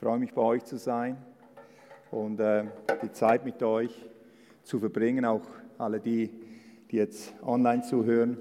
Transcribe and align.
freue 0.00 0.18
mich, 0.18 0.32
bei 0.32 0.40
euch 0.40 0.64
zu 0.64 0.78
sein 0.78 1.18
und 2.10 2.40
äh, 2.40 2.64
die 3.02 3.12
Zeit 3.12 3.44
mit 3.44 3.62
euch 3.62 3.90
zu 4.62 4.78
verbringen, 4.78 5.26
auch 5.26 5.42
alle 5.76 6.00
die, 6.00 6.30
die 6.90 6.96
jetzt 6.96 7.34
online 7.44 7.82
zuhören. 7.82 8.38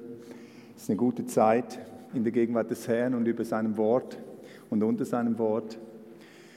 Es 0.78 0.84
ist 0.84 0.90
eine 0.90 0.96
gute 0.96 1.26
Zeit 1.26 1.78
in 2.14 2.24
der 2.24 2.32
Gegenwart 2.32 2.72
des 2.72 2.88
Herrn 2.88 3.14
und 3.14 3.28
über 3.28 3.44
seinem 3.44 3.76
Wort 3.76 4.18
und 4.70 4.84
unter 4.84 5.04
seinem 5.04 5.38
Wort. 5.38 5.78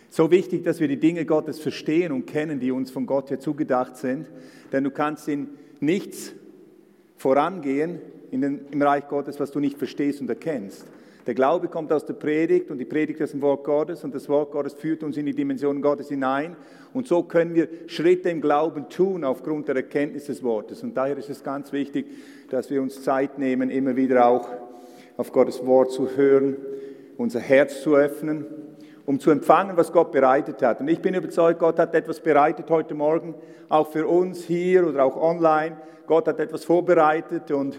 So 0.09 0.31
wichtig, 0.31 0.63
dass 0.63 0.79
wir 0.79 0.87
die 0.87 1.01
Dinge 1.01 1.27
Gottes 1.27 1.59
verstehen 1.59 2.13
und 2.13 2.27
kennen, 2.27 2.61
die 2.61 2.71
uns 2.71 2.93
von 2.93 3.05
Gott 3.05 3.29
her 3.31 3.41
zugedacht 3.41 3.97
sind, 3.97 4.31
denn 4.71 4.85
du 4.85 4.93
kannst 4.93 5.27
in 5.27 5.49
nichts 5.81 6.33
vorangehen 7.17 7.99
in 8.31 8.41
den, 8.41 8.61
im 8.71 8.81
Reich 8.81 9.09
Gottes, 9.09 9.41
was 9.41 9.51
du 9.51 9.59
nicht 9.59 9.79
verstehst 9.79 10.21
und 10.21 10.29
erkennst. 10.29 10.87
Der 11.27 11.35
Glaube 11.35 11.69
kommt 11.69 11.93
aus 11.93 12.05
der 12.05 12.15
Predigt 12.15 12.71
und 12.71 12.79
die 12.79 12.85
Predigt 12.85 13.23
aus 13.23 13.31
dem 13.31 13.43
Wort 13.43 13.63
Gottes 13.63 14.03
und 14.03 14.13
das 14.13 14.29
Wort 14.29 14.51
Gottes 14.51 14.75
führt 14.75 15.05
uns 15.05 15.17
in 15.17 15.27
die 15.27 15.35
Dimension 15.35 15.81
Gottes 15.81 16.09
hinein. 16.09 16.57
Und 16.93 17.07
so 17.07 17.23
können 17.23 17.55
wir 17.55 17.69
Schritte 17.87 18.29
im 18.29 18.41
Glauben 18.41 18.89
tun 18.89 19.23
aufgrund 19.23 19.69
der 19.69 19.77
Erkenntnis 19.77 20.27
des 20.27 20.43
Wortes. 20.43 20.83
Und 20.83 20.97
daher 20.97 21.17
ist 21.17 21.31
es 21.31 21.45
ganz 21.45 21.73
wichtig, 21.73 22.07
dass 22.51 22.71
wir 22.71 22.83
uns 22.83 23.05
Zeit 23.05 23.39
nehmen, 23.39 23.71
immer 23.71 23.95
wieder 23.95 24.27
auch 24.27 24.49
auf 25.17 25.33
Gottes 25.33 25.65
Wort 25.65 25.93
zu 25.93 26.17
hören, 26.17 26.57
unser 27.17 27.39
Herz 27.39 27.83
zu 27.83 27.95
öffnen, 27.95 28.45
um 29.07 29.21
zu 29.21 29.31
empfangen, 29.31 29.77
was 29.77 29.93
Gott 29.93 30.11
bereitet 30.11 30.61
hat. 30.63 30.81
Und 30.81 30.89
ich 30.89 31.01
bin 31.01 31.15
überzeugt, 31.15 31.61
Gott 31.61 31.79
hat 31.79 31.95
etwas 31.95 32.19
bereitet 32.19 32.69
heute 32.69 32.95
Morgen, 32.95 33.37
auch 33.69 33.93
für 33.93 34.09
uns 34.09 34.43
hier 34.43 34.89
oder 34.89 35.05
auch 35.05 35.17
online. 35.17 35.77
Gott 36.09 36.27
hat 36.27 36.41
etwas 36.41 36.65
vorbereitet 36.65 37.53
und 37.53 37.79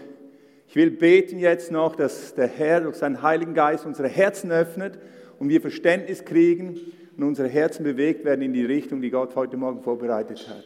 ich 0.68 0.76
will 0.76 0.90
beten 0.90 1.38
jetzt 1.38 1.70
noch, 1.70 1.96
dass 1.96 2.34
der 2.34 2.48
Herr 2.48 2.80
durch 2.80 2.96
seinen 2.96 3.22
Heiligen 3.22 3.54
Geist 3.54 3.86
unsere 3.86 4.08
Herzen 4.08 4.50
öffnet 4.50 4.98
und 5.38 5.48
wir 5.48 5.60
Verständnis 5.60 6.24
kriegen 6.24 6.80
und 7.16 7.22
unsere 7.22 7.48
Herzen 7.48 7.84
bewegt 7.84 8.24
werden 8.24 8.42
in 8.42 8.52
die 8.52 8.64
Richtung, 8.64 9.00
die 9.00 9.10
Gott 9.10 9.36
heute 9.36 9.56
Morgen 9.56 9.82
vorbereitet 9.82 10.48
hat. 10.48 10.64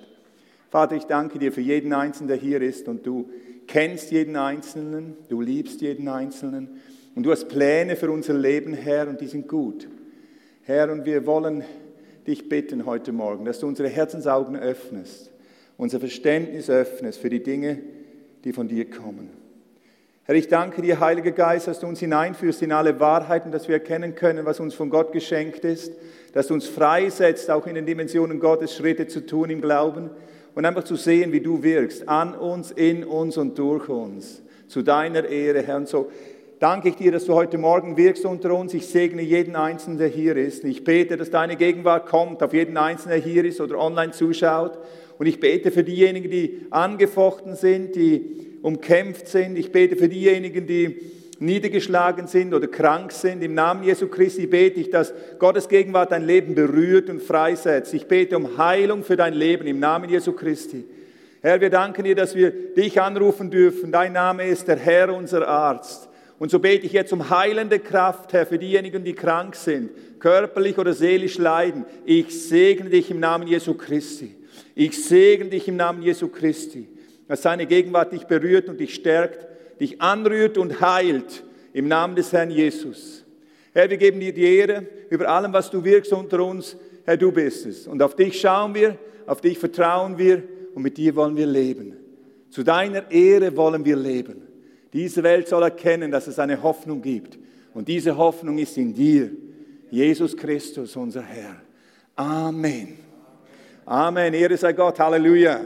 Vater, 0.70 0.96
ich 0.96 1.04
danke 1.04 1.38
dir 1.38 1.52
für 1.52 1.60
jeden 1.60 1.92
Einzelnen, 1.92 2.28
der 2.28 2.36
hier 2.36 2.60
ist 2.60 2.88
und 2.88 3.06
du 3.06 3.30
kennst 3.66 4.10
jeden 4.10 4.36
Einzelnen, 4.36 5.16
du 5.28 5.40
liebst 5.40 5.80
jeden 5.80 6.08
Einzelnen 6.08 6.80
und 7.14 7.24
du 7.24 7.30
hast 7.30 7.48
Pläne 7.48 7.96
für 7.96 8.10
unser 8.10 8.34
Leben, 8.34 8.74
Herr, 8.74 9.08
und 9.08 9.20
die 9.20 9.26
sind 9.26 9.48
gut. 9.48 9.88
Herr, 10.62 10.92
und 10.92 11.06
wir 11.06 11.26
wollen 11.26 11.64
dich 12.26 12.48
bitten 12.48 12.84
heute 12.84 13.12
Morgen, 13.12 13.44
dass 13.46 13.60
du 13.60 13.66
unsere 13.66 13.88
Herzensaugen 13.88 14.56
öffnest, 14.56 15.30
unser 15.78 16.00
Verständnis 16.00 16.68
öffnest 16.68 17.18
für 17.18 17.30
die 17.30 17.42
Dinge, 17.42 17.78
die 18.44 18.52
von 18.52 18.68
dir 18.68 18.88
kommen. 18.88 19.37
Herr, 20.30 20.34
ich 20.34 20.48
danke 20.48 20.82
dir, 20.82 21.00
Heiliger 21.00 21.30
Geist, 21.30 21.68
dass 21.68 21.80
du 21.80 21.86
uns 21.86 22.00
hineinführst 22.00 22.60
in 22.60 22.70
alle 22.70 23.00
Wahrheiten, 23.00 23.50
dass 23.50 23.66
wir 23.66 23.76
erkennen 23.76 24.14
können, 24.14 24.44
was 24.44 24.60
uns 24.60 24.74
von 24.74 24.90
Gott 24.90 25.10
geschenkt 25.10 25.64
ist, 25.64 25.94
dass 26.34 26.48
du 26.48 26.52
uns 26.52 26.66
freisetzt, 26.66 27.50
auch 27.50 27.66
in 27.66 27.76
den 27.76 27.86
Dimensionen 27.86 28.38
Gottes 28.38 28.76
Schritte 28.76 29.06
zu 29.06 29.24
tun 29.24 29.48
im 29.48 29.62
Glauben 29.62 30.10
und 30.54 30.66
einfach 30.66 30.84
zu 30.84 30.96
sehen, 30.96 31.32
wie 31.32 31.40
du 31.40 31.62
wirkst, 31.62 32.10
an 32.10 32.34
uns, 32.34 32.70
in 32.70 33.04
uns 33.04 33.38
und 33.38 33.58
durch 33.58 33.88
uns, 33.88 34.42
zu 34.66 34.82
deiner 34.82 35.24
Ehre, 35.24 35.62
Herr. 35.62 35.78
Und 35.78 35.88
so 35.88 36.10
danke 36.58 36.90
ich 36.90 36.96
dir, 36.96 37.10
dass 37.10 37.24
du 37.24 37.32
heute 37.32 37.56
Morgen 37.56 37.96
wirkst 37.96 38.26
unter 38.26 38.54
uns. 38.54 38.74
Ich 38.74 38.86
segne 38.86 39.22
jeden 39.22 39.56
Einzelnen, 39.56 39.96
der 39.96 40.08
hier 40.08 40.36
ist. 40.36 40.62
Ich 40.62 40.84
bete, 40.84 41.16
dass 41.16 41.30
deine 41.30 41.56
Gegenwart 41.56 42.04
kommt 42.04 42.42
auf 42.42 42.52
jeden 42.52 42.76
Einzelnen, 42.76 43.18
der 43.18 43.24
hier 43.26 43.46
ist 43.46 43.62
oder 43.62 43.78
online 43.78 44.12
zuschaut. 44.12 44.76
Und 45.16 45.24
ich 45.24 45.40
bete 45.40 45.70
für 45.70 45.84
diejenigen, 45.84 46.30
die 46.30 46.66
angefochten 46.68 47.56
sind, 47.56 47.96
die 47.96 48.47
umkämpft 48.62 49.28
sind. 49.28 49.56
Ich 49.56 49.72
bete 49.72 49.96
für 49.96 50.08
diejenigen, 50.08 50.66
die 50.66 51.00
niedergeschlagen 51.40 52.26
sind 52.26 52.52
oder 52.52 52.66
krank 52.66 53.12
sind. 53.12 53.42
Im 53.42 53.54
Namen 53.54 53.84
Jesu 53.84 54.08
Christi 54.08 54.46
bete 54.46 54.80
ich, 54.80 54.90
dass 54.90 55.14
Gottes 55.38 55.68
Gegenwart 55.68 56.12
dein 56.12 56.24
Leben 56.24 56.54
berührt 56.54 57.08
und 57.08 57.22
freisetzt. 57.22 57.94
Ich 57.94 58.06
bete 58.06 58.36
um 58.36 58.58
Heilung 58.58 59.04
für 59.04 59.16
dein 59.16 59.34
Leben 59.34 59.66
im 59.66 59.78
Namen 59.78 60.10
Jesu 60.10 60.32
Christi. 60.32 60.84
Herr, 61.40 61.60
wir 61.60 61.70
danken 61.70 62.02
dir, 62.02 62.16
dass 62.16 62.34
wir 62.34 62.50
dich 62.50 63.00
anrufen 63.00 63.50
dürfen. 63.50 63.92
Dein 63.92 64.12
Name 64.12 64.48
ist 64.48 64.66
der 64.66 64.76
Herr, 64.76 65.14
unser 65.14 65.46
Arzt. 65.46 66.08
Und 66.40 66.50
so 66.50 66.58
bete 66.58 66.86
ich 66.86 66.92
jetzt 66.92 67.12
um 67.12 67.30
heilende 67.30 67.78
Kraft, 67.78 68.32
Herr, 68.32 68.46
für 68.46 68.58
diejenigen, 68.58 69.04
die 69.04 69.12
krank 69.12 69.54
sind, 69.54 69.90
körperlich 70.18 70.78
oder 70.78 70.92
seelisch 70.92 71.38
leiden. 71.38 71.84
Ich 72.04 72.48
segne 72.48 72.90
dich 72.90 73.10
im 73.10 73.20
Namen 73.20 73.46
Jesu 73.46 73.74
Christi. 73.74 74.34
Ich 74.74 75.04
segne 75.04 75.50
dich 75.50 75.68
im 75.68 75.76
Namen 75.76 76.02
Jesu 76.02 76.28
Christi 76.28 76.88
dass 77.28 77.42
seine 77.42 77.66
Gegenwart 77.66 78.12
dich 78.12 78.24
berührt 78.24 78.68
und 78.68 78.80
dich 78.80 78.94
stärkt, 78.94 79.46
dich 79.80 80.00
anrührt 80.00 80.58
und 80.58 80.80
heilt 80.80 81.44
im 81.72 81.86
Namen 81.86 82.16
des 82.16 82.32
Herrn 82.32 82.50
Jesus. 82.50 83.24
Herr, 83.72 83.88
wir 83.88 83.98
geben 83.98 84.18
dir 84.18 84.32
die 84.32 84.56
Ehre 84.56 84.86
über 85.10 85.28
allem, 85.28 85.52
was 85.52 85.70
du 85.70 85.84
wirkst 85.84 86.12
unter 86.12 86.44
uns. 86.44 86.76
Herr, 87.04 87.16
du 87.16 87.30
bist 87.30 87.66
es. 87.66 87.86
Und 87.86 88.02
auf 88.02 88.16
dich 88.16 88.40
schauen 88.40 88.74
wir, 88.74 88.98
auf 89.26 89.40
dich 89.40 89.58
vertrauen 89.58 90.18
wir 90.18 90.42
und 90.74 90.82
mit 90.82 90.96
dir 90.96 91.14
wollen 91.14 91.36
wir 91.36 91.46
leben. 91.46 91.96
Zu 92.50 92.62
deiner 92.62 93.10
Ehre 93.10 93.56
wollen 93.56 93.84
wir 93.84 93.96
leben. 93.96 94.42
Diese 94.92 95.22
Welt 95.22 95.48
soll 95.48 95.62
erkennen, 95.62 96.10
dass 96.10 96.26
es 96.26 96.38
eine 96.38 96.62
Hoffnung 96.62 97.02
gibt. 97.02 97.38
Und 97.74 97.88
diese 97.88 98.16
Hoffnung 98.16 98.58
ist 98.58 98.76
in 98.78 98.94
dir, 98.94 99.30
Jesus 99.90 100.36
Christus, 100.36 100.96
unser 100.96 101.22
Herr. 101.22 101.60
Amen. 102.16 102.98
Amen. 103.84 104.34
Ehre 104.34 104.56
sei 104.56 104.72
Gott. 104.72 104.98
Halleluja. 104.98 105.60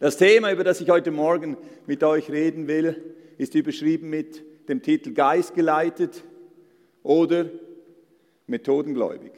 Das 0.00 0.16
Thema, 0.16 0.52
über 0.52 0.62
das 0.62 0.80
ich 0.80 0.88
heute 0.90 1.10
Morgen 1.10 1.56
mit 1.86 2.04
euch 2.04 2.30
reden 2.30 2.68
will, 2.68 3.02
ist 3.36 3.56
überschrieben 3.56 4.08
mit 4.08 4.44
dem 4.68 4.80
Titel 4.80 5.12
Geist 5.12 5.56
geleitet 5.56 6.22
oder 7.02 7.46
methodengläubig. 8.46 9.32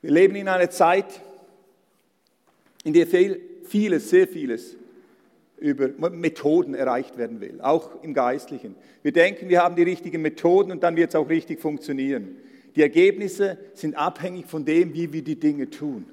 Wir 0.00 0.10
leben 0.10 0.34
in 0.34 0.48
einer 0.48 0.70
Zeit, 0.70 1.20
in 2.82 2.92
der 2.92 3.06
viel, 3.06 3.40
vieles, 3.62 4.10
sehr 4.10 4.26
vieles 4.26 4.76
über 5.58 6.10
Methoden 6.10 6.74
erreicht 6.74 7.16
werden 7.16 7.40
will, 7.40 7.60
auch 7.60 8.02
im 8.02 8.12
Geistlichen. 8.12 8.74
Wir 9.02 9.12
denken, 9.12 9.48
wir 9.48 9.62
haben 9.62 9.76
die 9.76 9.84
richtigen 9.84 10.20
Methoden 10.20 10.72
und 10.72 10.82
dann 10.82 10.96
wird 10.96 11.10
es 11.10 11.14
auch 11.14 11.28
richtig 11.28 11.60
funktionieren. 11.60 12.38
Die 12.74 12.82
Ergebnisse 12.82 13.58
sind 13.74 13.94
abhängig 13.94 14.46
von 14.46 14.64
dem, 14.64 14.94
wie 14.94 15.12
wir 15.12 15.22
die 15.22 15.38
Dinge 15.38 15.70
tun. 15.70 16.06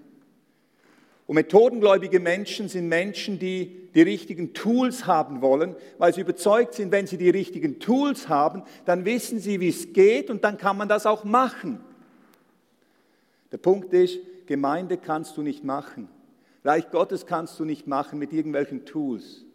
Und 1.30 1.36
methodengläubige 1.36 2.20
Menschen 2.20 2.70
sind 2.70 2.88
Menschen, 2.88 3.38
die 3.38 3.88
die 3.94 4.02
richtigen 4.02 4.56
Tools 4.56 5.06
haben 5.06 5.44
wollen, 5.44 5.76
weil 6.00 6.12
sie 6.12 6.22
überzeugt 6.22 6.74
sind, 6.74 6.92
wenn 6.92 7.06
sie 7.06 7.20
die 7.20 7.30
richtigen 7.30 7.78
Tools 7.78 8.30
haben, 8.30 8.64
dann 8.86 9.06
wissen 9.06 9.38
sie, 9.38 9.60
wie 9.60 9.70
es 9.70 9.94
geht 9.94 10.32
und 10.32 10.44
dann 10.44 10.58
kann 10.58 10.76
man 10.76 10.90
das 10.90 11.06
auch 11.06 11.24
machen. 11.24 11.82
Der 13.52 13.60
Punkt 13.60 13.94
ist, 13.94 14.18
Gemeinde 14.48 14.98
kannst 14.98 15.38
du 15.38 15.44
nicht 15.44 15.64
machen. 15.64 16.10
Reich 16.66 16.90
Gottes 16.90 17.28
kannst 17.28 17.60
du 17.60 17.64
nicht 17.64 17.86
machen 17.86 18.18
mit 18.18 18.34
irgendwelchen 18.34 18.86
Tools. 18.86 19.46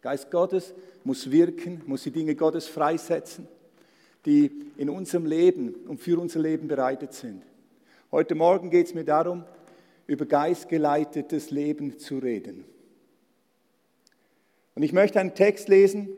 Geist 0.00 0.30
Gottes 0.30 0.72
muss 1.04 1.30
wirken, 1.30 1.82
muss 1.84 2.04
die 2.04 2.10
Dinge 2.10 2.34
Gottes 2.34 2.68
freisetzen, 2.68 3.46
die 4.24 4.50
in 4.78 4.88
unserem 4.88 5.26
Leben 5.26 5.74
und 5.88 6.00
für 6.00 6.18
unser 6.18 6.40
Leben 6.40 6.68
bereitet 6.68 7.12
sind. 7.12 7.42
Heute 8.10 8.34
Morgen 8.34 8.70
geht 8.70 8.86
es 8.86 8.94
mir 8.94 9.04
darum, 9.04 9.44
über 10.06 10.26
geistgeleitetes 10.26 11.50
Leben 11.50 11.98
zu 11.98 12.18
reden. 12.18 12.64
Und 14.74 14.82
ich 14.82 14.92
möchte 14.92 15.18
einen 15.18 15.34
Text 15.34 15.68
lesen, 15.68 16.08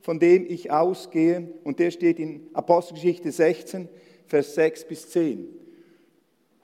von 0.00 0.18
dem 0.18 0.44
ich 0.46 0.70
ausgehe, 0.70 1.48
und 1.64 1.78
der 1.78 1.90
steht 1.90 2.18
in 2.18 2.48
Apostelgeschichte 2.52 3.32
16, 3.32 3.88
Vers 4.26 4.54
6 4.54 4.84
bis 4.86 5.08
10. 5.10 5.48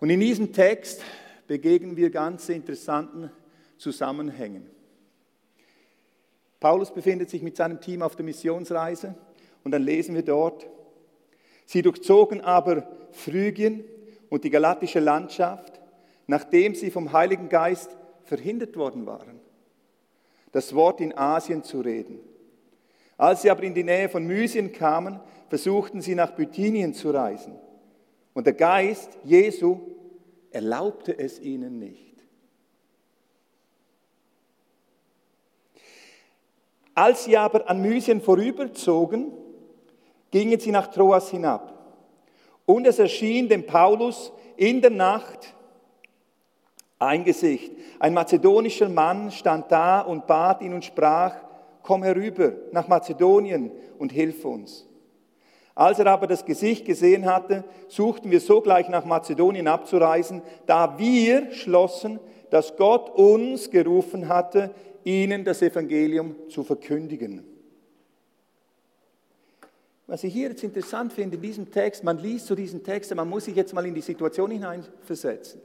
Und 0.00 0.10
in 0.10 0.20
diesem 0.20 0.52
Text 0.52 1.02
begegnen 1.46 1.96
wir 1.96 2.10
ganz 2.10 2.48
interessanten 2.48 3.30
Zusammenhängen. 3.78 4.66
Paulus 6.60 6.92
befindet 6.92 7.30
sich 7.30 7.42
mit 7.42 7.56
seinem 7.56 7.80
Team 7.80 8.02
auf 8.02 8.16
der 8.16 8.24
Missionsreise 8.24 9.14
und 9.64 9.70
dann 9.70 9.82
lesen 9.82 10.14
wir 10.14 10.22
dort, 10.22 10.66
sie 11.66 11.82
durchzogen 11.82 12.40
aber 12.40 12.88
Phrygien 13.12 13.84
und 14.28 14.44
die 14.44 14.50
galatische 14.50 15.00
Landschaft 15.00 15.77
nachdem 16.28 16.76
sie 16.76 16.92
vom 16.92 17.12
Heiligen 17.12 17.48
Geist 17.48 17.96
verhindert 18.22 18.76
worden 18.76 19.06
waren, 19.06 19.40
das 20.52 20.74
Wort 20.74 21.00
in 21.00 21.16
Asien 21.16 21.64
zu 21.64 21.80
reden. 21.80 22.20
Als 23.16 23.42
sie 23.42 23.50
aber 23.50 23.64
in 23.64 23.74
die 23.74 23.82
Nähe 23.82 24.08
von 24.08 24.26
Mysien 24.26 24.70
kamen, 24.70 25.18
versuchten 25.48 26.00
sie 26.00 26.14
nach 26.14 26.32
Bithynien 26.32 26.94
zu 26.94 27.10
reisen. 27.10 27.58
Und 28.34 28.46
der 28.46 28.52
Geist 28.52 29.18
Jesu 29.24 29.80
erlaubte 30.50 31.18
es 31.18 31.40
ihnen 31.40 31.78
nicht. 31.78 32.14
Als 36.94 37.24
sie 37.24 37.36
aber 37.36 37.68
an 37.70 37.80
Mysien 37.80 38.20
vorüberzogen, 38.20 39.32
gingen 40.30 40.60
sie 40.60 40.72
nach 40.72 40.88
Troas 40.88 41.30
hinab. 41.30 41.74
Und 42.66 42.86
es 42.86 42.98
erschien 42.98 43.48
dem 43.48 43.64
Paulus 43.64 44.32
in 44.56 44.82
der 44.82 44.90
Nacht 44.90 45.54
ein 46.98 47.24
Gesicht. 47.24 47.72
Ein 47.98 48.14
mazedonischer 48.14 48.88
Mann 48.88 49.30
stand 49.30 49.70
da 49.70 50.00
und 50.00 50.26
bat 50.26 50.62
ihn 50.62 50.74
und 50.74 50.84
sprach, 50.84 51.36
komm 51.82 52.02
herüber 52.02 52.52
nach 52.72 52.88
Mazedonien 52.88 53.70
und 53.98 54.12
hilf 54.12 54.44
uns. 54.44 54.86
Als 55.74 56.00
er 56.00 56.08
aber 56.08 56.26
das 56.26 56.44
Gesicht 56.44 56.84
gesehen 56.84 57.24
hatte, 57.24 57.62
suchten 57.86 58.32
wir 58.32 58.40
sogleich 58.40 58.88
nach 58.88 59.04
Mazedonien 59.04 59.68
abzureisen, 59.68 60.42
da 60.66 60.98
wir 60.98 61.52
schlossen, 61.52 62.18
dass 62.50 62.76
Gott 62.76 63.10
uns 63.10 63.70
gerufen 63.70 64.28
hatte, 64.28 64.74
ihnen 65.04 65.44
das 65.44 65.62
Evangelium 65.62 66.34
zu 66.48 66.64
verkündigen. 66.64 67.44
Was 70.08 70.24
ich 70.24 70.32
hier 70.32 70.48
jetzt 70.48 70.64
interessant 70.64 71.12
finde 71.12 71.36
in 71.36 71.42
diesem 71.42 71.70
Text, 71.70 72.02
man 72.02 72.18
liest 72.18 72.46
so 72.46 72.54
diesen 72.54 72.82
Text, 72.82 73.14
man 73.14 73.28
muss 73.28 73.44
sich 73.44 73.54
jetzt 73.54 73.72
mal 73.72 73.86
in 73.86 73.94
die 73.94 74.00
Situation 74.00 74.50
hineinversetzen. 74.50 75.60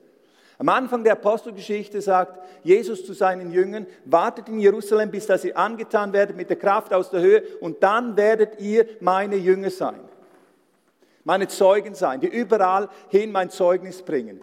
Am 0.57 0.69
Anfang 0.69 1.03
der 1.03 1.13
Apostelgeschichte 1.13 2.01
sagt 2.01 2.39
Jesus 2.63 3.05
zu 3.05 3.13
seinen 3.13 3.51
Jüngern, 3.51 3.87
wartet 4.05 4.49
in 4.49 4.59
Jerusalem, 4.59 5.09
bis 5.09 5.25
dass 5.25 5.43
ihr 5.43 5.57
angetan 5.57 6.13
werdet 6.13 6.37
mit 6.37 6.49
der 6.49 6.57
Kraft 6.57 6.93
aus 6.93 7.09
der 7.09 7.21
Höhe 7.21 7.43
und 7.59 7.81
dann 7.81 8.15
werdet 8.15 8.59
ihr 8.59 8.85
meine 8.99 9.35
Jünger 9.35 9.71
sein, 9.71 9.99
meine 11.23 11.47
Zeugen 11.47 11.95
sein, 11.95 12.19
die 12.19 12.27
überall 12.27 12.89
hin 13.09 13.31
mein 13.31 13.49
Zeugnis 13.49 14.01
bringen. 14.01 14.41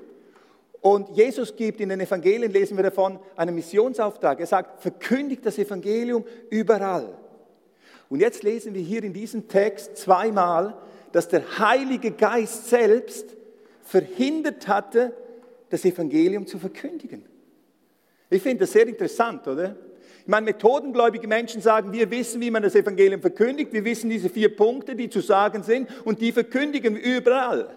Und 0.80 1.10
Jesus 1.10 1.54
gibt 1.54 1.80
in 1.80 1.90
den 1.90 2.00
Evangelien, 2.00 2.50
lesen 2.50 2.76
wir 2.76 2.84
davon, 2.84 3.18
einen 3.36 3.54
Missionsauftrag. 3.54 4.40
Er 4.40 4.46
sagt, 4.46 4.80
verkündigt 4.80 5.44
das 5.44 5.58
Evangelium 5.58 6.24
überall. 6.48 7.18
Und 8.08 8.20
jetzt 8.20 8.42
lesen 8.42 8.74
wir 8.74 8.80
hier 8.80 9.04
in 9.04 9.12
diesem 9.12 9.46
Text 9.46 9.98
zweimal, 9.98 10.76
dass 11.12 11.28
der 11.28 11.58
Heilige 11.58 12.12
Geist 12.12 12.68
selbst 12.68 13.36
verhindert 13.82 14.68
hatte, 14.68 15.12
das 15.70 15.84
Evangelium 15.84 16.46
zu 16.46 16.58
verkündigen. 16.58 17.24
Ich 18.28 18.42
finde 18.42 18.60
das 18.60 18.72
sehr 18.72 18.86
interessant, 18.86 19.46
oder? 19.48 19.76
Ich 20.20 20.28
meine, 20.28 20.44
methodengläubige 20.44 21.26
Menschen 21.26 21.62
sagen, 21.62 21.92
wir 21.92 22.10
wissen, 22.10 22.40
wie 22.40 22.50
man 22.50 22.62
das 22.62 22.74
Evangelium 22.74 23.20
verkündigt, 23.20 23.72
wir 23.72 23.84
wissen 23.84 24.10
diese 24.10 24.28
vier 24.28 24.54
Punkte, 24.54 24.94
die 24.94 25.08
zu 25.08 25.20
sagen 25.20 25.62
sind, 25.62 25.88
und 26.04 26.20
die 26.20 26.30
verkündigen 26.30 26.96
wir 26.96 27.16
überall. 27.18 27.74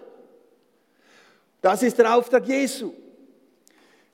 Das 1.62 1.82
ist 1.82 1.98
der 1.98 2.14
Auftrag 2.14 2.46
Jesu. 2.46 2.92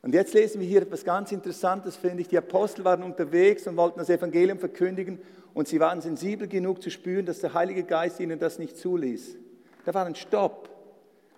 Und 0.02 0.14
jetzt 0.14 0.32
lesen 0.32 0.60
wir 0.60 0.68
hier 0.68 0.82
etwas 0.82 1.04
ganz 1.04 1.32
Interessantes, 1.32 1.96
finde 1.96 2.22
ich. 2.22 2.28
Die 2.28 2.38
Apostel 2.38 2.84
waren 2.84 3.02
unterwegs 3.02 3.66
und 3.66 3.76
wollten 3.76 3.98
das 3.98 4.08
Evangelium 4.08 4.58
verkündigen 4.58 5.20
und 5.52 5.68
sie 5.68 5.80
waren 5.80 6.00
sensibel 6.00 6.46
genug 6.48 6.80
zu 6.82 6.90
spüren, 6.90 7.26
dass 7.26 7.40
der 7.40 7.52
Heilige 7.52 7.82
Geist 7.82 8.20
ihnen 8.20 8.38
das 8.38 8.58
nicht 8.58 8.78
zuließ. 8.78 9.36
Da 9.84 9.92
war 9.92 10.06
ein 10.06 10.14
Stopp. 10.14 10.70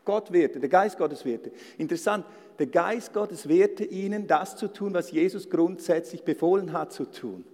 Gott 0.04 0.32
wehrte, 0.32 0.60
der 0.60 0.68
Geist 0.68 0.98
Gottes 0.98 1.24
wehrte. 1.24 1.52
Interessant, 1.78 2.24
der 2.58 2.66
Geist 2.66 3.12
Gottes 3.12 3.48
wehrte 3.48 3.84
ihnen, 3.84 4.26
das 4.26 4.56
zu 4.56 4.68
tun, 4.68 4.94
was 4.94 5.10
Jesus 5.10 5.48
grundsätzlich 5.48 6.22
befohlen 6.22 6.72
hat 6.72 6.92
zu 6.92 7.04
tun. 7.04 7.44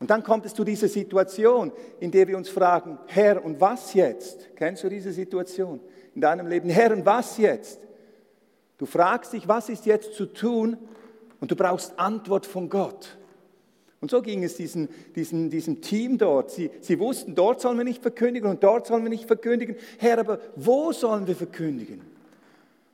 Und 0.00 0.10
dann 0.10 0.22
kommt 0.22 0.44
es 0.44 0.54
zu 0.54 0.64
dieser 0.64 0.88
Situation, 0.88 1.72
in 1.98 2.10
der 2.10 2.28
wir 2.28 2.36
uns 2.36 2.50
fragen, 2.50 2.98
Herr, 3.06 3.42
und 3.42 3.60
was 3.60 3.94
jetzt? 3.94 4.54
Kennst 4.56 4.84
du 4.84 4.88
diese 4.88 5.12
Situation 5.12 5.80
in 6.14 6.20
deinem 6.20 6.46
Leben? 6.46 6.68
Herr, 6.68 6.92
und 6.92 7.06
was 7.06 7.38
jetzt? 7.38 7.80
Du 8.76 8.86
fragst 8.86 9.32
dich, 9.32 9.48
was 9.48 9.68
ist 9.68 9.86
jetzt 9.86 10.14
zu 10.14 10.26
tun? 10.26 10.76
Und 11.40 11.50
du 11.50 11.56
brauchst 11.56 11.98
Antwort 11.98 12.44
von 12.44 12.68
Gott. 12.68 13.16
Und 14.04 14.10
so 14.10 14.20
ging 14.20 14.44
es 14.44 14.56
diesen, 14.58 14.90
diesen, 15.16 15.48
diesem 15.48 15.80
Team 15.80 16.18
dort. 16.18 16.50
Sie, 16.50 16.70
sie 16.82 16.98
wussten, 16.98 17.34
dort 17.34 17.62
sollen 17.62 17.78
wir 17.78 17.84
nicht 17.84 18.02
verkündigen 18.02 18.50
und 18.50 18.62
dort 18.62 18.86
sollen 18.86 19.02
wir 19.02 19.08
nicht 19.08 19.24
verkündigen. 19.24 19.76
Herr, 19.96 20.18
aber 20.18 20.40
wo 20.56 20.92
sollen 20.92 21.26
wir 21.26 21.34
verkündigen? 21.34 22.02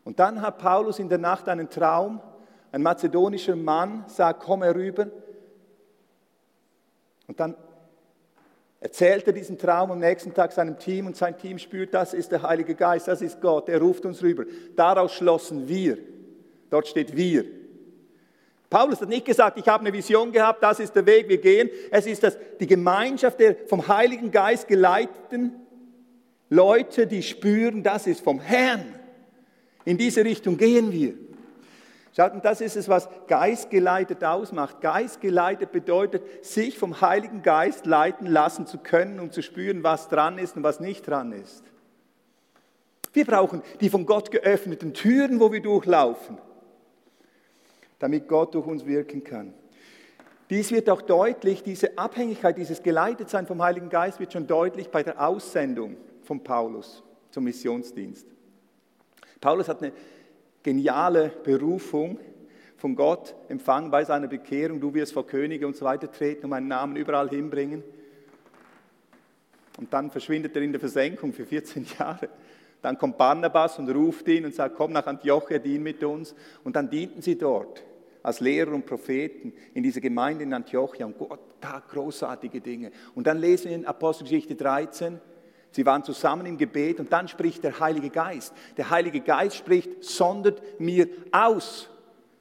Und 0.04 0.20
dann 0.20 0.40
hat 0.40 0.58
Paulus 0.58 1.00
in 1.00 1.08
der 1.08 1.18
Nacht 1.18 1.48
einen 1.48 1.68
Traum. 1.68 2.20
Ein 2.70 2.84
mazedonischer 2.84 3.56
Mann 3.56 4.04
sagt, 4.06 4.44
komm 4.44 4.62
herüber. 4.62 5.08
Und 7.26 7.40
dann 7.40 7.56
erzählt 8.78 9.26
er 9.26 9.32
diesen 9.32 9.58
Traum 9.58 9.90
am 9.90 9.98
nächsten 9.98 10.32
Tag 10.32 10.52
seinem 10.52 10.78
Team 10.78 11.08
und 11.08 11.16
sein 11.16 11.36
Team 11.36 11.58
spürt, 11.58 11.92
das 11.92 12.14
ist 12.14 12.30
der 12.30 12.42
Heilige 12.42 12.76
Geist, 12.76 13.08
das 13.08 13.20
ist 13.20 13.40
Gott, 13.40 13.68
er 13.68 13.80
ruft 13.80 14.06
uns 14.06 14.22
rüber. 14.22 14.44
Daraus 14.76 15.12
schlossen 15.12 15.66
wir. 15.66 15.98
Dort 16.70 16.86
steht 16.86 17.16
wir. 17.16 17.59
Paulus 18.70 19.00
hat 19.00 19.08
nicht 19.08 19.24
gesagt, 19.24 19.58
ich 19.58 19.66
habe 19.66 19.80
eine 19.80 19.92
Vision 19.92 20.30
gehabt, 20.30 20.62
das 20.62 20.78
ist 20.78 20.94
der 20.94 21.04
Weg, 21.04 21.28
wir 21.28 21.38
gehen. 21.38 21.68
Es 21.90 22.06
ist 22.06 22.22
das, 22.22 22.38
die 22.60 22.68
Gemeinschaft 22.68 23.40
der 23.40 23.56
vom 23.66 23.88
Heiligen 23.88 24.30
Geist 24.30 24.68
geleiteten 24.68 25.56
Leute, 26.48 27.08
die 27.08 27.22
spüren, 27.22 27.82
das 27.82 28.06
ist 28.06 28.22
vom 28.22 28.40
Herrn. 28.40 28.94
In 29.84 29.98
diese 29.98 30.24
Richtung 30.24 30.56
gehen 30.56 30.92
wir. 30.92 31.14
Schaut, 32.16 32.32
und 32.32 32.44
das 32.44 32.60
ist 32.60 32.76
es, 32.76 32.88
was 32.88 33.08
geistgeleitet 33.26 34.22
ausmacht. 34.22 34.80
Geistgeleitet 34.80 35.72
bedeutet, 35.72 36.44
sich 36.44 36.78
vom 36.78 37.00
Heiligen 37.00 37.42
Geist 37.42 37.86
leiten 37.86 38.26
lassen 38.26 38.66
zu 38.66 38.78
können, 38.78 39.18
um 39.18 39.32
zu 39.32 39.42
spüren, 39.42 39.82
was 39.82 40.08
dran 40.08 40.38
ist 40.38 40.56
und 40.56 40.62
was 40.62 40.78
nicht 40.78 41.08
dran 41.08 41.32
ist. 41.32 41.64
Wir 43.12 43.24
brauchen 43.24 43.62
die 43.80 43.90
von 43.90 44.06
Gott 44.06 44.30
geöffneten 44.30 44.94
Türen, 44.94 45.40
wo 45.40 45.50
wir 45.50 45.60
durchlaufen 45.60 46.38
damit 48.00 48.26
Gott 48.26 48.54
durch 48.56 48.66
uns 48.66 48.84
wirken 48.84 49.22
kann. 49.22 49.54
Dies 50.48 50.72
wird 50.72 50.90
auch 50.90 51.02
deutlich, 51.02 51.62
diese 51.62 51.96
Abhängigkeit, 51.96 52.58
dieses 52.58 52.82
Geleitetsein 52.82 53.46
vom 53.46 53.62
Heiligen 53.62 53.88
Geist 53.88 54.18
wird 54.18 54.32
schon 54.32 54.48
deutlich 54.48 54.88
bei 54.88 55.04
der 55.04 55.24
Aussendung 55.24 55.96
von 56.22 56.42
Paulus 56.42 57.04
zum 57.30 57.44
Missionsdienst. 57.44 58.26
Paulus 59.40 59.68
hat 59.68 59.80
eine 59.80 59.92
geniale 60.64 61.28
Berufung 61.44 62.18
von 62.76 62.96
Gott 62.96 63.36
empfangen 63.48 63.92
bei 63.92 64.04
seiner 64.04 64.26
Bekehrung. 64.26 64.80
Du 64.80 64.92
wirst 64.92 65.12
vor 65.12 65.26
Könige 65.26 65.66
und 65.66 65.76
so 65.76 65.84
weiter 65.84 66.10
treten 66.10 66.44
und 66.44 66.50
meinen 66.50 66.68
Namen 66.68 66.96
überall 66.96 67.28
hinbringen. 67.28 67.84
Und 69.78 69.92
dann 69.92 70.10
verschwindet 70.10 70.56
er 70.56 70.62
in 70.62 70.72
der 70.72 70.80
Versenkung 70.80 71.32
für 71.32 71.46
14 71.46 71.86
Jahre. 71.98 72.28
Dann 72.82 72.98
kommt 72.98 73.18
Barnabas 73.18 73.78
und 73.78 73.88
ruft 73.90 74.26
ihn 74.28 74.46
und 74.46 74.54
sagt, 74.54 74.74
komm 74.76 74.92
nach 74.92 75.06
Antiochia, 75.06 75.58
dien 75.58 75.82
mit 75.82 76.02
uns. 76.02 76.34
Und 76.64 76.74
dann 76.74 76.90
dienten 76.90 77.22
sie 77.22 77.38
dort 77.38 77.84
als 78.22 78.40
Lehrer 78.40 78.72
und 78.72 78.86
Propheten 78.86 79.52
in 79.74 79.82
dieser 79.82 80.00
Gemeinde 80.00 80.44
in 80.44 80.52
Antiochia 80.52 81.06
und 81.06 81.18
Gott 81.18 81.40
tat 81.60 81.88
großartige 81.88 82.60
Dinge. 82.60 82.90
Und 83.14 83.26
dann 83.26 83.38
lesen 83.38 83.70
wir 83.70 83.76
in 83.76 83.86
Apostelgeschichte 83.86 84.54
13, 84.54 85.20
sie 85.70 85.86
waren 85.86 86.04
zusammen 86.04 86.46
im 86.46 86.58
Gebet 86.58 87.00
und 87.00 87.12
dann 87.12 87.28
spricht 87.28 87.64
der 87.64 87.78
Heilige 87.80 88.10
Geist. 88.10 88.54
Der 88.76 88.90
Heilige 88.90 89.20
Geist 89.20 89.56
spricht, 89.56 90.04
sondert 90.04 90.80
mir 90.80 91.08
aus. 91.32 91.88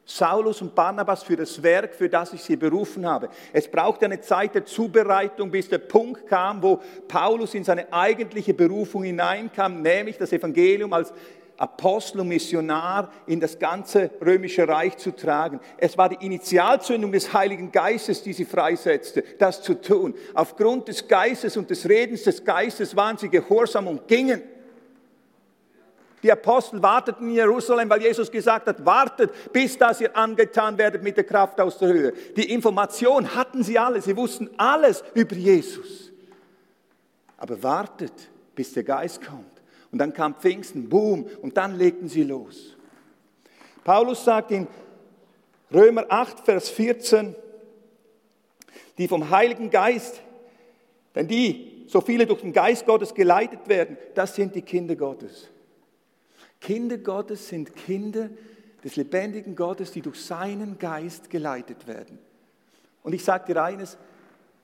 Saulus 0.09 0.59
und 0.63 0.73
Barnabas 0.73 1.21
für 1.21 1.35
das 1.35 1.61
Werk, 1.61 1.93
für 1.93 2.09
das 2.09 2.33
ich 2.33 2.41
sie 2.41 2.55
berufen 2.55 3.05
habe. 3.05 3.29
Es 3.53 3.69
brauchte 3.69 4.05
eine 4.05 4.19
Zeit 4.19 4.55
der 4.55 4.65
Zubereitung, 4.65 5.51
bis 5.51 5.69
der 5.69 5.77
Punkt 5.77 6.25
kam, 6.25 6.63
wo 6.63 6.81
Paulus 7.07 7.53
in 7.53 7.63
seine 7.63 7.93
eigentliche 7.93 8.55
Berufung 8.55 9.03
hineinkam, 9.03 9.83
nämlich 9.83 10.17
das 10.17 10.33
Evangelium 10.33 10.93
als 10.93 11.13
Apostel 11.59 12.21
und 12.21 12.29
Missionar 12.29 13.11
in 13.27 13.39
das 13.39 13.59
ganze 13.59 14.09
römische 14.25 14.67
Reich 14.67 14.97
zu 14.97 15.11
tragen. 15.11 15.59
Es 15.77 15.97
war 15.97 16.07
die 16.07 16.25
Initialzündung 16.25 17.11
des 17.11 17.33
Heiligen 17.33 17.71
Geistes, 17.71 18.23
die 18.23 18.31
sie 18.31 18.45
freisetzte, 18.45 19.23
das 19.37 19.61
zu 19.61 19.79
tun. 19.79 20.15
Aufgrund 20.33 20.87
des 20.87 21.07
Geistes 21.07 21.57
und 21.57 21.69
des 21.69 21.87
Redens 21.87 22.23
des 22.23 22.45
Geistes 22.45 22.95
waren 22.95 23.17
sie 23.17 23.29
gehorsam 23.29 23.87
und 23.87 24.07
gingen. 24.07 24.41
Die 26.23 26.31
Apostel 26.31 26.81
warteten 26.81 27.27
in 27.27 27.35
Jerusalem, 27.35 27.89
weil 27.89 28.01
Jesus 28.01 28.31
gesagt 28.31 28.67
hat, 28.67 28.85
wartet, 28.85 29.31
bis 29.53 29.77
dass 29.77 30.01
ihr 30.01 30.15
angetan 30.15 30.77
werdet 30.77 31.03
mit 31.03 31.17
der 31.17 31.23
Kraft 31.23 31.59
aus 31.59 31.77
der 31.77 31.89
Höhe. 31.89 32.13
Die 32.35 32.53
Information 32.53 33.35
hatten 33.35 33.63
sie 33.63 33.77
alle, 33.77 34.01
sie 34.01 34.15
wussten 34.15 34.49
alles 34.57 35.03
über 35.13 35.35
Jesus. 35.35 36.11
Aber 37.37 37.61
wartet, 37.63 38.13
bis 38.55 38.73
der 38.73 38.83
Geist 38.83 39.25
kommt. 39.25 39.58
Und 39.91 39.99
dann 39.99 40.13
kam 40.13 40.35
Pfingsten, 40.35 40.89
boom, 40.89 41.27
und 41.41 41.57
dann 41.57 41.77
legten 41.77 42.07
sie 42.07 42.23
los. 42.23 42.77
Paulus 43.83 44.23
sagt 44.23 44.51
in 44.51 44.67
Römer 45.73 46.05
8, 46.09 46.41
Vers 46.41 46.69
14, 46.69 47.35
die 48.97 49.07
vom 49.07 49.29
Heiligen 49.29 49.69
Geist, 49.69 50.21
denn 51.15 51.27
die, 51.27 51.85
so 51.87 52.01
viele 52.01 52.27
durch 52.27 52.41
den 52.41 52.53
Geist 52.53 52.85
Gottes 52.85 53.13
geleitet 53.13 53.67
werden, 53.67 53.97
das 54.13 54.35
sind 54.35 54.53
die 54.53 54.61
Kinder 54.61 54.95
Gottes. 54.95 55.49
Kinder 56.61 56.97
Gottes 56.97 57.47
sind 57.47 57.75
Kinder 57.75 58.29
des 58.83 58.95
lebendigen 58.95 59.55
Gottes, 59.55 59.91
die 59.91 60.01
durch 60.01 60.23
seinen 60.23 60.77
Geist 60.77 61.29
geleitet 61.29 61.87
werden. 61.87 62.19
Und 63.01 63.13
ich 63.13 63.23
sage 63.23 63.53
dir 63.53 63.63
eines, 63.63 63.97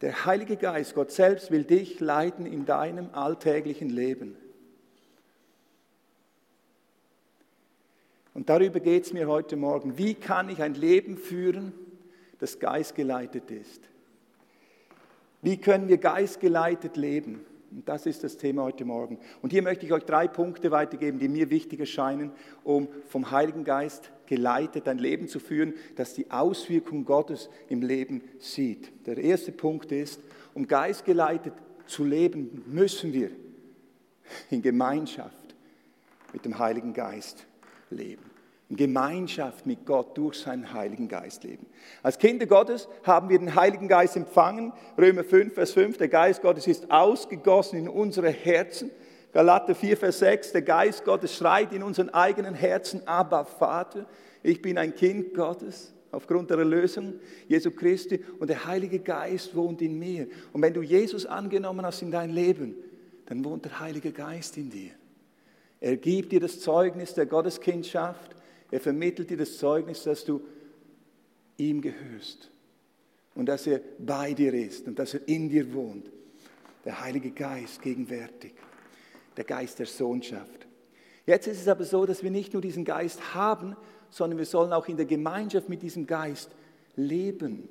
der 0.01 0.25
Heilige 0.25 0.58
Geist, 0.58 0.94
Gott 0.94 1.12
selbst, 1.12 1.51
will 1.51 1.63
dich 1.63 2.00
leiten 2.00 2.46
in 2.46 2.65
deinem 2.65 3.10
alltäglichen 3.13 3.89
Leben. 3.89 4.38
Und 8.36 8.50
darüber 8.50 8.82
geht 8.82 9.06
es 9.06 9.13
mir 9.13 9.27
heute 9.27 9.56
Morgen. 9.56 9.98
Wie 9.98 10.13
kann 10.13 10.50
ich 10.50 10.62
ein 10.62 10.74
Leben 10.74 11.18
führen, 11.18 11.72
das 12.39 12.60
geistgeleitet 12.60 13.50
ist? 13.50 13.82
Wie 15.42 15.56
können 15.56 15.88
wir 15.88 15.98
geistgeleitet 15.98 16.98
leben? 16.98 17.46
Und 17.72 17.88
das 17.88 18.06
ist 18.06 18.25
das 18.25 18.36
Thema 18.36 18.63
heute 18.63 18.84
Morgen. 18.84 19.20
Und 19.42 19.51
hier 19.51 19.62
möchte 19.62 19.86
ich 19.86 19.94
euch 19.94 20.04
drei 20.04 20.27
Punkte 20.27 20.70
weitergeben, 20.70 21.18
die 21.18 21.30
mir 21.30 21.50
wichtig 21.50 21.80
erscheinen, 21.80 22.32
um 22.65 22.89
vom 23.08 23.32
Heiligen 23.32 23.63
Geist 23.63 24.12
geleitet 24.25 24.89
ein 24.89 24.98
Leben 24.98 25.30
zu 25.30 25.39
führen, 25.39 25.74
das 25.96 26.13
die 26.13 26.30
Auswirkung 26.30 27.06
Gottes 27.06 27.50
im 27.70 27.82
Leben 27.82 28.22
sieht. 28.39 28.92
Der 29.08 29.18
erste 29.18 29.54
Punkt 29.54 29.94
ist, 29.94 30.20
um 30.54 30.68
geistgeleitet 30.68 31.54
zu 31.88 32.04
leben, 32.04 32.63
müssen 32.68 33.13
wir 33.13 33.32
in 34.50 34.62
Gemeinschaft 34.62 35.56
mit 36.34 36.44
dem 36.44 36.60
Heiligen 36.60 36.94
Geist 36.94 37.48
leben. 37.96 38.24
In 38.70 38.78
Gemeinschaft 38.78 39.66
mit 39.66 39.86
Gott 39.86 40.18
durch 40.18 40.40
seinen 40.40 40.74
Heiligen 40.74 41.08
Geist 41.08 41.44
leben. 41.44 41.68
Als 42.02 42.18
Kinder 42.18 42.48
Gottes 42.48 42.88
haben 43.04 43.30
wir 43.30 43.38
den 43.38 43.54
Heiligen 43.54 43.88
Geist 43.88 44.16
empfangen. 44.16 44.74
Römer 44.98 45.24
5, 45.24 45.54
Vers 45.54 45.72
5, 45.74 45.98
der 45.98 46.08
Geist 46.08 46.42
Gottes 46.42 46.66
ist 46.66 46.90
ausgegossen 46.90 47.78
in 47.78 47.90
unsere 47.90 48.30
Herzen. 48.30 48.90
Galater 49.34 49.75
4, 49.75 49.98
Vers 49.98 50.20
6, 50.20 50.54
der 50.54 50.62
Geist 50.64 51.06
Gottes 51.06 51.36
schreit 51.36 51.74
in 51.74 51.84
unseren 51.84 52.10
eigenen 52.10 52.56
Herzen, 52.56 53.08
aber 53.08 53.46
Vater, 53.46 54.06
ich 54.42 54.62
bin 54.62 54.78
ein 54.78 54.96
Kind 54.96 55.34
Gottes 55.34 55.94
aufgrund 56.16 56.50
der 56.50 56.60
Erlösung 56.60 57.16
Jesu 57.48 57.72
Christi 57.72 58.24
und 58.40 58.50
der 58.50 58.66
Heilige 58.66 59.00
Geist 59.00 59.56
wohnt 59.56 59.82
in 59.82 60.00
mir. 60.00 60.28
Und 60.54 60.62
wenn 60.62 60.74
du 60.74 60.82
Jesus 60.82 61.25
angenommen 61.25 61.86
hast 61.86 62.02
in 62.02 62.12
dein 62.12 62.30
Leben, 62.30 62.75
dann 63.25 63.44
wohnt 63.44 63.66
der 63.66 63.80
Heilige 63.80 64.12
Geist 64.12 64.58
in 64.58 64.70
dir. 64.70 64.92
Er 65.86 65.98
gibt 65.98 66.32
dir 66.32 66.39
das 66.39 66.62
Zeugnis 66.62 67.13
der 67.13 67.27
Gotteskindschaft. 67.27 68.36
Er 68.72 68.80
vermittelt 68.80 69.30
dir 69.30 69.38
das 69.38 69.60
Zeugnis, 69.60 70.01
dass 70.01 70.25
du 70.25 70.42
ihm 71.58 71.80
gehörst 71.80 72.50
und 73.36 73.46
dass 73.46 73.68
er 73.68 73.82
bei 74.00 74.34
dir 74.34 74.51
ist 74.51 74.88
und 74.88 74.98
dass 74.98 75.13
er 75.13 75.27
in 75.27 75.48
dir 75.48 75.72
wohnt. 75.75 76.10
Der 76.86 77.01
Heilige 77.01 77.30
Geist 77.30 77.84
gegenwärtig, 77.84 78.56
der 79.38 79.44
Geist 79.44 79.77
der 79.77 79.86
Sohnschaft. 79.86 80.65
Jetzt 81.27 81.46
ist 81.46 81.62
es 81.62 81.68
aber 81.68 81.84
so, 81.84 82.08
dass 82.08 82.24
wir 82.24 82.32
nicht 82.32 82.54
nur 82.54 82.63
diesen 82.63 82.84
Geist 82.84 83.36
haben, 83.36 83.75
sondern 84.10 84.39
wir 84.39 84.48
sollen 84.48 84.74
auch 84.74 84.88
in 84.88 84.98
der 84.98 85.06
Gemeinschaft 85.06 85.70
mit 85.70 85.84
diesem 85.84 86.08
Geist 86.08 86.50
leben. 86.96 87.70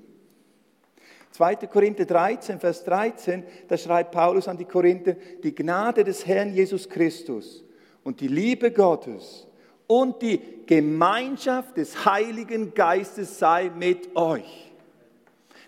2. 1.32 1.56
Korinther 1.66 2.04
13, 2.04 2.60
Vers 2.60 2.84
13, 2.84 3.42
da 3.66 3.76
schreibt 3.76 4.12
Paulus 4.12 4.46
an 4.46 4.56
die 4.56 4.66
Korinther, 4.66 5.16
die 5.42 5.52
Gnade 5.52 6.04
des 6.04 6.24
Herrn 6.24 6.54
Jesus 6.54 6.88
Christus 6.88 7.64
und 8.04 8.20
die 8.20 8.28
Liebe 8.28 8.70
Gottes 8.70 9.46
und 9.86 10.22
die 10.22 10.40
Gemeinschaft 10.66 11.76
des 11.76 12.04
Heiligen 12.04 12.74
Geistes 12.74 13.38
sei 13.38 13.70
mit 13.74 14.14
euch. 14.14 14.72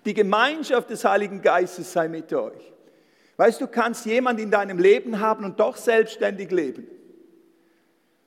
Die 0.05 0.15
Gemeinschaft 0.15 0.91
des 0.91 1.05
Heiligen 1.05 1.43
Geistes 1.43 1.93
sei 1.93 2.09
mit 2.09 2.33
euch. 2.33 2.73
Weißt 3.37 3.61
du, 3.61 3.67
kannst 3.67 4.07
jemand 4.07 4.41
in 4.41 4.51
deinem 4.51 4.79
Leben 4.79 5.21
haben 5.21 5.45
und 5.45 5.59
doch 5.59 5.77
selbstständig 5.77 6.51
leben. 6.51 6.87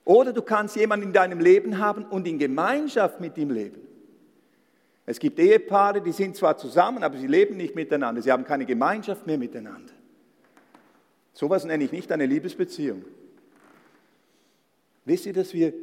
Oder 0.05 0.33
du 0.33 0.41
kannst 0.41 0.75
jemanden 0.75 1.07
in 1.07 1.13
deinem 1.13 1.39
Leben 1.39 1.77
haben 1.77 2.03
und 2.05 2.27
in 2.27 2.37
Gemeinschaft 2.37 3.19
mit 3.19 3.37
ihm 3.37 3.51
leben. 3.51 3.81
Es 5.05 5.19
gibt 5.19 5.39
Ehepaare, 5.39 6.01
die 6.01 6.11
sind 6.11 6.35
zwar 6.35 6.57
zusammen, 6.57 7.03
aber 7.03 7.17
sie 7.17 7.25
leben 7.25 7.57
nicht 7.57 7.75
miteinander. 7.75 8.21
Sie 8.21 8.31
haben 8.31 8.43
keine 8.43 8.65
Gemeinschaft 8.65 9.25
mehr 9.25 9.39
miteinander. 9.39 9.93
Sowas 11.33 11.63
nenne 11.63 11.83
ich 11.83 11.91
nicht 11.91 12.11
eine 12.11 12.25
Liebesbeziehung. 12.25 13.03
Wisst 15.06 15.25
ihr, 15.25 15.34
dass 15.34 15.53
wir 15.53 15.74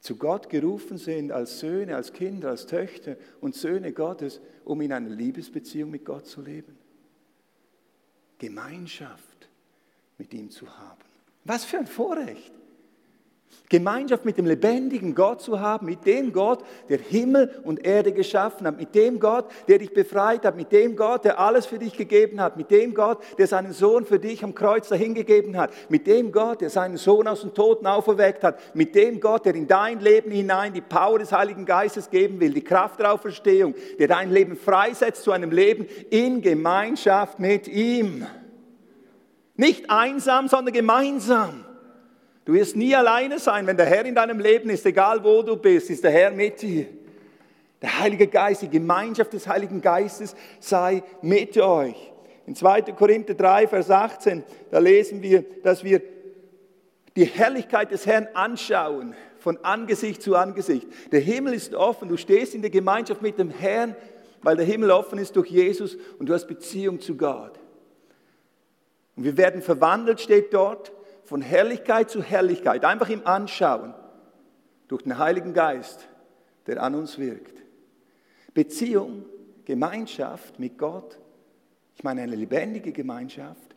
zu 0.00 0.16
Gott 0.16 0.50
gerufen 0.50 0.98
sind 0.98 1.32
als 1.32 1.60
Söhne, 1.60 1.96
als 1.96 2.12
Kinder, 2.12 2.50
als 2.50 2.66
Töchter 2.66 3.16
und 3.40 3.54
Söhne 3.54 3.92
Gottes, 3.92 4.40
um 4.64 4.80
in 4.80 4.92
einer 4.92 5.08
Liebesbeziehung 5.08 5.90
mit 5.90 6.04
Gott 6.04 6.26
zu 6.26 6.42
leben? 6.42 6.76
Gemeinschaft 8.38 9.48
mit 10.18 10.34
ihm 10.34 10.50
zu 10.50 10.68
haben. 10.78 11.00
Was 11.44 11.64
für 11.64 11.78
ein 11.78 11.86
Vorrecht. 11.86 12.52
Gemeinschaft 13.70 14.26
mit 14.26 14.36
dem 14.36 14.44
lebendigen 14.44 15.14
Gott 15.14 15.40
zu 15.40 15.58
haben, 15.58 15.86
mit 15.86 16.04
dem 16.04 16.32
Gott, 16.32 16.62
der 16.90 16.98
Himmel 16.98 17.50
und 17.64 17.84
Erde 17.84 18.12
geschaffen 18.12 18.66
hat, 18.66 18.78
mit 18.78 18.94
dem 18.94 19.18
Gott, 19.18 19.46
der 19.66 19.78
dich 19.78 19.92
befreit 19.92 20.44
hat, 20.44 20.54
mit 20.54 20.70
dem 20.70 20.94
Gott, 20.96 21.24
der 21.24 21.40
alles 21.40 21.64
für 21.64 21.78
dich 21.78 21.96
gegeben 21.96 22.40
hat, 22.40 22.58
mit 22.58 22.70
dem 22.70 22.92
Gott, 22.92 23.18
der 23.38 23.46
seinen 23.46 23.72
Sohn 23.72 24.04
für 24.04 24.18
dich 24.18 24.44
am 24.44 24.54
Kreuz 24.54 24.88
dahingegeben 24.88 25.56
hat, 25.56 25.70
mit 25.88 26.06
dem 26.06 26.30
Gott, 26.30 26.60
der 26.60 26.68
seinen 26.68 26.98
Sohn 26.98 27.26
aus 27.26 27.40
den 27.40 27.54
Toten 27.54 27.86
auferweckt 27.86 28.44
hat, 28.44 28.60
mit 28.76 28.94
dem 28.94 29.18
Gott, 29.18 29.46
der 29.46 29.54
in 29.54 29.66
dein 29.66 29.98
Leben 29.98 30.30
hinein 30.30 30.74
die 30.74 30.82
Power 30.82 31.18
des 31.18 31.32
Heiligen 31.32 31.64
Geistes 31.64 32.10
geben 32.10 32.38
will, 32.40 32.52
die 32.52 32.62
Kraft 32.62 33.00
der 33.00 33.12
Auferstehung, 33.12 33.74
der 33.98 34.08
dein 34.08 34.30
Leben 34.30 34.56
freisetzt 34.56 35.24
zu 35.24 35.32
einem 35.32 35.50
Leben 35.50 35.86
in 36.10 36.42
Gemeinschaft 36.42 37.40
mit 37.40 37.66
ihm. 37.66 38.26
Nicht 39.56 39.88
einsam, 39.88 40.48
sondern 40.48 40.74
gemeinsam. 40.74 41.63
Du 42.44 42.52
wirst 42.52 42.76
nie 42.76 42.94
alleine 42.94 43.38
sein, 43.38 43.66
wenn 43.66 43.76
der 43.76 43.86
Herr 43.86 44.04
in 44.04 44.14
deinem 44.14 44.38
Leben 44.38 44.68
ist, 44.68 44.84
egal 44.84 45.24
wo 45.24 45.42
du 45.42 45.56
bist, 45.56 45.88
ist 45.88 46.04
der 46.04 46.10
Herr 46.10 46.30
mit 46.30 46.60
dir. 46.60 46.86
Der 47.80 47.98
Heilige 48.00 48.26
Geist, 48.26 48.62
die 48.62 48.68
Gemeinschaft 48.68 49.32
des 49.32 49.46
Heiligen 49.46 49.80
Geistes 49.80 50.34
sei 50.60 51.02
mit 51.22 51.56
euch. 51.56 52.12
In 52.46 52.54
2. 52.54 52.82
Korinther 52.92 53.34
3, 53.34 53.68
Vers 53.68 53.90
18, 53.90 54.44
da 54.70 54.78
lesen 54.78 55.22
wir, 55.22 55.44
dass 55.62 55.82
wir 55.82 56.02
die 57.16 57.24
Herrlichkeit 57.24 57.90
des 57.90 58.06
Herrn 58.06 58.28
anschauen, 58.34 59.14
von 59.38 59.58
Angesicht 59.62 60.22
zu 60.22 60.36
Angesicht. 60.36 60.86
Der 61.12 61.20
Himmel 61.20 61.54
ist 61.54 61.74
offen, 61.74 62.08
du 62.08 62.16
stehst 62.16 62.54
in 62.54 62.60
der 62.60 62.70
Gemeinschaft 62.70 63.22
mit 63.22 63.38
dem 63.38 63.50
Herrn, 63.50 63.96
weil 64.42 64.56
der 64.56 64.66
Himmel 64.66 64.90
offen 64.90 65.18
ist 65.18 65.36
durch 65.36 65.48
Jesus 65.48 65.96
und 66.18 66.28
du 66.28 66.34
hast 66.34 66.46
Beziehung 66.46 67.00
zu 67.00 67.16
Gott. 67.16 67.58
Und 69.16 69.24
wir 69.24 69.36
werden 69.36 69.62
verwandelt, 69.62 70.20
steht 70.20 70.52
dort, 70.52 70.92
von 71.24 71.42
Herrlichkeit 71.42 72.10
zu 72.10 72.22
Herrlichkeit, 72.22 72.84
einfach 72.84 73.08
im 73.08 73.26
Anschauen, 73.26 73.94
durch 74.88 75.02
den 75.02 75.18
Heiligen 75.18 75.54
Geist, 75.54 76.08
der 76.66 76.82
an 76.82 76.94
uns 76.94 77.18
wirkt. 77.18 77.62
Beziehung, 78.52 79.24
Gemeinschaft 79.64 80.58
mit 80.58 80.78
Gott, 80.78 81.18
ich 81.96 82.04
meine 82.04 82.22
eine 82.22 82.36
lebendige 82.36 82.92
Gemeinschaft, 82.92 83.74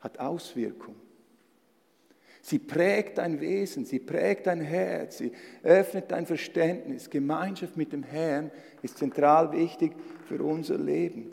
hat 0.00 0.18
Auswirkungen. 0.20 1.00
Sie 2.42 2.60
prägt 2.60 3.18
dein 3.18 3.40
Wesen, 3.40 3.84
sie 3.84 3.98
prägt 3.98 4.46
dein 4.46 4.60
Herz, 4.60 5.18
sie 5.18 5.32
öffnet 5.64 6.12
dein 6.12 6.26
Verständnis. 6.26 7.10
Gemeinschaft 7.10 7.76
mit 7.76 7.92
dem 7.92 8.04
Herrn 8.04 8.52
ist 8.82 8.98
zentral 8.98 9.50
wichtig 9.50 9.92
für 10.28 10.40
unser 10.40 10.78
Leben. 10.78 11.32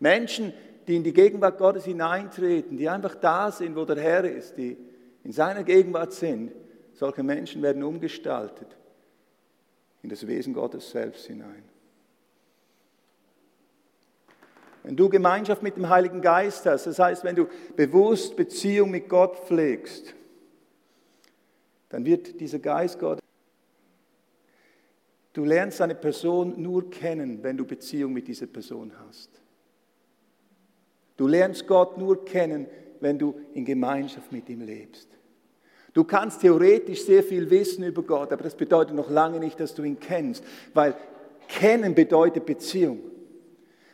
Menschen, 0.00 0.54
die 0.86 0.96
in 0.96 1.04
die 1.04 1.12
Gegenwart 1.12 1.58
Gottes 1.58 1.84
hineintreten, 1.84 2.76
die 2.76 2.88
einfach 2.88 3.14
da 3.14 3.50
sind, 3.50 3.76
wo 3.76 3.84
der 3.84 4.00
Herr 4.00 4.24
ist, 4.24 4.56
die 4.56 4.76
in 5.22 5.32
seiner 5.32 5.64
Gegenwart 5.64 6.12
sind, 6.12 6.52
solche 6.92 7.22
Menschen 7.22 7.62
werden 7.62 7.82
umgestaltet 7.82 8.76
in 10.02 10.10
das 10.10 10.26
Wesen 10.26 10.52
Gottes 10.52 10.90
selbst 10.90 11.26
hinein. 11.26 11.64
Wenn 14.82 14.96
du 14.96 15.08
Gemeinschaft 15.08 15.62
mit 15.62 15.76
dem 15.76 15.88
Heiligen 15.88 16.20
Geist 16.20 16.66
hast, 16.66 16.86
das 16.86 16.98
heißt, 16.98 17.24
wenn 17.24 17.36
du 17.36 17.48
bewusst 17.74 18.36
Beziehung 18.36 18.90
mit 18.90 19.08
Gott 19.08 19.38
pflegst, 19.46 20.14
dann 21.88 22.04
wird 22.04 22.38
dieser 22.38 22.58
Geist 22.58 22.98
Gott. 22.98 23.18
Du 25.32 25.44
lernst 25.44 25.80
eine 25.80 25.94
Person 25.94 26.60
nur 26.60 26.90
kennen, 26.90 27.42
wenn 27.42 27.56
du 27.56 27.64
Beziehung 27.64 28.12
mit 28.12 28.28
dieser 28.28 28.46
Person 28.46 28.92
hast. 29.06 29.30
Du 31.16 31.26
lernst 31.26 31.66
Gott 31.66 31.98
nur 31.98 32.24
kennen, 32.24 32.66
wenn 33.00 33.18
du 33.18 33.34
in 33.52 33.64
Gemeinschaft 33.64 34.32
mit 34.32 34.48
ihm 34.48 34.62
lebst. 34.62 35.08
Du 35.92 36.02
kannst 36.02 36.40
theoretisch 36.40 37.04
sehr 37.04 37.22
viel 37.22 37.48
wissen 37.50 37.84
über 37.84 38.02
Gott, 38.02 38.32
aber 38.32 38.42
das 38.42 38.56
bedeutet 38.56 38.96
noch 38.96 39.10
lange 39.10 39.38
nicht, 39.38 39.60
dass 39.60 39.74
du 39.74 39.84
ihn 39.84 40.00
kennst, 40.00 40.42
weil 40.74 40.94
kennen 41.46 41.94
bedeutet 41.94 42.46
Beziehung. 42.46 42.98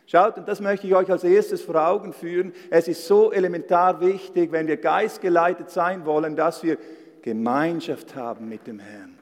Schaut, 0.06 0.38
und 0.38 0.48
das 0.48 0.60
möchte 0.60 0.86
ich 0.86 0.94
euch 0.94 1.10
als 1.10 1.22
erstes 1.22 1.62
vor 1.62 1.76
Augen 1.76 2.12
führen, 2.12 2.52
es 2.70 2.88
ist 2.88 3.06
so 3.06 3.30
elementar 3.30 4.00
wichtig, 4.00 4.50
wenn 4.50 4.66
wir 4.66 4.78
geistgeleitet 4.78 5.70
sein 5.70 6.04
wollen, 6.06 6.34
dass 6.34 6.62
wir 6.62 6.78
Gemeinschaft 7.22 8.16
haben 8.16 8.48
mit 8.48 8.66
dem 8.66 8.78
Herrn, 8.78 9.18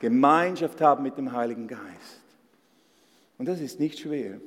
Gemeinschaft 0.00 0.80
haben 0.80 1.04
mit 1.04 1.16
dem 1.16 1.32
Heiligen 1.32 1.68
Geist. 1.68 2.20
Und 3.38 3.46
das 3.46 3.60
ist 3.60 3.78
nicht 3.78 4.00
schwer. 4.00 4.40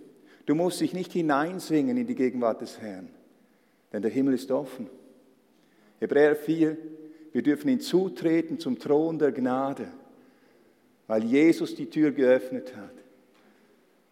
Du 0.49 0.55
musst 0.55 0.81
dich 0.81 0.93
nicht 0.93 1.13
hineinswingen 1.13 1.95
in 1.95 2.07
die 2.07 2.15
Gegenwart 2.15 2.61
des 2.61 2.81
Herrn, 2.81 3.07
denn 3.93 4.01
der 4.01 4.09
Himmel 4.09 4.33
ist 4.33 4.49
offen. 4.49 4.89
Hebräer 5.99 6.35
4, 6.35 6.75
wir 7.33 7.43
dürfen 7.43 7.69
hinzutreten 7.69 8.57
zum 8.57 8.79
Thron 8.79 9.19
der 9.19 9.31
Gnade, 9.31 9.89
weil 11.05 11.23
Jesus 11.23 11.75
die 11.75 11.87
Tür 11.87 12.09
geöffnet 12.09 12.75
hat. 12.75 12.95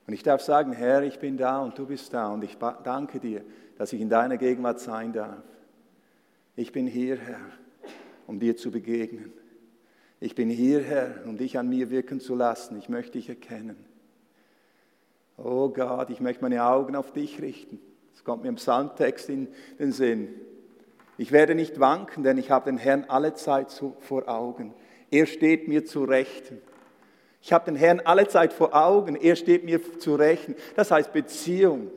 Und 0.06 0.14
ich 0.14 0.22
darf 0.22 0.44
sagen, 0.44 0.74
Herr, 0.74 1.02
ich 1.02 1.18
bin 1.18 1.38
da 1.38 1.60
und 1.60 1.76
du 1.76 1.88
bist 1.88 2.14
da 2.14 2.32
und 2.32 2.44
ich 2.44 2.56
danke 2.84 3.20
dir, 3.20 3.44
dass 3.80 3.92
ich 3.92 4.00
in 4.00 4.10
deiner 4.10 4.38
Gegenwart 4.38 4.80
sein 4.80 5.14
darf. 5.14 5.42
Ich 6.56 6.72
bin 6.72 6.86
hier, 6.86 7.18
Herr, 7.18 7.50
um 8.28 8.40
dir 8.40 8.56
zu 8.56 8.70
begegnen. 8.70 9.34
Ich 10.20 10.36
bin 10.36 10.52
hier, 10.52 10.82
Herr, 10.82 11.16
um 11.26 11.36
dich 11.36 11.58
an 11.58 11.68
mir 11.68 11.90
wirken 11.90 12.20
zu 12.20 12.36
lassen. 12.36 12.78
Ich 12.78 12.90
möchte 12.90 13.14
dich 13.14 13.28
erkennen. 13.28 13.87
Oh 15.38 15.70
Gott, 15.70 16.10
ich 16.10 16.20
möchte 16.20 16.42
meine 16.42 16.66
Augen 16.66 16.96
auf 16.96 17.14
dich 17.14 17.42
richten. 17.42 17.80
Es 18.14 18.24
kommt 18.24 18.44
mir 18.44 18.50
im 18.50 18.56
Psalmtext 18.56 19.30
in 19.30 19.48
den 19.80 19.92
Sinn. 19.92 20.30
Ich 21.18 21.32
werde 21.32 21.54
nicht 21.54 21.80
wanken, 21.80 22.24
denn 22.24 22.38
ich 22.38 22.50
habe 22.50 22.66
den 22.66 22.78
Herrn 22.78 23.06
alle 23.08 23.36
Zeit 23.36 23.72
vor 24.00 24.28
Augen. 24.28 24.74
Er 25.12 25.28
steht 25.28 25.68
mir 25.68 25.86
zu 25.86 26.04
Rechten. 26.04 26.60
Ich 27.42 27.54
habe 27.54 27.66
den 27.66 27.76
Herrn 27.76 28.02
alle 28.04 28.28
Zeit 28.28 28.52
vor 28.52 28.76
Augen. 28.76 29.16
Er 29.16 29.36
steht 29.36 29.64
mir 29.64 30.00
zu 30.00 30.16
Rechten. 30.16 30.56
Das 30.76 30.92
heißt 30.92 31.14
Beziehung. 31.14 31.92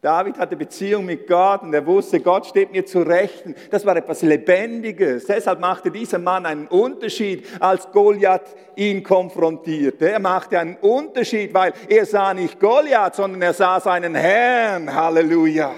David 0.00 0.38
hatte 0.38 0.54
Beziehung 0.54 1.06
mit 1.06 1.26
Gott 1.26 1.62
und 1.62 1.74
er 1.74 1.84
wusste, 1.84 2.20
Gott 2.20 2.46
steht 2.46 2.70
mir 2.70 2.86
zu 2.86 3.00
Rechten. 3.00 3.56
Das 3.72 3.84
war 3.84 3.96
etwas 3.96 4.22
Lebendiges. 4.22 5.26
Deshalb 5.26 5.58
machte 5.58 5.90
dieser 5.90 6.20
Mann 6.20 6.46
einen 6.46 6.68
Unterschied, 6.68 7.44
als 7.58 7.90
Goliath 7.90 8.54
ihn 8.76 9.02
konfrontierte. 9.02 10.08
Er 10.08 10.20
machte 10.20 10.60
einen 10.60 10.76
Unterschied, 10.76 11.52
weil 11.52 11.72
er 11.88 12.06
sah 12.06 12.32
nicht 12.32 12.60
Goliath, 12.60 13.16
sondern 13.16 13.42
er 13.42 13.52
sah 13.52 13.80
seinen 13.80 14.14
Herrn. 14.14 14.94
Halleluja. 14.94 15.74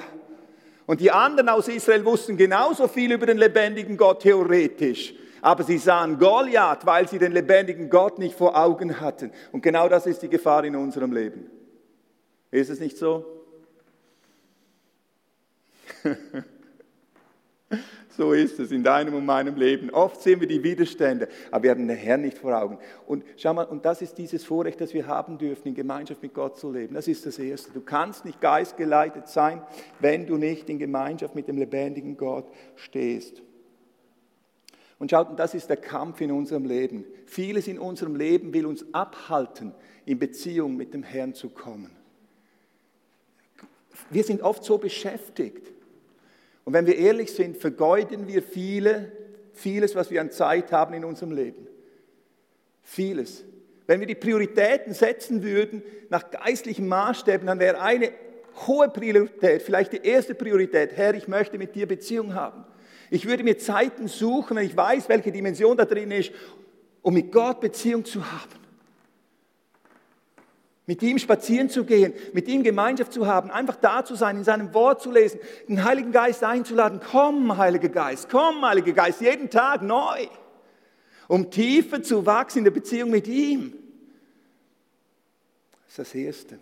Und 0.84 1.00
die 1.00 1.10
anderen 1.10 1.48
aus 1.48 1.68
Israel 1.68 2.04
wussten 2.04 2.36
genauso 2.36 2.88
viel 2.88 3.12
über 3.12 3.24
den 3.24 3.38
lebendigen 3.38 3.96
Gott 3.96 4.20
theoretisch. 4.20 5.14
Aber 5.40 5.62
sie 5.62 5.78
sahen 5.78 6.18
Goliath, 6.18 6.84
weil 6.84 7.08
sie 7.08 7.18
den 7.18 7.32
lebendigen 7.32 7.88
Gott 7.88 8.18
nicht 8.18 8.36
vor 8.36 8.54
Augen 8.54 9.00
hatten. 9.00 9.32
Und 9.50 9.62
genau 9.62 9.88
das 9.88 10.06
ist 10.06 10.20
die 10.20 10.28
Gefahr 10.28 10.62
in 10.64 10.76
unserem 10.76 11.10
Leben. 11.10 11.50
Ist 12.50 12.68
es 12.68 12.80
nicht 12.80 12.98
so? 12.98 13.39
so 18.16 18.32
ist 18.32 18.58
es 18.58 18.72
in 18.72 18.82
deinem 18.82 19.14
und 19.14 19.24
meinem 19.24 19.56
Leben. 19.56 19.90
Oft 19.90 20.20
sehen 20.22 20.40
wir 20.40 20.48
die 20.48 20.62
Widerstände, 20.62 21.28
aber 21.50 21.64
wir 21.64 21.70
haben 21.70 21.86
den 21.86 21.96
Herrn 21.96 22.22
nicht 22.22 22.38
vor 22.38 22.60
Augen. 22.60 22.78
Und 23.06 23.24
schau 23.36 23.54
mal, 23.54 23.64
und 23.64 23.84
das 23.84 24.02
ist 24.02 24.18
dieses 24.18 24.44
Vorrecht, 24.44 24.80
das 24.80 24.92
wir 24.94 25.06
haben 25.06 25.38
dürfen, 25.38 25.68
in 25.68 25.74
Gemeinschaft 25.74 26.22
mit 26.22 26.34
Gott 26.34 26.58
zu 26.58 26.72
leben. 26.72 26.94
Das 26.94 27.08
ist 27.08 27.24
das 27.26 27.38
Erste. 27.38 27.70
Du 27.72 27.80
kannst 27.80 28.24
nicht 28.24 28.40
geistgeleitet 28.40 29.28
sein, 29.28 29.62
wenn 30.00 30.26
du 30.26 30.36
nicht 30.36 30.68
in 30.68 30.78
Gemeinschaft 30.78 31.34
mit 31.34 31.48
dem 31.48 31.58
lebendigen 31.58 32.16
Gott 32.16 32.46
stehst. 32.76 33.42
Und 34.98 35.10
schaut, 35.10 35.38
das 35.38 35.54
ist 35.54 35.70
der 35.70 35.78
Kampf 35.78 36.20
in 36.20 36.30
unserem 36.30 36.66
Leben. 36.66 37.06
Vieles 37.24 37.68
in 37.68 37.78
unserem 37.78 38.16
Leben 38.16 38.52
will 38.52 38.66
uns 38.66 38.84
abhalten, 38.92 39.72
in 40.04 40.18
Beziehung 40.18 40.76
mit 40.76 40.92
dem 40.92 41.02
Herrn 41.02 41.32
zu 41.32 41.48
kommen. 41.48 41.90
Wir 44.10 44.24
sind 44.24 44.42
oft 44.42 44.62
so 44.62 44.76
beschäftigt. 44.76 45.72
Und 46.64 46.72
wenn 46.72 46.86
wir 46.86 46.96
ehrlich 46.96 47.32
sind, 47.32 47.56
vergeuden 47.56 48.28
wir 48.28 48.42
viele, 48.42 49.12
vieles, 49.52 49.94
was 49.94 50.10
wir 50.10 50.20
an 50.20 50.30
Zeit 50.30 50.72
haben 50.72 50.94
in 50.94 51.04
unserem 51.04 51.32
Leben. 51.32 51.66
Vieles. 52.82 53.44
Wenn 53.86 54.00
wir 54.00 54.06
die 54.06 54.14
Prioritäten 54.14 54.94
setzen 54.94 55.42
würden 55.42 55.82
nach 56.10 56.30
geistlichen 56.30 56.86
Maßstäben, 56.86 57.46
dann 57.46 57.58
wäre 57.58 57.80
eine 57.80 58.12
hohe 58.66 58.88
Priorität, 58.88 59.62
vielleicht 59.62 59.92
die 59.92 60.04
erste 60.04 60.34
Priorität, 60.34 60.96
Herr, 60.96 61.14
ich 61.14 61.28
möchte 61.28 61.58
mit 61.58 61.74
dir 61.74 61.86
Beziehung 61.86 62.34
haben. 62.34 62.64
Ich 63.10 63.26
würde 63.26 63.42
mir 63.42 63.58
Zeiten 63.58 64.06
suchen, 64.06 64.56
wenn 64.56 64.66
ich 64.66 64.76
weiß, 64.76 65.08
welche 65.08 65.32
Dimension 65.32 65.76
da 65.76 65.84
drin 65.84 66.10
ist, 66.10 66.30
um 67.02 67.14
mit 67.14 67.32
Gott 67.32 67.60
Beziehung 67.60 68.04
zu 68.04 68.24
haben 68.30 68.59
mit 70.90 71.04
ihm 71.04 71.18
spazieren 71.18 71.70
zu 71.70 71.84
gehen, 71.84 72.12
mit 72.32 72.48
ihm 72.48 72.64
Gemeinschaft 72.64 73.12
zu 73.12 73.24
haben, 73.24 73.48
einfach 73.52 73.76
da 73.76 74.04
zu 74.04 74.16
sein, 74.16 74.38
in 74.38 74.42
seinem 74.42 74.74
Wort 74.74 75.00
zu 75.00 75.12
lesen, 75.12 75.38
den 75.68 75.84
Heiligen 75.84 76.10
Geist 76.10 76.42
einzuladen. 76.42 77.00
Komm, 77.12 77.56
Heiliger 77.56 77.90
Geist, 77.90 78.28
komm, 78.28 78.66
Heiliger 78.66 78.90
Geist, 78.90 79.20
jeden 79.20 79.50
Tag 79.50 79.82
neu, 79.82 80.26
um 81.28 81.48
tiefer 81.48 82.02
zu 82.02 82.26
wachsen 82.26 82.58
in 82.58 82.64
der 82.64 82.72
Beziehung 82.72 83.10
mit 83.10 83.28
ihm. 83.28 83.72
Das 85.86 85.90
ist 85.90 85.98
das 85.98 86.14
Erste. 86.16 86.58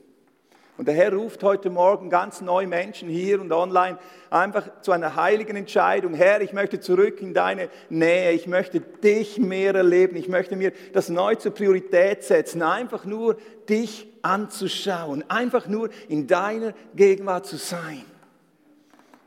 Und 0.79 0.87
der 0.87 0.95
Herr 0.95 1.13
ruft 1.13 1.43
heute 1.43 1.71
Morgen 1.71 2.09
ganz 2.09 2.41
neue 2.41 2.69
Menschen 2.69 3.09
hier 3.09 3.41
und 3.41 3.51
online 3.51 3.99
einfach 4.31 4.81
zu 4.81 4.93
einer 4.93 5.17
heiligen 5.17 5.57
Entscheidung. 5.57 6.15
Herr, 6.15 6.41
ich 6.41 6.53
möchte 6.53 6.79
zurück 6.79 7.21
in 7.21 7.35
deine 7.35 7.69
Nähe. 7.89 8.31
Ich 8.31 8.47
möchte 8.47 8.79
dich 8.81 9.39
mehr 9.39 9.75
erleben. 9.75 10.15
Ich 10.15 10.29
möchte 10.29 10.55
mir 10.55 10.73
das 10.93 11.09
neu 11.09 11.35
zur 11.35 11.53
Priorität 11.53 12.23
setzen. 12.23 12.63
Einfach 12.63 13.05
nur 13.05 13.39
dich 13.69 14.07
anzuschauen. 14.23 15.25
Einfach 15.29 15.67
nur 15.67 15.91
in 16.09 16.27
deiner 16.27 16.75
Gegenwart 16.95 17.47
zu 17.47 17.57
sein. 17.57 18.05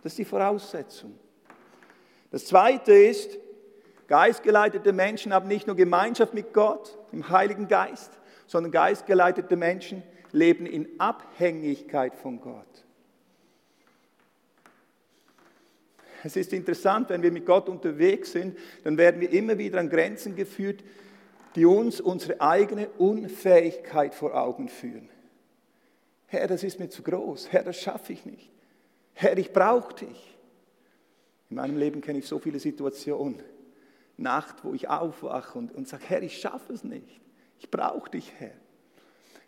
Das 0.04 0.14
ist 0.14 0.20
die 0.20 0.26
Voraussetzung. 0.26 1.18
Das 2.32 2.46
Zweite 2.46 2.94
ist, 2.94 3.38
geistgeleitete 4.08 4.94
Menschen 4.94 5.34
haben 5.34 5.48
nicht 5.48 5.68
nur 5.68 5.76
Gemeinschaft 5.76 6.34
mit 6.34 6.54
Gott, 6.54 6.98
im 7.12 7.30
Heiligen 7.30 7.68
Geist, 7.68 8.12
sondern 8.48 8.72
geistgeleitete 8.72 9.56
Menschen 9.56 10.04
leben 10.32 10.66
in 10.66 10.88
Abhängigkeit 10.98 12.16
von 12.16 12.40
Gott. 12.40 12.66
Es 16.24 16.36
ist 16.36 16.54
interessant, 16.54 17.10
wenn 17.10 17.24
wir 17.24 17.32
mit 17.32 17.46
Gott 17.46 17.68
unterwegs 17.68 18.32
sind, 18.32 18.58
dann 18.84 18.98
werden 18.98 19.22
wir 19.22 19.32
immer 19.32 19.58
wieder 19.58 19.80
an 19.80 19.90
Grenzen 19.90 20.36
geführt, 20.36 20.84
die 21.56 21.66
uns 21.66 22.00
unsere 22.00 22.40
eigene 22.42 22.90
Unfähigkeit 22.98 24.16
vor 24.16 24.36
Augen 24.36 24.70
führen. 24.70 25.10
Herr, 26.28 26.48
das 26.48 26.64
ist 26.64 26.80
mir 26.80 26.90
zu 26.90 27.04
groß. 27.04 27.52
Herr, 27.52 27.64
das 27.64 27.78
schaffe 27.78 28.14
ich 28.14 28.26
nicht. 28.26 28.50
Herr, 29.14 29.38
ich 29.38 29.52
brauche 29.52 29.94
dich. 29.94 30.38
In 31.50 31.58
meinem 31.58 31.78
Leben 31.78 32.00
kenne 32.00 32.20
ich 32.20 32.28
so 32.28 32.40
viele 32.40 32.60
Situationen, 32.60 33.44
Nacht, 34.18 34.64
wo 34.64 34.74
ich 34.74 34.88
aufwache 34.88 35.58
und, 35.58 35.74
und 35.74 35.88
sage, 35.88 36.04
Herr, 36.08 36.24
ich 36.24 36.40
schaffe 36.40 36.72
es 36.74 36.84
nicht. 36.84 37.20
Ich 37.60 37.70
brauche 37.70 38.10
dich, 38.10 38.32
Herr. 38.38 38.54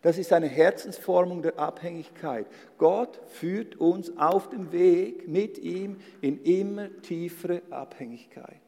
Das 0.01 0.17
ist 0.17 0.33
eine 0.33 0.47
Herzensformung 0.47 1.41
der 1.41 1.57
Abhängigkeit. 1.57 2.45
Gott 2.77 3.21
führt 3.27 3.77
uns 3.77 4.17
auf 4.17 4.49
dem 4.49 4.73
Weg 4.73 5.29
mit 5.29 5.57
ihm 5.57 5.95
in 6.19 6.43
immer 6.43 6.89
tiefere 7.01 7.61
Abhängigkeit. 7.69 8.59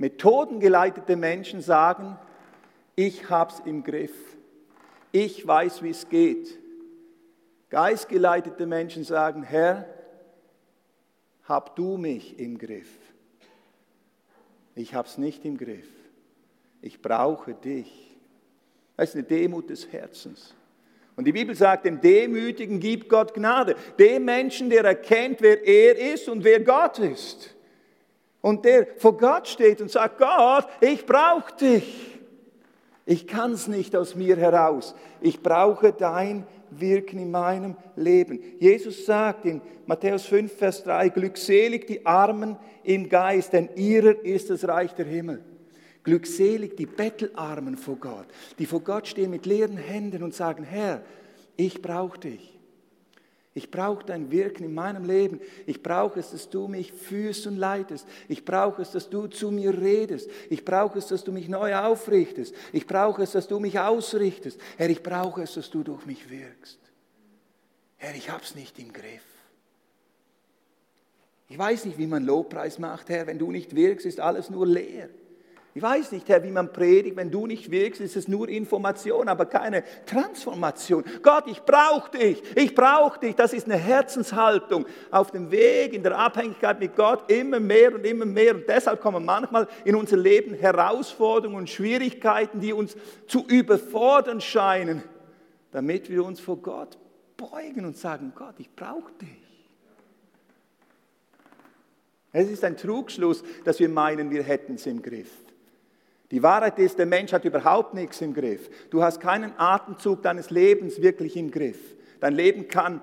Methodengeleitete 0.00 1.14
Menschen 1.14 1.60
sagen, 1.60 2.18
ich 2.96 3.28
habe 3.28 3.52
es 3.52 3.60
im 3.66 3.84
Griff. 3.84 4.14
Ich 5.12 5.46
weiß, 5.46 5.82
wie 5.82 5.90
es 5.90 6.08
geht. 6.08 6.58
Geistgeleitete 7.68 8.64
Menschen 8.64 9.04
sagen, 9.04 9.42
Herr, 9.42 9.84
hab 11.44 11.76
du 11.76 11.98
mich 11.98 12.38
im 12.38 12.56
Griff. 12.56 12.88
Ich 14.74 14.94
habe 14.94 15.06
es 15.06 15.18
nicht 15.18 15.44
im 15.44 15.58
Griff. 15.58 15.88
Ich 16.80 17.02
brauche 17.02 17.52
dich. 17.52 18.16
Das 18.96 19.10
ist 19.10 19.16
eine 19.16 19.24
Demut 19.24 19.68
des 19.68 19.92
Herzens. 19.92 20.54
Und 21.14 21.26
die 21.26 21.32
Bibel 21.32 21.54
sagt, 21.54 21.84
dem 21.84 22.00
Demütigen 22.00 22.80
gibt 22.80 23.10
Gott 23.10 23.34
Gnade. 23.34 23.76
Dem 23.98 24.24
Menschen, 24.24 24.70
der 24.70 24.82
erkennt, 24.82 25.42
wer 25.42 25.62
er 25.62 26.14
ist 26.14 26.26
und 26.26 26.42
wer 26.42 26.60
Gott 26.60 26.98
ist. 26.98 27.54
Und 28.40 28.64
der 28.64 28.86
vor 28.96 29.16
Gott 29.16 29.48
steht 29.48 29.80
und 29.80 29.90
sagt, 29.90 30.18
Gott, 30.18 30.66
ich 30.80 31.04
brauche 31.04 31.54
dich. 31.56 32.18
Ich 33.04 33.26
kann 33.26 33.52
es 33.52 33.66
nicht 33.66 33.96
aus 33.96 34.14
mir 34.14 34.36
heraus. 34.36 34.94
Ich 35.20 35.42
brauche 35.42 35.92
dein 35.92 36.46
Wirken 36.70 37.18
in 37.18 37.30
meinem 37.30 37.76
Leben. 37.96 38.40
Jesus 38.60 39.04
sagt 39.04 39.44
in 39.44 39.60
Matthäus 39.86 40.26
5, 40.26 40.56
Vers 40.56 40.84
3, 40.84 41.08
glückselig 41.08 41.86
die 41.86 42.06
Armen 42.06 42.56
im 42.84 43.08
Geist, 43.08 43.52
denn 43.52 43.68
ihrer 43.74 44.24
ist 44.24 44.50
das 44.50 44.66
Reich 44.66 44.94
der 44.94 45.06
Himmel. 45.06 45.42
Glückselig 46.04 46.76
die 46.76 46.86
Bettelarmen 46.86 47.76
vor 47.76 47.96
Gott, 47.96 48.26
die 48.58 48.66
vor 48.66 48.80
Gott 48.80 49.08
stehen 49.08 49.30
mit 49.30 49.44
leeren 49.44 49.76
Händen 49.76 50.22
und 50.22 50.34
sagen, 50.34 50.62
Herr, 50.62 51.02
ich 51.56 51.82
brauche 51.82 52.20
dich. 52.20 52.59
Ich 53.52 53.70
brauche 53.70 54.04
dein 54.04 54.30
Wirken 54.30 54.64
in 54.64 54.74
meinem 54.74 55.04
Leben. 55.04 55.40
Ich 55.66 55.82
brauche 55.82 56.20
es, 56.20 56.30
dass 56.30 56.48
du 56.50 56.68
mich 56.68 56.92
führst 56.92 57.48
und 57.48 57.56
leitest. 57.56 58.06
Ich 58.28 58.44
brauche 58.44 58.82
es, 58.82 58.92
dass 58.92 59.10
du 59.10 59.26
zu 59.26 59.50
mir 59.50 59.76
redest. 59.76 60.30
Ich 60.50 60.64
brauche 60.64 60.98
es, 60.98 61.08
dass 61.08 61.24
du 61.24 61.32
mich 61.32 61.48
neu 61.48 61.74
aufrichtest. 61.74 62.54
Ich 62.72 62.86
brauche 62.86 63.22
es, 63.22 63.32
dass 63.32 63.48
du 63.48 63.58
mich 63.58 63.78
ausrichtest. 63.78 64.60
Herr, 64.76 64.88
ich 64.88 65.02
brauche 65.02 65.42
es, 65.42 65.54
dass 65.54 65.68
du 65.68 65.82
durch 65.82 66.06
mich 66.06 66.30
wirkst. 66.30 66.78
Herr, 67.96 68.14
ich 68.14 68.30
habe 68.30 68.44
es 68.44 68.54
nicht 68.54 68.78
im 68.78 68.92
Griff. 68.92 69.24
Ich 71.48 71.58
weiß 71.58 71.86
nicht, 71.86 71.98
wie 71.98 72.06
man 72.06 72.24
Lobpreis 72.24 72.78
macht, 72.78 73.08
Herr. 73.08 73.26
Wenn 73.26 73.38
du 73.38 73.50
nicht 73.50 73.74
wirkst, 73.74 74.06
ist 74.06 74.20
alles 74.20 74.48
nur 74.48 74.64
leer. 74.64 75.08
Ich 75.80 75.82
weiß 75.82 76.12
nicht, 76.12 76.28
Herr, 76.28 76.42
wie 76.42 76.50
man 76.50 76.74
predigt. 76.74 77.16
Wenn 77.16 77.30
du 77.30 77.46
nicht 77.46 77.70
wirkst, 77.70 78.02
ist 78.02 78.14
es 78.14 78.28
nur 78.28 78.50
Information, 78.50 79.30
aber 79.30 79.46
keine 79.46 79.82
Transformation. 80.04 81.02
Gott, 81.22 81.44
ich 81.46 81.62
brauche 81.62 82.10
dich. 82.18 82.42
Ich 82.54 82.74
brauche 82.74 83.18
dich. 83.18 83.34
Das 83.34 83.54
ist 83.54 83.64
eine 83.64 83.78
Herzenshaltung 83.78 84.84
auf 85.10 85.30
dem 85.30 85.50
Weg 85.50 85.94
in 85.94 86.02
der 86.02 86.18
Abhängigkeit 86.18 86.78
mit 86.80 86.94
Gott 86.94 87.32
immer 87.32 87.60
mehr 87.60 87.94
und 87.94 88.04
immer 88.04 88.26
mehr. 88.26 88.56
Und 88.56 88.68
deshalb 88.68 89.00
kommen 89.00 89.24
manchmal 89.24 89.68
in 89.86 89.94
unser 89.94 90.18
Leben 90.18 90.52
Herausforderungen 90.52 91.60
und 91.60 91.70
Schwierigkeiten, 91.70 92.60
die 92.60 92.74
uns 92.74 92.94
zu 93.26 93.46
überfordern 93.46 94.42
scheinen, 94.42 95.02
damit 95.70 96.10
wir 96.10 96.22
uns 96.26 96.40
vor 96.40 96.58
Gott 96.58 96.98
beugen 97.38 97.86
und 97.86 97.96
sagen, 97.96 98.34
Gott, 98.36 98.56
ich 98.58 98.68
brauche 98.76 99.12
dich. 99.18 99.30
Es 102.32 102.50
ist 102.50 102.64
ein 102.64 102.76
Trugschluss, 102.76 103.42
dass 103.64 103.80
wir 103.80 103.88
meinen, 103.88 104.30
wir 104.30 104.42
hätten 104.42 104.74
es 104.74 104.84
im 104.84 105.00
Griff. 105.00 105.30
Die 106.30 106.42
Wahrheit 106.42 106.78
ist, 106.78 106.98
der 106.98 107.06
Mensch 107.06 107.32
hat 107.32 107.44
überhaupt 107.44 107.94
nichts 107.94 108.20
im 108.20 108.34
Griff. 108.34 108.70
Du 108.90 109.02
hast 109.02 109.20
keinen 109.20 109.52
Atemzug 109.58 110.22
deines 110.22 110.50
Lebens 110.50 111.02
wirklich 111.02 111.36
im 111.36 111.50
Griff. 111.50 111.78
Dein 112.20 112.34
Leben 112.34 112.68
kann 112.68 113.02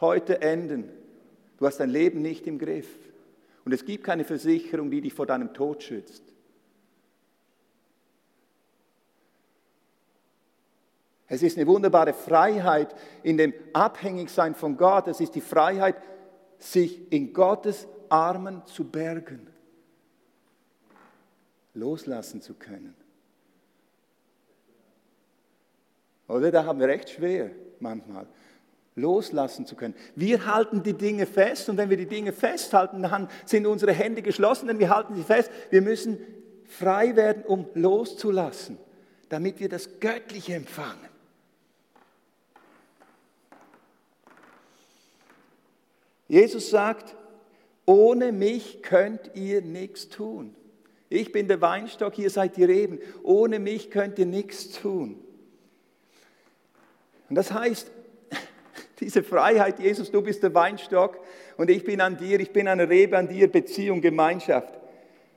heute 0.00 0.40
enden. 0.40 0.90
Du 1.58 1.66
hast 1.66 1.78
dein 1.78 1.90
Leben 1.90 2.22
nicht 2.22 2.46
im 2.46 2.58
Griff. 2.58 2.88
Und 3.64 3.72
es 3.72 3.84
gibt 3.84 4.04
keine 4.04 4.24
Versicherung, 4.24 4.90
die 4.90 5.00
dich 5.00 5.14
vor 5.14 5.26
deinem 5.26 5.52
Tod 5.52 5.82
schützt. 5.82 6.24
Es 11.28 11.44
ist 11.44 11.56
eine 11.56 11.68
wunderbare 11.68 12.12
Freiheit 12.12 12.92
in 13.22 13.36
dem 13.36 13.54
Abhängigsein 13.72 14.56
von 14.56 14.76
Gott. 14.76 15.06
Es 15.06 15.20
ist 15.20 15.36
die 15.36 15.40
Freiheit, 15.40 15.94
sich 16.58 17.12
in 17.12 17.32
Gottes 17.32 17.86
Armen 18.08 18.66
zu 18.66 18.84
bergen, 18.84 19.46
loslassen 21.74 22.40
zu 22.40 22.54
können. 22.54 22.94
Oder 26.28 26.50
da 26.50 26.64
haben 26.64 26.78
wir 26.78 26.88
recht 26.88 27.10
schwer 27.10 27.50
manchmal 27.80 28.26
loslassen 28.94 29.66
zu 29.66 29.76
können. 29.76 29.94
Wir 30.14 30.46
halten 30.46 30.82
die 30.82 30.92
Dinge 30.92 31.26
fest 31.26 31.68
und 31.68 31.76
wenn 31.76 31.90
wir 31.90 31.96
die 31.96 32.06
Dinge 32.06 32.32
festhalten, 32.32 33.02
dann 33.02 33.28
sind 33.44 33.66
unsere 33.66 33.92
Hände 33.92 34.22
geschlossen, 34.22 34.66
denn 34.66 34.78
wir 34.78 34.90
halten 34.90 35.14
sie 35.14 35.22
fest. 35.22 35.50
Wir 35.70 35.82
müssen 35.82 36.18
frei 36.66 37.16
werden, 37.16 37.44
um 37.44 37.66
loszulassen, 37.74 38.78
damit 39.28 39.60
wir 39.60 39.68
das 39.68 40.00
Göttliche 40.00 40.54
empfangen. 40.54 41.08
Jesus 46.28 46.70
sagt, 46.70 47.16
ohne 47.86 48.30
mich 48.30 48.82
könnt 48.82 49.32
ihr 49.34 49.62
nichts 49.62 50.08
tun. 50.08 50.54
Ich 51.12 51.32
bin 51.32 51.48
der 51.48 51.60
Weinstock, 51.60 52.16
ihr 52.18 52.30
seid 52.30 52.56
die 52.56 52.64
Reben. 52.64 53.00
Ohne 53.24 53.58
mich 53.58 53.90
könnt 53.90 54.18
ihr 54.20 54.26
nichts 54.26 54.70
tun. 54.70 55.18
Und 57.28 57.34
das 57.34 57.52
heißt, 57.52 57.90
diese 59.00 59.24
Freiheit, 59.24 59.80
Jesus, 59.80 60.12
du 60.12 60.22
bist 60.22 60.44
der 60.44 60.54
Weinstock 60.54 61.18
und 61.56 61.68
ich 61.68 61.84
bin 61.84 62.00
an 62.00 62.16
dir, 62.16 62.38
ich 62.38 62.52
bin 62.52 62.68
eine 62.68 62.88
Rebe 62.88 63.18
an 63.18 63.28
dir, 63.28 63.50
Beziehung, 63.50 64.00
Gemeinschaft. 64.00 64.78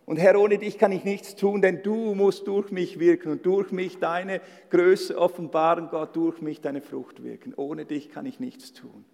Und 0.05 0.17
Herr, 0.17 0.39
ohne 0.39 0.59
dich 0.59 0.77
kann 0.77 0.91
ich 0.91 1.05
nichts 1.05 1.36
tun, 1.36 1.62
denn 1.62 1.81
du 1.81 2.13
musst 2.13 2.45
durch 2.47 2.69
mich 2.69 2.99
wirken 2.99 3.31
und 3.31 3.45
durch 3.45 3.71
mich 3.71 3.97
deine 3.97 4.41
Größe 4.69 5.17
offenbaren, 5.17 5.88
Gott, 5.89 6.15
durch 6.15 6.39
mich 6.41 6.62
deine 6.62 6.81
Frucht 6.81 7.23
wirken. 7.23 7.53
Ohne 7.55 7.86
dich 7.86 8.09
kann 8.09 8.27
ich 8.27 8.39
nichts 8.39 8.73
tun. 8.73 9.05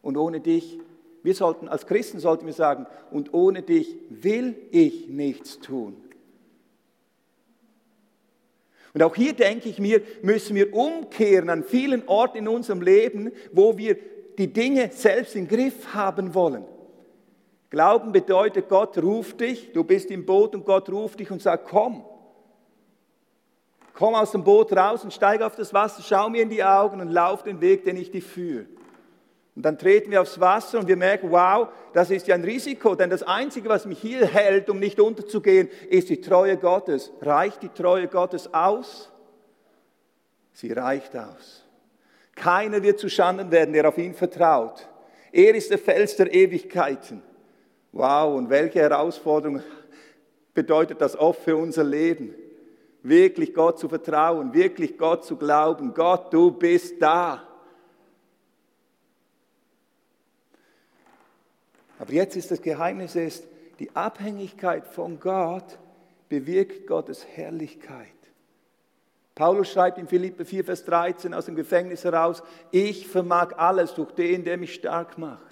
Und 0.00 0.16
ohne 0.16 0.40
dich 0.40 0.78
wir 1.22 1.34
sollten 1.34 1.68
als 1.68 1.86
Christen 1.86 2.20
sollten 2.20 2.46
wir 2.46 2.52
sagen, 2.52 2.86
und 3.10 3.34
ohne 3.34 3.62
dich 3.62 3.96
will 4.10 4.56
ich 4.70 5.08
nichts 5.08 5.58
tun. 5.58 5.96
Und 8.94 9.02
auch 9.02 9.14
hier 9.14 9.32
denke 9.32 9.68
ich 9.68 9.78
mir, 9.78 10.00
müssen 10.22 10.56
wir 10.56 10.74
umkehren 10.74 11.50
an 11.50 11.62
vielen 11.62 12.08
Orten 12.08 12.38
in 12.38 12.48
unserem 12.48 12.80
Leben, 12.80 13.32
wo 13.52 13.76
wir 13.76 13.96
die 14.38 14.52
Dinge 14.52 14.90
selbst 14.92 15.36
im 15.36 15.46
Griff 15.46 15.94
haben 15.94 16.34
wollen. 16.34 16.64
Glauben 17.70 18.12
bedeutet, 18.12 18.68
Gott 18.68 18.96
ruft 18.98 19.40
dich, 19.40 19.72
du 19.72 19.84
bist 19.84 20.10
im 20.10 20.24
Boot 20.24 20.54
und 20.54 20.64
Gott 20.64 20.88
ruft 20.90 21.20
dich 21.20 21.30
und 21.30 21.42
sagt, 21.42 21.68
komm. 21.68 22.02
Komm 23.92 24.14
aus 24.14 24.30
dem 24.30 24.44
Boot 24.44 24.72
raus 24.72 25.04
und 25.04 25.12
steig 25.12 25.42
auf 25.42 25.56
das 25.56 25.74
Wasser, 25.74 26.02
schau 26.02 26.30
mir 26.30 26.42
in 26.42 26.50
die 26.50 26.62
Augen 26.62 27.00
und 27.00 27.10
lauf 27.10 27.42
den 27.42 27.60
Weg, 27.60 27.84
den 27.84 27.96
ich 27.96 28.10
dich 28.10 28.24
führe. 28.24 28.66
Und 29.58 29.64
dann 29.64 29.76
treten 29.76 30.12
wir 30.12 30.22
aufs 30.22 30.38
Wasser 30.38 30.78
und 30.78 30.86
wir 30.86 30.96
merken, 30.96 31.32
wow, 31.32 31.66
das 31.92 32.12
ist 32.12 32.28
ja 32.28 32.36
ein 32.36 32.44
Risiko, 32.44 32.94
denn 32.94 33.10
das 33.10 33.24
Einzige, 33.24 33.68
was 33.68 33.86
mich 33.86 33.98
hier 33.98 34.24
hält, 34.24 34.70
um 34.70 34.78
nicht 34.78 35.00
unterzugehen, 35.00 35.68
ist 35.90 36.10
die 36.10 36.20
Treue 36.20 36.56
Gottes. 36.56 37.10
Reicht 37.20 37.64
die 37.64 37.68
Treue 37.68 38.06
Gottes 38.06 38.54
aus? 38.54 39.10
Sie 40.52 40.70
reicht 40.72 41.16
aus. 41.16 41.64
Keiner 42.36 42.84
wird 42.84 43.00
zu 43.00 43.08
Schanden 43.08 43.50
werden, 43.50 43.72
der 43.72 43.88
auf 43.88 43.98
ihn 43.98 44.14
vertraut. 44.14 44.88
Er 45.32 45.56
ist 45.56 45.72
der 45.72 45.78
Fels 45.78 46.14
der 46.14 46.32
Ewigkeiten. 46.32 47.20
Wow, 47.90 48.36
und 48.36 48.50
welche 48.50 48.78
Herausforderung 48.78 49.60
bedeutet 50.54 51.00
das 51.00 51.18
oft 51.18 51.42
für 51.42 51.56
unser 51.56 51.82
Leben? 51.82 52.32
Wirklich 53.02 53.54
Gott 53.54 53.80
zu 53.80 53.88
vertrauen, 53.88 54.54
wirklich 54.54 54.96
Gott 54.96 55.24
zu 55.24 55.34
glauben. 55.34 55.94
Gott, 55.94 56.32
du 56.32 56.52
bist 56.52 57.02
da. 57.02 57.47
Aber 61.98 62.12
jetzt 62.12 62.36
ist 62.36 62.50
das 62.50 62.62
Geheimnis 62.62 63.16
ist, 63.16 63.44
die 63.78 63.94
Abhängigkeit 63.94 64.86
von 64.86 65.20
Gott 65.20 65.78
bewirkt 66.28 66.86
Gottes 66.86 67.26
Herrlichkeit. 67.26 68.06
Paulus 69.34 69.70
schreibt 69.70 69.98
in 69.98 70.08
Philippe 70.08 70.44
4, 70.44 70.64
Vers 70.64 70.84
13 70.84 71.32
aus 71.32 71.46
dem 71.46 71.54
Gefängnis 71.54 72.04
heraus, 72.04 72.42
ich 72.72 73.06
vermag 73.06 73.56
alles 73.56 73.94
durch 73.94 74.10
den, 74.12 74.44
der 74.44 74.56
mich 74.56 74.74
stark 74.74 75.16
macht. 75.16 75.48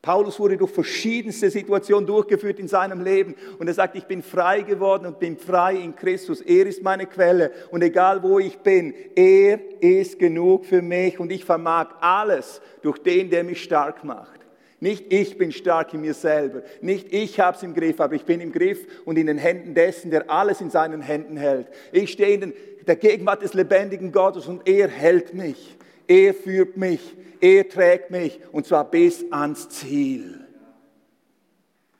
Paulus 0.00 0.38
wurde 0.38 0.56
durch 0.56 0.70
verschiedenste 0.70 1.50
Situationen 1.50 2.06
durchgeführt 2.06 2.60
in 2.60 2.68
seinem 2.68 3.02
Leben 3.02 3.34
und 3.58 3.66
er 3.66 3.74
sagt, 3.74 3.96
ich 3.96 4.04
bin 4.04 4.22
frei 4.22 4.60
geworden 4.60 5.06
und 5.06 5.18
bin 5.18 5.36
frei 5.36 5.74
in 5.74 5.96
Christus. 5.96 6.40
Er 6.40 6.64
ist 6.66 6.84
meine 6.84 7.06
Quelle 7.06 7.50
und 7.72 7.82
egal 7.82 8.22
wo 8.22 8.38
ich 8.38 8.56
bin, 8.58 8.94
er 9.16 9.58
ist 9.82 10.20
genug 10.20 10.66
für 10.66 10.80
mich 10.80 11.18
und 11.18 11.32
ich 11.32 11.44
vermag 11.44 11.88
alles 12.00 12.60
durch 12.82 12.98
den, 12.98 13.30
der 13.30 13.42
mich 13.42 13.60
stark 13.60 14.04
macht. 14.04 14.45
Nicht 14.78 15.10
ich 15.10 15.38
bin 15.38 15.52
stark 15.52 15.94
in 15.94 16.02
mir 16.02 16.12
selber, 16.12 16.62
nicht 16.82 17.12
ich 17.12 17.40
habe 17.40 17.56
es 17.56 17.62
im 17.62 17.74
Griff, 17.74 17.98
aber 17.98 18.14
ich 18.14 18.24
bin 18.24 18.40
im 18.40 18.52
Griff 18.52 18.86
und 19.06 19.16
in 19.16 19.26
den 19.26 19.38
Händen 19.38 19.74
dessen, 19.74 20.10
der 20.10 20.30
alles 20.30 20.60
in 20.60 20.70
seinen 20.70 21.00
Händen 21.00 21.38
hält. 21.38 21.68
Ich 21.92 22.12
stehe 22.12 22.34
in 22.34 22.52
der 22.86 22.96
Gegenwart 22.96 23.42
des 23.42 23.54
lebendigen 23.54 24.12
Gottes 24.12 24.46
und 24.46 24.68
er 24.68 24.88
hält 24.88 25.32
mich, 25.32 25.76
er 26.06 26.34
führt 26.34 26.76
mich, 26.76 27.16
er 27.40 27.66
trägt 27.68 28.10
mich 28.10 28.38
und 28.52 28.66
zwar 28.66 28.90
bis 28.90 29.24
ans 29.30 29.68
Ziel. 29.70 30.40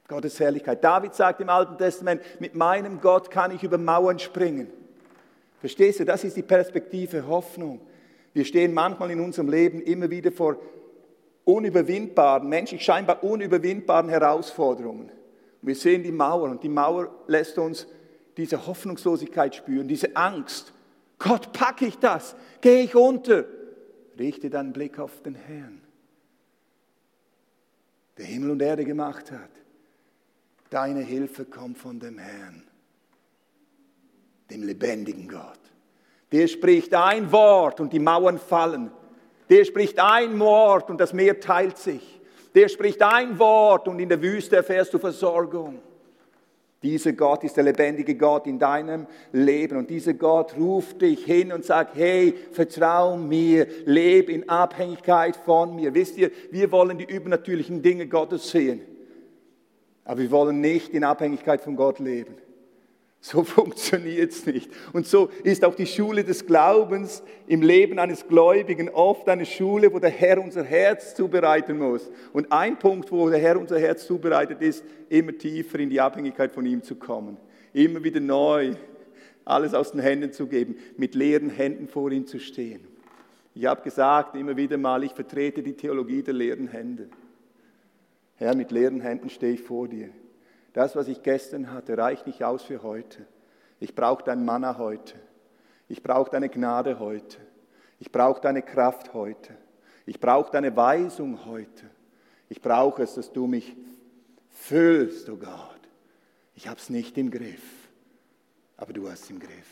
Gottes 0.08 0.38
Herrlichkeit. 0.38 0.84
David 0.84 1.14
sagt 1.14 1.40
im 1.40 1.48
Alten 1.48 1.78
Testament, 1.78 2.22
mit 2.38 2.54
meinem 2.54 3.00
Gott 3.00 3.30
kann 3.30 3.50
ich 3.50 3.62
über 3.64 3.78
Mauern 3.78 4.18
springen. 4.18 4.68
Verstehst 5.60 5.98
du, 5.98 6.04
das 6.04 6.22
ist 6.22 6.36
die 6.36 6.42
Perspektive 6.42 7.26
Hoffnung. 7.26 7.80
Wir 8.32 8.44
stehen 8.44 8.72
manchmal 8.72 9.10
in 9.10 9.20
unserem 9.20 9.48
Leben 9.48 9.80
immer 9.80 10.10
wieder 10.10 10.30
vor 10.30 10.58
unüberwindbaren, 11.46 12.48
menschlich 12.48 12.82
scheinbar 12.82 13.22
unüberwindbaren 13.22 14.10
Herausforderungen. 14.10 15.10
Wir 15.62 15.74
sehen 15.74 16.02
die 16.02 16.12
Mauer 16.12 16.50
und 16.50 16.62
die 16.62 16.68
Mauer 16.68 17.08
lässt 17.28 17.56
uns 17.56 17.86
diese 18.36 18.66
Hoffnungslosigkeit 18.66 19.54
spüren, 19.54 19.88
diese 19.88 20.14
Angst. 20.16 20.72
Gott, 21.18 21.52
packe 21.52 21.86
ich 21.86 21.96
das? 21.98 22.36
Gehe 22.60 22.82
ich 22.82 22.94
unter? 22.94 23.44
Richte 24.18 24.50
deinen 24.50 24.72
Blick 24.72 24.98
auf 24.98 25.22
den 25.22 25.34
Herrn, 25.34 25.80
der 28.18 28.26
Himmel 28.26 28.50
und 28.50 28.62
Erde 28.62 28.84
gemacht 28.84 29.30
hat. 29.30 29.50
Deine 30.68 31.00
Hilfe 31.00 31.44
kommt 31.44 31.78
von 31.78 32.00
dem 32.00 32.18
Herrn, 32.18 32.64
dem 34.50 34.64
lebendigen 34.64 35.28
Gott. 35.28 35.60
Der 36.32 36.48
spricht 36.48 36.92
ein 36.92 37.30
Wort 37.30 37.80
und 37.80 37.92
die 37.92 38.00
Mauern 38.00 38.38
fallen. 38.38 38.90
Der 39.48 39.64
spricht 39.64 39.98
ein 39.98 40.38
Wort 40.40 40.90
und 40.90 41.00
das 41.00 41.12
Meer 41.12 41.38
teilt 41.40 41.78
sich. 41.78 42.20
Der 42.54 42.68
spricht 42.68 43.02
ein 43.02 43.38
Wort 43.38 43.86
und 43.86 43.98
in 44.00 44.08
der 44.08 44.20
Wüste 44.20 44.56
erfährst 44.56 44.92
du 44.94 44.98
Versorgung. 44.98 45.80
Dieser 46.82 47.12
Gott 47.12 47.42
ist 47.42 47.56
der 47.56 47.64
lebendige 47.64 48.14
Gott 48.14 48.46
in 48.46 48.58
deinem 48.58 49.06
Leben 49.32 49.78
und 49.78 49.90
dieser 49.90 50.14
Gott 50.14 50.56
ruft 50.56 51.02
dich 51.02 51.24
hin 51.24 51.52
und 51.52 51.64
sagt, 51.64 51.96
hey, 51.96 52.34
vertrau 52.52 53.16
mir, 53.16 53.66
lebe 53.86 54.32
in 54.32 54.48
Abhängigkeit 54.48 55.36
von 55.36 55.74
mir. 55.74 55.94
Wisst 55.94 56.16
ihr, 56.16 56.30
wir 56.50 56.70
wollen 56.70 56.98
die 56.98 57.04
übernatürlichen 57.04 57.82
Dinge 57.82 58.06
Gottes 58.06 58.50
sehen, 58.50 58.82
aber 60.04 60.20
wir 60.20 60.30
wollen 60.30 60.60
nicht 60.60 60.90
in 60.90 61.02
Abhängigkeit 61.02 61.60
von 61.60 61.76
Gott 61.76 61.98
leben. 61.98 62.36
So 63.26 63.42
funktioniert 63.44 64.30
es 64.30 64.46
nicht. 64.46 64.70
Und 64.92 65.04
so 65.04 65.30
ist 65.42 65.64
auch 65.64 65.74
die 65.74 65.86
Schule 65.86 66.22
des 66.22 66.46
Glaubens 66.46 67.24
im 67.48 67.60
Leben 67.60 67.98
eines 67.98 68.28
Gläubigen 68.28 68.88
oft 68.88 69.28
eine 69.28 69.44
Schule, 69.44 69.92
wo 69.92 69.98
der 69.98 70.10
Herr 70.10 70.40
unser 70.40 70.62
Herz 70.62 71.16
zubereiten 71.16 71.76
muss. 71.76 72.08
Und 72.32 72.52
ein 72.52 72.78
Punkt, 72.78 73.10
wo 73.10 73.28
der 73.28 73.40
Herr 73.40 73.58
unser 73.58 73.80
Herz 73.80 74.06
zubereitet, 74.06 74.62
ist, 74.62 74.84
immer 75.08 75.36
tiefer 75.36 75.80
in 75.80 75.90
die 75.90 76.00
Abhängigkeit 76.00 76.52
von 76.52 76.64
ihm 76.66 76.84
zu 76.84 76.94
kommen. 76.94 77.36
Immer 77.72 78.04
wieder 78.04 78.20
neu 78.20 78.74
alles 79.44 79.74
aus 79.74 79.90
den 79.90 80.00
Händen 80.00 80.32
zu 80.32 80.46
geben, 80.46 80.76
mit 80.96 81.16
leeren 81.16 81.50
Händen 81.50 81.88
vor 81.88 82.12
ihm 82.12 82.28
zu 82.28 82.38
stehen. 82.38 82.86
Ich 83.56 83.66
habe 83.66 83.82
gesagt, 83.82 84.36
immer 84.36 84.56
wieder 84.56 84.78
mal, 84.78 85.02
ich 85.02 85.12
vertrete 85.12 85.64
die 85.64 85.72
Theologie 85.72 86.22
der 86.22 86.34
leeren 86.34 86.68
Hände. 86.68 87.08
Herr, 88.36 88.54
mit 88.54 88.70
leeren 88.70 89.00
Händen 89.00 89.30
stehe 89.30 89.54
ich 89.54 89.62
vor 89.62 89.88
dir. 89.88 90.10
Das, 90.76 90.94
was 90.94 91.08
ich 91.08 91.22
gestern 91.22 91.72
hatte, 91.72 91.96
reicht 91.96 92.26
nicht 92.26 92.44
aus 92.44 92.62
für 92.62 92.82
heute. 92.82 93.24
Ich 93.80 93.94
brauche 93.94 94.22
dein 94.22 94.44
Manna 94.44 94.76
heute. 94.76 95.14
Ich 95.88 96.02
brauche 96.02 96.30
deine 96.30 96.50
Gnade 96.50 96.98
heute. 96.98 97.38
Ich 97.98 98.12
brauche 98.12 98.42
deine 98.42 98.60
Kraft 98.60 99.14
heute. 99.14 99.56
Ich 100.04 100.20
brauche 100.20 100.52
deine 100.52 100.76
Weisung 100.76 101.46
heute. 101.46 101.86
Ich 102.50 102.60
brauche 102.60 103.04
es, 103.04 103.14
dass 103.14 103.32
du 103.32 103.46
mich 103.46 103.74
füllst, 104.50 105.30
oh 105.30 105.36
Gott. 105.36 105.80
Ich 106.54 106.68
habe 106.68 106.78
es 106.78 106.90
nicht 106.90 107.16
im 107.16 107.30
Griff, 107.30 107.88
aber 108.76 108.92
du 108.92 109.08
hast 109.08 109.22
es 109.22 109.30
im 109.30 109.40
Griff. 109.40 109.70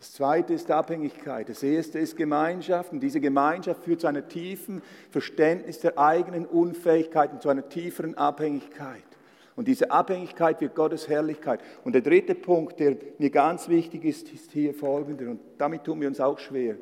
Das 0.00 0.14
zweite 0.14 0.52
ist 0.54 0.68
Abhängigkeit. 0.68 1.48
Das 1.48 1.62
erste 1.62 2.00
ist 2.00 2.16
Gemeinschaft. 2.16 2.90
Und 2.90 2.98
diese 2.98 3.20
Gemeinschaft 3.20 3.84
führt 3.84 4.00
zu 4.00 4.08
einer 4.08 4.26
tiefen 4.26 4.82
Verständnis 5.10 5.78
der 5.78 5.96
eigenen 5.96 6.44
Unfähigkeit 6.44 7.32
und 7.32 7.40
zu 7.40 7.50
einer 7.50 7.68
tieferen 7.68 8.18
Abhängigkeit. 8.18 9.13
Und 9.56 9.68
diese 9.68 9.90
Abhängigkeit 9.90 10.60
wird 10.60 10.74
Gottes 10.74 11.08
Herrlichkeit. 11.08 11.60
Und 11.84 11.92
der 11.92 12.02
dritte 12.02 12.34
Punkt, 12.34 12.80
der 12.80 12.96
mir 13.18 13.30
ganz 13.30 13.68
wichtig 13.68 14.04
ist, 14.04 14.32
ist 14.32 14.50
hier 14.50 14.74
folgender. 14.74 15.30
Und 15.30 15.40
damit 15.58 15.84
tun 15.84 16.00
wir 16.00 16.08
uns 16.08 16.20
auch 16.20 16.38
schwer. 16.38 16.76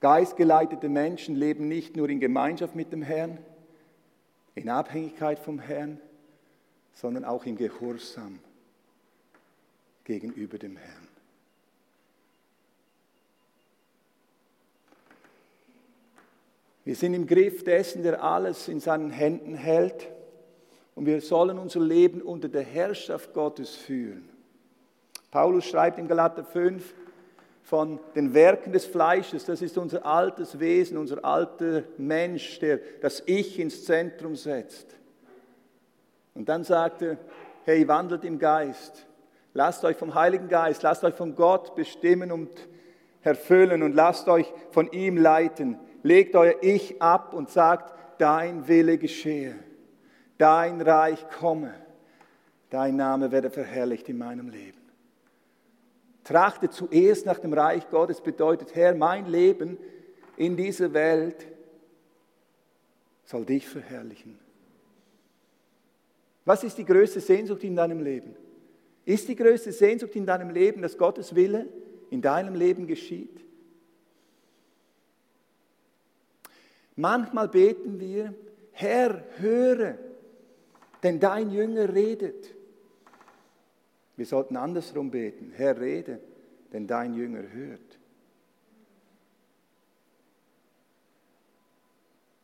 Geistgeleitete 0.00 0.88
Menschen 0.88 1.36
leben 1.36 1.68
nicht 1.68 1.96
nur 1.96 2.08
in 2.08 2.20
Gemeinschaft 2.20 2.74
mit 2.74 2.92
dem 2.92 3.02
Herrn, 3.02 3.38
in 4.54 4.68
Abhängigkeit 4.68 5.38
vom 5.38 5.58
Herrn, 5.58 6.00
sondern 6.92 7.24
auch 7.24 7.44
im 7.46 7.56
Gehorsam 7.56 8.40
gegenüber 10.04 10.58
dem 10.58 10.76
Herrn. 10.76 11.08
Wir 16.84 16.94
sind 16.94 17.14
im 17.14 17.26
Griff 17.26 17.64
dessen, 17.64 18.02
der 18.02 18.22
alles 18.22 18.68
in 18.68 18.80
seinen 18.80 19.10
Händen 19.10 19.54
hält 19.54 20.08
und 20.96 21.06
wir 21.06 21.20
sollen 21.20 21.58
unser 21.58 21.80
Leben 21.80 22.22
unter 22.22 22.48
der 22.48 22.62
Herrschaft 22.62 23.32
Gottes 23.32 23.76
führen. 23.76 24.28
Paulus 25.30 25.66
schreibt 25.66 25.98
in 25.98 26.08
Galater 26.08 26.42
5 26.42 26.94
von 27.62 28.00
den 28.14 28.32
Werken 28.32 28.72
des 28.72 28.86
Fleisches, 28.86 29.44
das 29.44 29.60
ist 29.60 29.76
unser 29.76 30.06
altes 30.06 30.58
Wesen, 30.58 30.96
unser 30.96 31.24
alter 31.24 31.84
Mensch, 31.98 32.58
der 32.60 32.80
das 33.02 33.22
Ich 33.26 33.60
ins 33.60 33.84
Zentrum 33.84 34.36
setzt. 34.36 34.96
Und 36.34 36.48
dann 36.48 36.64
sagt 36.64 37.02
er, 37.02 37.18
hey, 37.64 37.86
wandelt 37.86 38.24
im 38.24 38.38
Geist, 38.38 39.06
lasst 39.52 39.84
euch 39.84 39.96
vom 39.96 40.14
Heiligen 40.14 40.48
Geist, 40.48 40.82
lasst 40.82 41.04
euch 41.04 41.14
von 41.14 41.34
Gott 41.34 41.74
bestimmen 41.74 42.32
und 42.32 42.50
erfüllen 43.20 43.82
und 43.82 43.94
lasst 43.94 44.28
euch 44.28 44.50
von 44.70 44.90
ihm 44.92 45.18
leiten. 45.18 45.78
Legt 46.02 46.36
euer 46.36 46.54
Ich 46.62 47.02
ab 47.02 47.34
und 47.34 47.50
sagt, 47.50 47.92
dein 48.18 48.66
Wille 48.68 48.96
geschehe, 48.96 49.56
dein 50.38 50.80
Reich 50.80 51.28
komme, 51.38 51.74
dein 52.70 52.96
Name 52.96 53.32
werde 53.32 53.50
verherrlicht 53.50 54.08
in 54.08 54.18
meinem 54.18 54.48
Leben. 54.48 54.80
Trachte 56.24 56.68
zuerst 56.70 57.24
nach 57.24 57.38
dem 57.38 57.52
Reich 57.52 57.88
Gottes 57.88 58.20
bedeutet, 58.20 58.74
Herr, 58.74 58.94
mein 58.94 59.26
Leben 59.26 59.78
in 60.36 60.56
dieser 60.56 60.92
Welt 60.92 61.46
soll 63.24 63.44
dich 63.44 63.68
verherrlichen. 63.68 64.38
Was 66.44 66.64
ist 66.64 66.78
die 66.78 66.84
größte 66.84 67.20
Sehnsucht 67.20 67.64
in 67.64 67.76
deinem 67.76 68.00
Leben? 68.00 68.36
Ist 69.04 69.28
die 69.28 69.36
größte 69.36 69.72
Sehnsucht 69.72 70.16
in 70.16 70.26
deinem 70.26 70.50
Leben, 70.50 70.82
dass 70.82 70.98
Gottes 70.98 71.34
Wille 71.34 71.66
in 72.10 72.22
deinem 72.22 72.54
Leben 72.54 72.86
geschieht? 72.86 73.40
Manchmal 76.96 77.48
beten 77.48 78.00
wir, 78.00 78.34
Herr, 78.72 79.22
höre, 79.38 79.98
denn 81.06 81.20
dein 81.20 81.50
Jünger 81.50 81.94
redet. 81.94 82.52
Wir 84.16 84.26
sollten 84.26 84.56
andersrum 84.56 85.12
beten, 85.12 85.52
Herr, 85.54 85.80
rede, 85.80 86.18
denn 86.72 86.88
dein 86.88 87.14
Jünger 87.14 87.44
hört. 87.52 88.00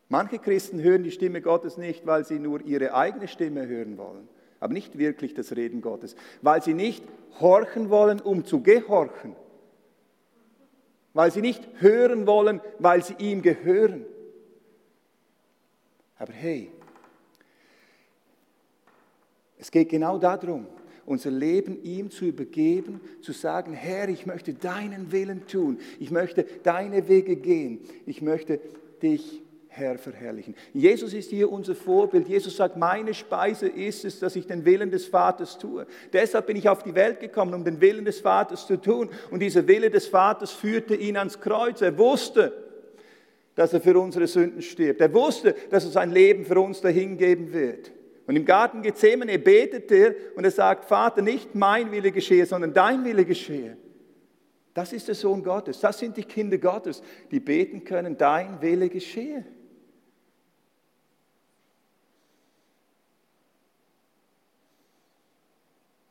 Manche 0.09 0.38
Christen 0.38 0.81
hören 0.81 1.03
die 1.03 1.11
Stimme 1.11 1.42
Gottes 1.42 1.77
nicht, 1.77 2.07
weil 2.07 2.25
sie 2.25 2.38
nur 2.38 2.61
ihre 2.61 2.94
eigene 2.94 3.27
Stimme 3.27 3.66
hören 3.66 3.98
wollen, 3.98 4.29
aber 4.61 4.72
nicht 4.72 4.96
wirklich 4.96 5.35
das 5.35 5.57
Reden 5.57 5.81
Gottes, 5.81 6.14
weil 6.40 6.62
sie 6.62 6.75
nicht 6.75 7.03
horchen 7.40 7.90
wollen, 7.90 8.20
um 8.20 8.44
zu 8.44 8.62
gehorchen, 8.62 9.35
weil 11.14 11.33
sie 11.33 11.40
nicht 11.40 11.66
hören 11.81 12.29
wollen, 12.29 12.61
weil 12.79 13.03
sie 13.03 13.14
ihm 13.14 13.42
gehören. 13.42 14.07
Aber 16.16 16.33
hey, 16.33 16.70
es 19.62 19.70
geht 19.70 19.90
genau 19.90 20.18
darum, 20.18 20.66
unser 21.07 21.31
Leben 21.31 21.81
ihm 21.85 22.11
zu 22.11 22.25
übergeben, 22.25 23.01
zu 23.20 23.31
sagen, 23.31 23.75
Herr, 23.75 24.09
ich 24.09 24.27
möchte 24.27 24.55
deinen 24.55 25.12
Willen 25.12 25.46
tun, 25.46 25.79
ich 26.01 26.11
möchte 26.11 26.44
deine 26.64 27.07
Wege 27.07 27.37
gehen, 27.37 27.79
ich 28.05 28.22
möchte 28.22 28.59
dich 29.05 29.40
Herr 29.68 29.98
verherrlichen. 29.98 30.57
Jesus 30.75 31.14
ist 31.14 31.31
hier 31.31 31.51
unser 31.51 31.77
Vorbild. 31.77 32.27
Jesus 32.29 32.57
sagt, 32.57 32.77
meine 32.77 33.14
Speise 33.14 33.68
ist 33.68 34.05
es, 34.05 34.18
dass 34.18 34.35
ich 34.35 34.48
den 34.48 34.64
Willen 34.64 34.90
des 34.90 35.07
Vaters 35.07 35.57
tue. 35.57 35.87
Deshalb 36.12 36.48
bin 36.48 36.57
ich 36.57 36.68
auf 36.68 36.83
die 36.83 36.96
Welt 36.96 37.20
gekommen, 37.20 37.55
um 37.55 37.64
den 37.64 37.81
Willen 37.81 38.05
des 38.05 38.18
Vaters 38.18 38.66
zu 38.66 38.81
tun. 38.81 39.11
Und 39.31 39.40
dieser 39.40 39.68
Wille 39.68 39.90
des 39.90 40.09
Vaters 40.09 40.51
führte 40.51 40.96
ihn 40.96 41.16
ans 41.16 41.40
Kreuz. 41.40 41.81
Er 41.83 41.96
wusste, 41.96 42.53
dass 43.55 43.72
er 43.72 43.81
für 43.81 43.96
unsere 43.98 44.27
Sünden 44.27 44.61
stirbt. 44.61 45.01
Er 45.01 45.14
wusste, 45.14 45.55
dass 45.70 45.85
er 45.85 45.92
sein 45.92 46.11
Leben 46.11 46.44
für 46.44 46.61
uns 46.61 46.81
dahingeben 46.81 47.53
wird. 47.53 47.92
Und 48.26 48.37
im 48.37 48.44
Garten 48.44 48.82
Gethsemane 48.82 49.38
betet 49.38 49.90
er 49.90 50.14
und 50.37 50.44
er 50.44 50.50
sagt, 50.50 50.85
Vater, 50.85 51.22
nicht 51.22 51.54
mein 51.54 51.90
Wille 51.90 52.12
geschehe, 52.12 52.46
sondern 52.46 52.72
dein 52.72 53.04
Wille 53.04 53.24
geschehe. 53.24 53.76
Das 54.74 54.92
ist 54.92 55.08
der 55.08 55.14
Sohn 55.14 55.42
Gottes. 55.42 55.80
Das 55.80 55.98
sind 55.98 56.16
die 56.16 56.24
Kinder 56.24 56.58
Gottes, 56.58 57.02
die 57.30 57.40
beten 57.40 57.85
können, 57.85 58.16
dein 58.16 58.61
Wille 58.62 58.88
geschehe. 58.88 59.44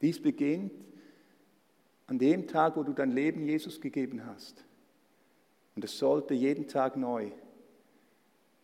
Dies 0.01 0.21
beginnt 0.21 0.73
an 2.07 2.19
dem 2.19 2.47
Tag, 2.47 2.75
wo 2.75 2.83
du 2.83 2.91
dein 2.91 3.11
Leben 3.11 3.45
Jesus 3.45 3.79
gegeben 3.79 4.25
hast. 4.25 4.65
Und 5.75 5.85
es 5.85 5.97
sollte 5.97 6.33
jeden 6.33 6.67
Tag 6.67 6.97
neu 6.97 7.31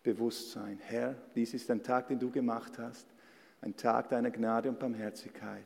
bewusst 0.03 0.51
sein. 0.51 0.79
Herr, 0.81 1.15
dies 1.36 1.53
ist 1.53 1.69
ein 1.71 1.83
Tag, 1.83 2.07
den 2.07 2.19
du 2.19 2.29
gemacht 2.29 2.77
hast. 2.77 3.07
Ein 3.62 3.76
Tag 3.76 4.10
deiner 4.10 4.32
Gnade 4.32 4.70
und 4.70 4.80
Barmherzigkeit. 4.80 5.65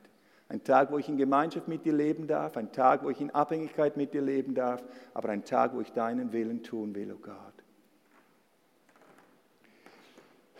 Ein 0.49 0.63
Tag, 0.63 0.91
wo 0.91 0.97
ich 0.97 1.07
in 1.07 1.17
Gemeinschaft 1.17 1.67
mit 1.67 1.85
dir 1.85 1.93
leben 1.93 2.27
darf. 2.27 2.57
Ein 2.57 2.71
Tag, 2.71 3.03
wo 3.03 3.09
ich 3.09 3.21
in 3.21 3.31
Abhängigkeit 3.31 3.95
mit 3.95 4.13
dir 4.13 4.21
leben 4.21 4.53
darf. 4.53 4.83
Aber 5.13 5.29
ein 5.29 5.45
Tag, 5.45 5.73
wo 5.73 5.81
ich 5.81 5.93
deinen 5.93 6.33
Willen 6.33 6.61
tun 6.61 6.93
will, 6.93 7.13
oh 7.13 7.19
Gott. 7.21 7.50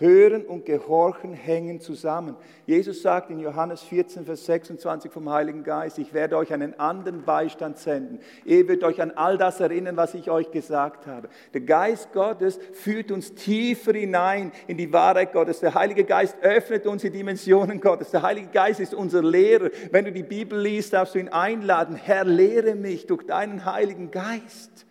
Hören 0.01 0.45
und 0.45 0.65
Gehorchen 0.65 1.33
hängen 1.33 1.79
zusammen. 1.79 2.35
Jesus 2.65 3.03
sagt 3.03 3.29
in 3.29 3.39
Johannes 3.39 3.83
14, 3.83 4.25
Vers 4.25 4.45
26 4.47 5.11
vom 5.11 5.29
Heiligen 5.29 5.63
Geist, 5.63 5.99
ich 5.99 6.11
werde 6.11 6.37
euch 6.37 6.51
einen 6.51 6.77
anderen 6.79 7.23
Beistand 7.23 7.77
senden. 7.77 8.19
Ihr 8.43 8.67
wird 8.67 8.83
euch 8.83 8.99
an 8.99 9.11
all 9.11 9.37
das 9.37 9.59
erinnern, 9.59 9.97
was 9.97 10.15
ich 10.15 10.31
euch 10.31 10.49
gesagt 10.49 11.05
habe. 11.05 11.29
Der 11.53 11.61
Geist 11.61 12.11
Gottes 12.13 12.59
führt 12.73 13.11
uns 13.11 13.35
tiefer 13.35 13.93
hinein 13.93 14.51
in 14.65 14.77
die 14.77 14.91
Wahrheit 14.91 15.33
Gottes. 15.33 15.59
Der 15.59 15.75
Heilige 15.75 16.03
Geist 16.03 16.35
öffnet 16.41 16.87
uns 16.87 17.03
die 17.03 17.11
Dimensionen 17.11 17.79
Gottes. 17.79 18.09
Der 18.09 18.23
Heilige 18.23 18.47
Geist 18.47 18.79
ist 18.79 18.95
unser 18.95 19.21
Lehrer. 19.21 19.69
Wenn 19.91 20.05
du 20.05 20.11
die 20.11 20.23
Bibel 20.23 20.59
liest, 20.59 20.93
darfst 20.93 21.13
du 21.13 21.19
ihn 21.19 21.29
einladen. 21.29 21.95
Herr, 21.95 22.25
lehre 22.25 22.73
mich 22.73 23.05
durch 23.05 23.23
deinen 23.27 23.65
Heiligen 23.65 24.09
Geist. 24.09 24.87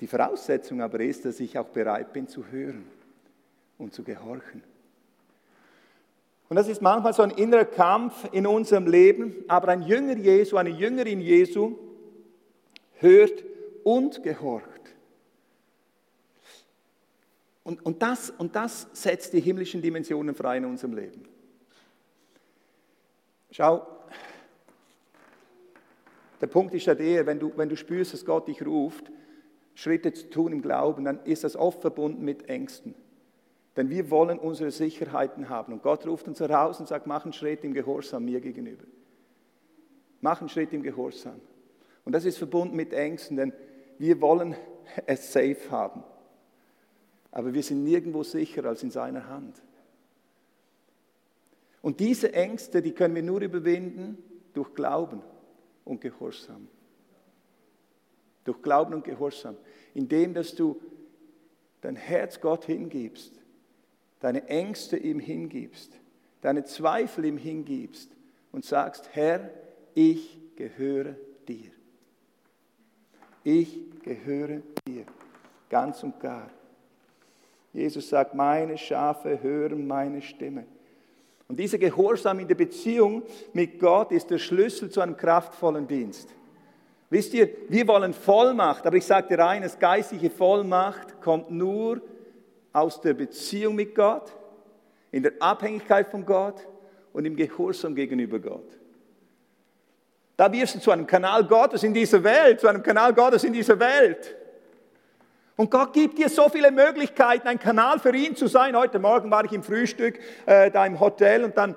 Die 0.00 0.06
Voraussetzung 0.06 0.80
aber 0.80 1.00
ist, 1.00 1.24
dass 1.24 1.40
ich 1.40 1.58
auch 1.58 1.68
bereit 1.68 2.12
bin 2.12 2.26
zu 2.26 2.46
hören 2.46 2.86
und 3.78 3.92
zu 3.92 4.02
gehorchen. 4.02 4.62
Und 6.48 6.56
das 6.56 6.68
ist 6.68 6.82
manchmal 6.82 7.12
so 7.12 7.22
ein 7.22 7.30
innerer 7.30 7.66
Kampf 7.66 8.28
in 8.32 8.46
unserem 8.46 8.86
Leben, 8.86 9.36
aber 9.46 9.68
ein 9.68 9.82
Jünger 9.82 10.16
Jesu, 10.16 10.56
eine 10.56 10.70
Jüngerin 10.70 11.20
Jesu 11.20 11.78
hört 12.94 13.44
und 13.84 14.22
gehorcht. 14.22 14.66
Und, 17.62 17.84
und, 17.84 18.02
das, 18.02 18.30
und 18.30 18.56
das 18.56 18.88
setzt 18.94 19.32
die 19.32 19.40
himmlischen 19.40 19.80
Dimensionen 19.82 20.34
frei 20.34 20.56
in 20.56 20.64
unserem 20.64 20.94
Leben. 20.94 21.24
Schau, 23.52 23.86
der 26.40 26.46
Punkt 26.46 26.74
ist 26.74 26.86
ja 26.86 26.94
der, 26.94 27.26
wenn 27.26 27.38
du, 27.38 27.52
wenn 27.56 27.68
du 27.68 27.76
spürst, 27.76 28.14
dass 28.14 28.24
Gott 28.24 28.48
dich 28.48 28.64
ruft, 28.64 29.10
Schritte 29.80 30.12
zu 30.12 30.28
tun 30.28 30.52
im 30.52 30.60
Glauben, 30.60 31.06
dann 31.06 31.24
ist 31.24 31.42
das 31.42 31.56
oft 31.56 31.80
verbunden 31.80 32.22
mit 32.22 32.50
Ängsten. 32.50 32.94
Denn 33.76 33.88
wir 33.88 34.10
wollen 34.10 34.38
unsere 34.38 34.70
Sicherheiten 34.70 35.48
haben. 35.48 35.72
Und 35.72 35.82
Gott 35.82 36.06
ruft 36.06 36.28
uns 36.28 36.38
heraus 36.38 36.80
und 36.80 36.86
sagt, 36.86 37.06
mach 37.06 37.24
einen 37.24 37.32
Schritt 37.32 37.64
im 37.64 37.72
Gehorsam 37.72 38.26
mir 38.26 38.42
gegenüber. 38.42 38.84
Mach 40.20 40.40
einen 40.40 40.50
Schritt 40.50 40.74
im 40.74 40.82
Gehorsam. 40.82 41.40
Und 42.04 42.12
das 42.12 42.26
ist 42.26 42.36
verbunden 42.36 42.76
mit 42.76 42.92
Ängsten, 42.92 43.38
denn 43.38 43.54
wir 43.96 44.20
wollen 44.20 44.54
es 45.06 45.32
safe 45.32 45.70
haben. 45.70 46.04
Aber 47.30 47.54
wir 47.54 47.62
sind 47.62 47.82
nirgendwo 47.82 48.22
sicherer 48.22 48.68
als 48.68 48.82
in 48.82 48.90
seiner 48.90 49.28
Hand. 49.28 49.62
Und 51.80 52.00
diese 52.00 52.34
Ängste, 52.34 52.82
die 52.82 52.92
können 52.92 53.14
wir 53.14 53.22
nur 53.22 53.40
überwinden 53.40 54.18
durch 54.52 54.74
Glauben 54.74 55.22
und 55.86 56.02
Gehorsam. 56.02 56.68
Durch 58.44 58.60
Glauben 58.62 58.94
und 58.94 59.04
Gehorsam. 59.04 59.56
Indem, 59.94 60.34
dass 60.34 60.54
du 60.54 60.80
dein 61.80 61.96
Herz 61.96 62.40
Gott 62.40 62.64
hingibst, 62.64 63.32
deine 64.20 64.46
Ängste 64.48 64.96
ihm 64.96 65.18
hingibst, 65.18 65.92
deine 66.42 66.64
Zweifel 66.64 67.24
ihm 67.24 67.38
hingibst 67.38 68.10
und 68.52 68.64
sagst, 68.64 69.10
Herr, 69.12 69.50
ich 69.94 70.38
gehöre 70.56 71.16
dir. 71.48 71.70
Ich 73.42 73.78
gehöre 74.02 74.62
dir, 74.86 75.04
ganz 75.68 76.02
und 76.02 76.20
gar. 76.20 76.50
Jesus 77.72 78.08
sagt, 78.08 78.34
meine 78.34 78.76
Schafe 78.76 79.42
hören 79.42 79.86
meine 79.86 80.22
Stimme. 80.22 80.66
Und 81.48 81.58
dieser 81.58 81.78
Gehorsam 81.78 82.40
in 82.40 82.48
der 82.48 82.54
Beziehung 82.54 83.22
mit 83.52 83.80
Gott 83.80 84.12
ist 84.12 84.30
der 84.30 84.38
Schlüssel 84.38 84.90
zu 84.90 85.00
einem 85.00 85.16
kraftvollen 85.16 85.86
Dienst. 85.86 86.28
Wisst 87.10 87.34
ihr, 87.34 87.48
wir 87.68 87.88
wollen 87.88 88.14
Vollmacht, 88.14 88.86
aber 88.86 88.96
ich 88.96 89.04
sage 89.04 89.36
dir 89.36 89.44
eines, 89.44 89.78
geistliche 89.80 90.30
Vollmacht 90.30 91.20
kommt 91.20 91.50
nur 91.50 92.00
aus 92.72 93.00
der 93.00 93.14
Beziehung 93.14 93.74
mit 93.74 93.96
Gott, 93.96 94.32
in 95.10 95.24
der 95.24 95.32
Abhängigkeit 95.40 96.08
von 96.08 96.24
Gott 96.24 96.66
und 97.12 97.24
im 97.24 97.34
Gehorsam 97.34 97.96
gegenüber 97.96 98.38
Gott. 98.38 98.78
Da 100.36 100.50
wirst 100.52 100.76
du 100.76 100.78
zu 100.78 100.92
einem 100.92 101.06
Kanal 101.06 101.44
Gottes 101.44 101.82
in 101.82 101.92
dieser 101.92 102.22
Welt, 102.22 102.60
zu 102.60 102.68
einem 102.68 102.82
Kanal 102.82 103.12
Gottes 103.12 103.42
in 103.42 103.52
dieser 103.52 103.78
Welt. 103.80 104.36
Und 105.56 105.68
Gott 105.68 105.92
gibt 105.92 106.16
dir 106.16 106.28
so 106.28 106.48
viele 106.48 106.70
Möglichkeiten, 106.70 107.48
ein 107.48 107.58
Kanal 107.58 107.98
für 107.98 108.14
ihn 108.14 108.36
zu 108.36 108.46
sein. 108.46 108.76
Heute 108.76 109.00
Morgen 109.00 109.30
war 109.32 109.44
ich 109.44 109.52
im 109.52 109.64
Frühstück 109.64 110.18
äh, 110.46 110.70
da 110.70 110.86
im 110.86 110.98
Hotel 111.00 111.42
und 111.44 111.58
dann 111.58 111.74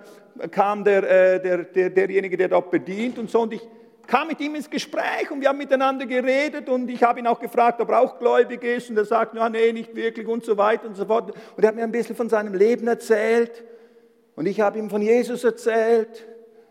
kam 0.51 0.83
der, 0.83 1.03
äh, 1.03 1.41
der, 1.41 1.57
der, 1.63 1.89
derjenige, 1.89 2.37
der 2.37 2.49
dort 2.49 2.69
bedient 2.69 3.17
und 3.17 3.29
so. 3.31 3.41
Und 3.41 3.53
ich 3.53 3.67
kam 4.07 4.27
mit 4.27 4.39
ihm 4.39 4.55
ins 4.55 4.69
Gespräch 4.69 5.31
und 5.31 5.41
wir 5.41 5.49
haben 5.49 5.57
miteinander 5.57 6.05
geredet 6.05 6.69
und 6.69 6.89
ich 6.89 7.03
habe 7.03 7.19
ihn 7.19 7.27
auch 7.27 7.39
gefragt, 7.39 7.79
ob 7.81 7.89
er 7.89 7.99
auch 7.99 8.19
gläubig 8.19 8.63
ist 8.63 8.89
und 8.89 8.97
er 8.97 9.05
sagt, 9.05 9.35
ja, 9.35 9.49
nee, 9.49 9.71
nicht 9.71 9.95
wirklich 9.95 10.27
und 10.27 10.43
so 10.43 10.57
weiter 10.57 10.87
und 10.87 10.95
so 10.95 11.05
fort. 11.05 11.33
Und 11.55 11.63
er 11.63 11.69
hat 11.69 11.75
mir 11.75 11.83
ein 11.83 11.91
bisschen 11.91 12.15
von 12.15 12.29
seinem 12.29 12.53
Leben 12.53 12.87
erzählt 12.87 13.63
und 14.35 14.45
ich 14.45 14.59
habe 14.59 14.79
ihm 14.79 14.89
von 14.89 15.01
Jesus 15.01 15.43
erzählt, 15.43 16.25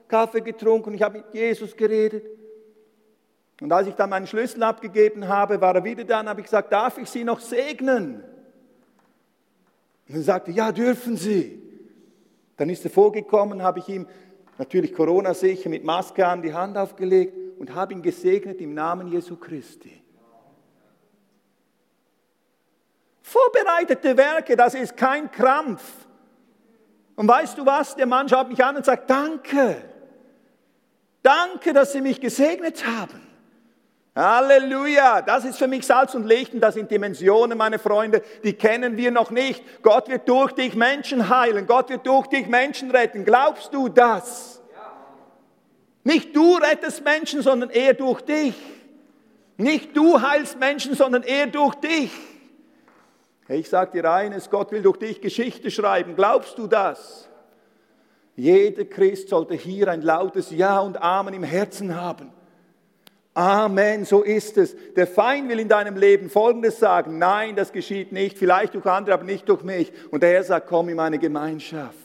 Kaffee 0.09 0.41
getrunken 0.41 0.91
und 0.91 0.95
ich 0.95 1.03
habe 1.03 1.19
mit 1.19 1.35
Jesus 1.35 1.77
geredet. 1.77 2.27
Und 3.61 3.73
als 3.73 3.87
ich 3.87 3.95
dann 3.95 4.11
meinen 4.11 4.27
Schlüssel 4.27 4.63
abgegeben 4.63 5.29
habe, 5.29 5.61
war 5.61 5.75
er 5.75 5.85
wieder 5.85 6.05
da 6.05 6.21
und 6.21 6.29
habe 6.29 6.41
ich 6.41 6.47
gesagt, 6.47 6.73
darf 6.73 6.99
ich 6.99 7.09
Sie 7.09 7.25
noch 7.25 7.41
segnen? 7.41 8.25
Und 10.09 10.17
er 10.17 10.23
sagte, 10.23 10.51
ja, 10.51 10.73
dürfen 10.73 11.17
Sie. 11.17 11.63
Dann 12.57 12.69
ist 12.69 12.85
er 12.85 12.91
vorgekommen, 12.91 13.63
habe 13.63 13.79
ich 13.79 13.89
ihm 13.89 14.07
natürlich 14.59 14.93
Corona-sicher 14.93 15.69
mit 15.69 15.85
Maske 15.85 16.27
an 16.27 16.43
die 16.43 16.53
Hand 16.53 16.77
aufgelegt 16.77 17.35
und 17.59 17.75
habe 17.75 17.93
ihn 17.95 18.03
gesegnet 18.03 18.61
im 18.61 18.75
Namen 18.75 19.09
Jesu 19.09 19.37
Christi. 19.37 20.03
Vorbereitete 23.23 24.17
Werke, 24.17 24.57
das 24.57 24.75
ist 24.75 24.97
kein 24.97 25.31
Krampf. 25.31 25.83
Und 27.17 27.29
weißt 27.29 27.57
du 27.57 27.65
was? 27.65 27.97
Der 27.97 28.07
Mann 28.07 28.29
schaut 28.29 28.49
mich 28.49 28.63
an 28.63 28.77
und 28.77 28.85
sagt, 28.85 29.09
danke. 29.09 29.77
Danke, 31.23 31.73
dass 31.73 31.93
Sie 31.93 32.01
mich 32.01 32.21
gesegnet 32.21 32.85
haben. 32.87 33.22
Halleluja, 34.15 35.23
das 35.23 35.47
ist 35.47 35.59
für 35.59 35.69
mich 35.69 35.87
Salz 35.87 36.15
und 36.15 36.27
Licht 36.27 36.53
und 36.53 36.61
das 36.61 36.75
sind 36.75 36.91
Dimensionen, 36.91 37.57
meine 37.57 37.79
Freunde, 37.79 38.23
die 38.45 38.53
kennen 38.53 38.99
wir 38.99 39.11
noch 39.11 39.31
nicht. 39.31 39.65
Gott 39.83 40.09
wird 40.09 40.29
durch 40.29 40.53
dich 40.53 40.75
Menschen 40.75 41.31
heilen, 41.31 41.67
Gott 41.67 41.89
wird 41.89 42.07
durch 42.07 42.27
dich 42.27 42.47
Menschen 42.47 42.91
retten. 42.91 43.25
Glaubst 43.25 43.73
du 43.73 43.89
das? 43.89 44.61
Nicht 46.05 46.37
du 46.37 46.57
rettest 46.57 47.05
Menschen, 47.05 47.43
sondern 47.43 47.71
er 47.71 47.95
durch 47.95 48.21
dich. 48.21 48.55
Nicht 49.57 49.97
du 49.97 50.21
heilst 50.21 50.59
Menschen, 50.59 50.95
sondern 50.95 51.23
er 51.23 51.47
durch 51.47 51.77
dich. 51.77 52.11
Ich 53.49 53.69
sage 53.69 53.93
dir 53.93 54.11
eines, 54.11 54.51
Gott 54.51 54.73
will 54.73 54.83
durch 54.83 54.99
dich 54.99 55.21
Geschichte 55.21 55.71
schreiben. 55.71 56.17
Glaubst 56.17 56.59
du 56.59 56.67
das? 56.67 57.29
Jeder 58.37 58.85
Christ 58.85 59.29
sollte 59.29 59.55
hier 59.55 59.89
ein 59.89 60.03
lautes 60.03 60.51
Ja 60.51 60.81
und 60.81 61.01
Amen 61.01 61.35
im 61.35 61.43
Herzen 61.43 61.95
haben. 61.95 62.33
Amen, 63.35 64.05
so 64.05 64.23
ist 64.23 64.59
es. 64.59 64.77
Der 64.95 65.07
Feind 65.07 65.49
will 65.49 65.59
in 65.59 65.69
deinem 65.69 65.97
Leben 65.97 66.29
Folgendes 66.29 66.79
sagen, 66.79 67.17
nein, 67.19 67.57
das 67.57 67.73
geschieht 67.73 68.13
nicht, 68.13 68.37
vielleicht 68.37 68.75
durch 68.75 68.85
andere, 68.85 69.15
aber 69.15 69.25
nicht 69.25 69.49
durch 69.49 69.63
mich. 69.63 69.91
Und 70.11 70.23
der 70.23 70.33
Herr 70.33 70.45
sagt, 70.45 70.67
komm 70.69 70.91
in 70.91 70.97
meine 70.97 71.19
Gemeinschaft. 71.19 71.97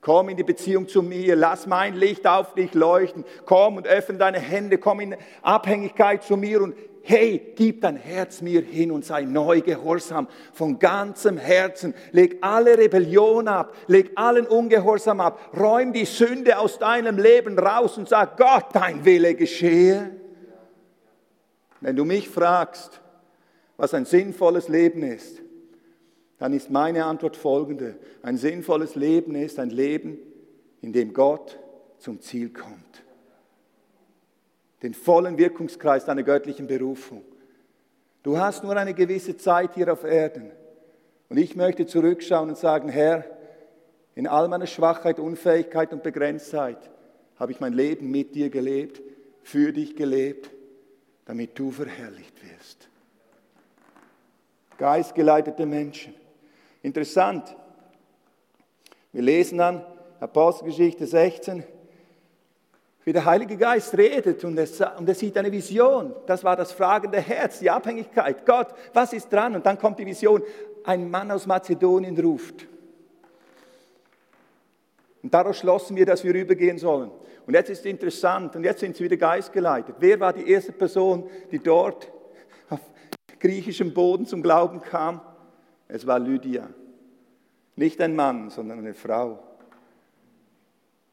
Komm 0.00 0.30
in 0.30 0.36
die 0.38 0.42
Beziehung 0.42 0.88
zu 0.88 1.02
mir, 1.02 1.36
lass 1.36 1.66
mein 1.66 1.94
Licht 1.94 2.26
auf 2.26 2.54
dich 2.54 2.72
leuchten. 2.72 3.24
Komm 3.44 3.76
und 3.76 3.86
öffne 3.86 4.16
deine 4.16 4.38
Hände, 4.38 4.78
komm 4.78 5.00
in 5.00 5.16
Abhängigkeit 5.42 6.22
zu 6.22 6.36
mir 6.36 6.62
und 6.62 6.74
hey, 7.02 7.52
gib 7.56 7.82
dein 7.82 7.96
Herz 7.96 8.40
mir 8.40 8.62
hin 8.62 8.90
und 8.90 9.04
sei 9.04 9.22
neu 9.22 9.60
gehorsam 9.60 10.28
von 10.54 10.78
ganzem 10.78 11.36
Herzen. 11.36 11.94
Leg 12.12 12.38
alle 12.40 12.78
Rebellion 12.78 13.48
ab, 13.48 13.74
leg 13.86 14.12
allen 14.14 14.46
Ungehorsam 14.46 15.20
ab, 15.20 15.38
räum 15.58 15.92
die 15.92 16.06
Sünde 16.06 16.58
aus 16.58 16.78
deinem 16.78 17.18
Leben 17.18 17.58
raus 17.58 17.98
und 17.98 18.08
sag, 18.08 18.38
Gott, 18.38 18.66
dein 18.72 19.04
Wille 19.04 19.34
geschehe. 19.34 20.23
Wenn 21.84 21.96
du 21.96 22.06
mich 22.06 22.30
fragst, 22.30 23.02
was 23.76 23.92
ein 23.92 24.06
sinnvolles 24.06 24.68
Leben 24.68 25.02
ist, 25.02 25.42
dann 26.38 26.54
ist 26.54 26.70
meine 26.70 27.04
Antwort 27.04 27.36
folgende. 27.36 27.98
Ein 28.22 28.38
sinnvolles 28.38 28.94
Leben 28.94 29.34
ist 29.34 29.58
ein 29.58 29.68
Leben, 29.68 30.16
in 30.80 30.94
dem 30.94 31.12
Gott 31.12 31.58
zum 31.98 32.22
Ziel 32.22 32.48
kommt. 32.48 33.04
Den 34.82 34.94
vollen 34.94 35.36
Wirkungskreis 35.36 36.06
deiner 36.06 36.22
göttlichen 36.22 36.66
Berufung. 36.66 37.22
Du 38.22 38.38
hast 38.38 38.64
nur 38.64 38.74
eine 38.78 38.94
gewisse 38.94 39.36
Zeit 39.36 39.74
hier 39.74 39.92
auf 39.92 40.04
Erden. 40.04 40.52
Und 41.28 41.36
ich 41.36 41.54
möchte 41.54 41.84
zurückschauen 41.84 42.48
und 42.48 42.56
sagen, 42.56 42.88
Herr, 42.88 43.26
in 44.14 44.26
all 44.26 44.48
meiner 44.48 44.66
Schwachheit, 44.66 45.18
Unfähigkeit 45.18 45.92
und 45.92 46.02
Begrenztheit 46.02 46.78
habe 47.36 47.52
ich 47.52 47.60
mein 47.60 47.74
Leben 47.74 48.10
mit 48.10 48.34
dir 48.34 48.48
gelebt, 48.48 49.02
für 49.42 49.74
dich 49.74 49.96
gelebt 49.96 50.53
damit 51.24 51.58
du 51.58 51.70
verherrlicht 51.70 52.34
wirst. 52.42 52.88
Geistgeleitete 54.78 55.66
Menschen. 55.66 56.14
Interessant. 56.82 57.56
Wir 59.12 59.22
lesen 59.22 59.58
dann 59.58 59.84
Apostelgeschichte 60.20 61.06
16, 61.06 61.64
wie 63.04 63.12
der 63.12 63.24
Heilige 63.24 63.56
Geist 63.56 63.96
redet 63.96 64.44
und 64.44 64.58
er, 64.58 64.98
und 64.98 65.08
er 65.08 65.14
sieht 65.14 65.36
eine 65.36 65.52
Vision. 65.52 66.14
Das 66.26 66.42
war 66.42 66.56
das 66.56 66.72
fragende 66.72 67.20
Herz, 67.20 67.60
die 67.60 67.70
Abhängigkeit. 67.70 68.44
Gott, 68.44 68.68
was 68.92 69.12
ist 69.12 69.32
dran? 69.32 69.54
Und 69.54 69.64
dann 69.66 69.78
kommt 69.78 69.98
die 69.98 70.06
Vision. 70.06 70.42
Ein 70.84 71.10
Mann 71.10 71.30
aus 71.30 71.46
Mazedonien 71.46 72.18
ruft. 72.18 72.66
Und 75.24 75.32
daraus 75.32 75.56
schlossen 75.56 75.96
wir, 75.96 76.04
dass 76.04 76.22
wir 76.22 76.34
rübergehen 76.34 76.76
sollen. 76.76 77.10
Und 77.46 77.54
jetzt 77.54 77.70
ist 77.70 77.86
interessant, 77.86 78.56
und 78.56 78.62
jetzt 78.62 78.80
sind 78.80 78.94
sie 78.94 79.04
wieder 79.04 79.16
geistgeleitet. 79.16 79.96
Wer 79.98 80.20
war 80.20 80.34
die 80.34 80.50
erste 80.50 80.72
Person, 80.72 81.30
die 81.50 81.60
dort 81.60 82.12
auf 82.68 82.80
griechischem 83.40 83.94
Boden 83.94 84.26
zum 84.26 84.42
Glauben 84.42 84.82
kam? 84.82 85.22
Es 85.88 86.06
war 86.06 86.18
Lydia. 86.18 86.68
Nicht 87.74 88.02
ein 88.02 88.14
Mann, 88.14 88.50
sondern 88.50 88.80
eine 88.80 88.92
Frau. 88.92 89.42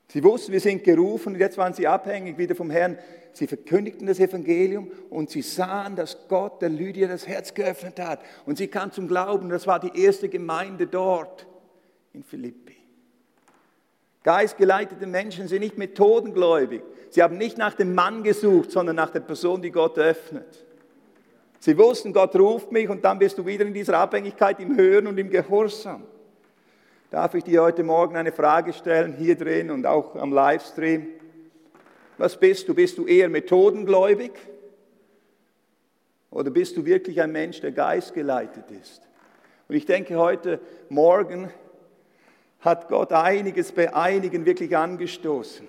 Sie 0.09 0.21
wussten, 0.25 0.51
wir 0.51 0.59
sind 0.59 0.83
gerufen 0.83 1.35
und 1.35 1.39
jetzt 1.39 1.57
waren 1.57 1.73
sie 1.73 1.87
abhängig 1.87 2.37
wieder 2.37 2.53
vom 2.53 2.69
Herrn. 2.69 2.99
Sie 3.31 3.47
verkündigten 3.47 4.07
das 4.07 4.19
Evangelium 4.19 4.91
und 5.09 5.29
sie 5.29 5.41
sahen, 5.41 5.95
dass 5.95 6.27
Gott 6.27 6.61
der 6.61 6.67
Lydia 6.67 7.07
das 7.07 7.29
Herz 7.29 7.53
geöffnet 7.53 7.97
hat. 7.97 8.19
Und 8.45 8.57
sie 8.57 8.67
kam 8.67 8.91
zum 8.91 9.07
Glauben. 9.07 9.47
Das 9.47 9.67
war 9.67 9.79
die 9.79 10.03
erste 10.03 10.27
Gemeinde 10.27 10.85
dort 10.85 11.47
in 12.11 12.23
Philippi. 12.23 12.80
Geistgeleitete 14.23 15.07
Menschen 15.07 15.47
sind 15.47 15.61
nicht 15.61 15.77
methodengläubig. 15.77 16.83
Sie 17.09 17.23
haben 17.23 17.37
nicht 17.37 17.57
nach 17.57 17.73
dem 17.73 17.95
Mann 17.95 18.23
gesucht, 18.23 18.71
sondern 18.71 18.95
nach 18.95 19.09
der 19.09 19.21
Person, 19.21 19.61
die 19.61 19.71
Gott 19.71 19.97
öffnet. 19.97 20.65
Sie 21.59 21.77
wussten, 21.77 22.13
Gott 22.13 22.35
ruft 22.35 22.71
mich 22.71 22.89
und 22.89 23.03
dann 23.03 23.19
bist 23.19 23.37
du 23.37 23.45
wieder 23.45 23.65
in 23.65 23.73
dieser 23.73 23.97
Abhängigkeit 23.97 24.59
im 24.59 24.77
Hören 24.77 25.07
und 25.07 25.17
im 25.17 25.29
Gehorsam. 25.29 26.03
Darf 27.09 27.33
ich 27.33 27.43
dir 27.43 27.61
heute 27.61 27.83
Morgen 27.83 28.15
eine 28.15 28.31
Frage 28.31 28.73
stellen, 28.73 29.13
hier 29.13 29.35
drin 29.35 29.69
und 29.69 29.85
auch 29.85 30.15
am 30.15 30.31
Livestream? 30.31 31.07
Was 32.17 32.39
bist 32.39 32.69
du? 32.69 32.73
Bist 32.73 32.97
du 32.97 33.05
eher 33.05 33.27
methodengläubig? 33.27 34.31
Oder 36.29 36.49
bist 36.51 36.77
du 36.77 36.85
wirklich 36.85 37.21
ein 37.21 37.31
Mensch, 37.31 37.59
der 37.59 37.73
geistgeleitet 37.73 38.71
ist? 38.71 39.01
Und 39.67 39.75
ich 39.75 39.85
denke, 39.85 40.17
heute 40.17 40.59
Morgen 40.89 41.49
hat 42.61 42.87
Gott 42.87 43.11
einiges 43.11 43.71
bei 43.71 43.93
einigen 43.93 44.45
wirklich 44.45 44.77
angestoßen. 44.77 45.67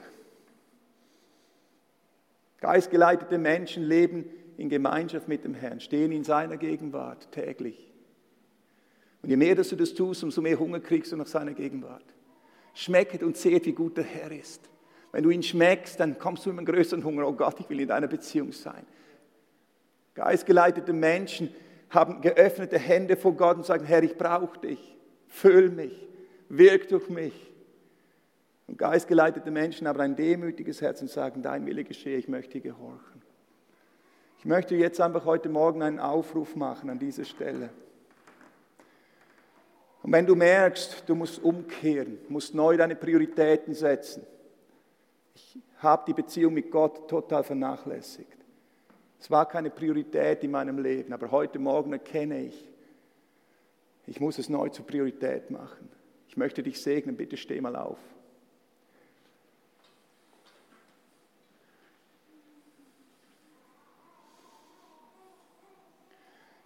Geistgeleitete 2.60 3.38
Menschen 3.38 3.83
leben 3.83 4.27
in 4.58 4.69
Gemeinschaft 4.69 5.27
mit 5.27 5.44
dem 5.44 5.54
Herrn, 5.54 5.81
stehen 5.81 6.12
in 6.12 6.23
seiner 6.23 6.58
Gegenwart 6.58 7.33
täglich. 7.33 7.90
Und 9.23 9.31
je 9.31 9.37
mehr, 9.37 9.54
dass 9.54 9.71
du 9.71 9.77
das 9.77 9.94
tust, 9.94 10.23
umso 10.23 10.42
mehr 10.42 10.58
Hunger 10.58 10.81
kriegst 10.81 11.12
du 11.12 11.17
nach 11.17 11.27
seiner 11.27 11.54
Gegenwart. 11.54 12.04
Schmecket 12.75 13.23
und 13.23 13.37
seht, 13.37 13.67
wie 13.67 13.73
gut 13.73 13.96
der 13.96 14.04
Herr 14.04 14.31
ist. 14.31 14.69
Wenn 15.12 15.25
du 15.25 15.31
ihn 15.31 15.42
schmeckst, 15.42 15.98
dann 15.98 16.19
kommst 16.19 16.46
du 16.46 16.50
einem 16.50 16.64
größeren 16.64 17.04
Hunger. 17.04 17.27
Oh 17.27 17.33
Gott, 17.33 17.58
ich 17.58 17.69
will 17.69 17.81
in 17.81 17.88
deiner 17.88 18.06
Beziehung 18.06 18.52
sein. 18.52 18.87
Geistgeleitete 20.14 20.92
Menschen 20.92 21.54
haben 21.90 22.21
geöffnete 22.21 22.79
Hände 22.79 23.17
vor 23.17 23.35
Gott 23.35 23.56
und 23.56 23.67
sagen, 23.67 23.85
Herr, 23.85 24.02
ich 24.02 24.17
brauche 24.17 24.58
dich. 24.58 24.96
Füll 25.27 25.71
mich 25.71 26.12
wirk 26.53 26.88
durch 26.88 27.09
mich. 27.09 27.35
Und 28.69 28.79
geistgeleitete 28.79 29.50
Menschen 29.50 29.88
haben 29.88 30.00
ein 30.00 30.17
demütiges 30.17 30.81
Herz 30.81 31.00
und 31.03 31.11
sagen, 31.11 31.42
dein 31.42 31.67
Wille 31.67 31.83
geschehe, 31.83 32.17
ich 32.17 32.29
möchte 32.29 32.61
gehorchen. 32.61 33.23
Ich 34.38 34.44
möchte 34.44 34.75
jetzt 34.75 35.00
einfach 35.00 35.25
heute 35.25 35.48
Morgen 35.48 35.83
einen 35.83 35.98
Aufruf 35.98 36.55
machen 36.57 36.90
an 36.90 36.98
dieser 36.98 37.25
Stelle. 37.25 37.71
Und 40.03 40.13
wenn 40.13 40.27
du 40.27 40.35
merkst, 40.35 41.05
du 41.07 41.15
musst 41.15 41.42
umkehren, 41.42 42.19
musst 42.29 42.55
neu 42.55 42.77
deine 42.77 42.96
Prioritäten 42.96 43.73
setzen. 43.75 44.27
Ich 45.35 45.59
habe 45.79 46.05
die 46.07 46.15
Beziehung 46.15 46.55
mit 46.55 46.71
Gott 46.71 47.09
total 47.09 47.44
vernachlässigt. 47.44 48.37
Es 49.21 49.31
war 49.31 49.48
keine 49.48 49.71
Priorität 49.71 50.42
in 50.42 50.50
meinem 50.50 50.79
Leben, 50.79 51.13
aber 51.13 51.31
heute 51.31 51.59
Morgen 51.59 51.92
erkenne 51.92 52.42
ich, 52.42 52.69
ich 54.07 54.21
muss 54.21 54.38
es 54.38 54.48
neu 54.48 54.69
zur 54.69 54.85
Priorität 54.85 55.50
machen. 55.50 55.88
Ich 56.33 56.38
möchte 56.38 56.62
dich 56.62 56.80
segnen, 56.80 57.14
bitte 57.14 57.37
steh 57.37 57.60
mal 57.60 57.76
auf. 57.76 57.98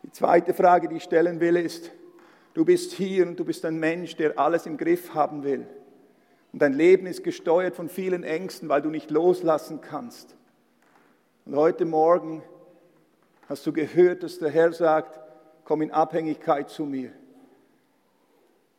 Die 0.04 0.12
zweite 0.12 0.54
Frage, 0.54 0.86
die 0.86 0.98
ich 0.98 1.02
stellen 1.02 1.40
will, 1.40 1.56
ist, 1.56 1.90
du 2.54 2.64
bist 2.64 2.92
hier 2.92 3.26
und 3.26 3.40
du 3.40 3.44
bist 3.44 3.64
ein 3.64 3.80
Mensch, 3.80 4.14
der 4.14 4.38
alles 4.38 4.66
im 4.66 4.76
Griff 4.76 5.14
haben 5.14 5.42
will. 5.42 5.66
Und 6.52 6.62
dein 6.62 6.72
Leben 6.72 7.06
ist 7.06 7.24
gesteuert 7.24 7.74
von 7.74 7.88
vielen 7.88 8.22
Ängsten, 8.22 8.68
weil 8.68 8.82
du 8.82 8.90
nicht 8.90 9.10
loslassen 9.10 9.80
kannst. 9.80 10.36
Und 11.44 11.56
heute 11.56 11.86
Morgen 11.86 12.44
hast 13.48 13.66
du 13.66 13.72
gehört, 13.72 14.22
dass 14.22 14.38
der 14.38 14.50
Herr 14.50 14.72
sagt, 14.72 15.18
komm 15.64 15.82
in 15.82 15.90
Abhängigkeit 15.90 16.70
zu 16.70 16.86
mir. 16.86 17.10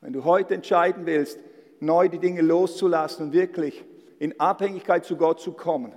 Wenn 0.02 0.14
du 0.14 0.24
heute 0.24 0.54
entscheiden 0.54 1.06
willst, 1.06 1.40
neu 1.80 2.10
die 2.10 2.20
Dinge 2.20 2.42
loszulassen 2.42 3.28
und 3.28 3.34
wirklich 3.34 3.84
in 4.20 4.40
Abhängigkeit 4.40 5.06
zu 5.06 5.16
Gott 5.16 5.40
zu 5.40 5.54
kommen, 5.54 5.94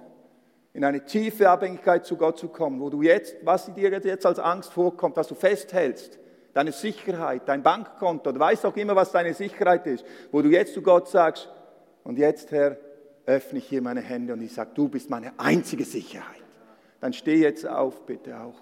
in 0.73 0.85
eine 0.85 1.05
tiefe 1.05 1.51
Abhängigkeit 1.51 2.07
zu 2.07 2.17
Gott 2.17 2.39
zu 2.39 2.49
kommen, 2.49 2.81
wo 2.81 2.91
du 2.91 3.03
jetzt, 3.03 3.37
was 3.43 3.73
dir 3.75 3.91
jetzt 3.91 4.27
als 4.27 4.39
Angst 4.39 4.73
vorkommt, 4.73 5.17
dass 5.17 5.29
du 5.29 5.35
festhältst, 5.35 6.19
deine 6.53 6.73
Sicherheit, 6.73 7.43
dein 7.47 7.63
Bankkonto, 7.63 8.33
du 8.33 8.41
weißt 8.41 8.67
auch 8.67 8.77
immer, 8.77 8.97
was 8.97 9.13
deine 9.13 9.35
Sicherheit 9.35 9.87
ist, 9.87 10.05
wo 10.31 10.43
du 10.43 10.49
jetzt 10.49 10.75
zu 10.75 10.83
Gott 10.83 11.09
sagst, 11.09 11.49
und 12.03 12.19
jetzt, 12.19 12.51
Herr, 12.51 12.79
öffne 13.27 13.59
ich 13.59 13.67
hier 13.67 13.83
meine 13.83 14.01
Hände 14.01 14.33
und 14.33 14.41
ich 14.41 14.53
sage, 14.53 14.71
du 14.75 14.89
bist 14.89 15.11
meine 15.11 15.33
einzige 15.39 15.85
Sicherheit. 15.85 16.43
Dann 17.01 17.13
steh 17.13 17.37
jetzt 17.37 17.67
auf, 17.67 18.07
bitte 18.07 18.41
auch. 18.41 18.55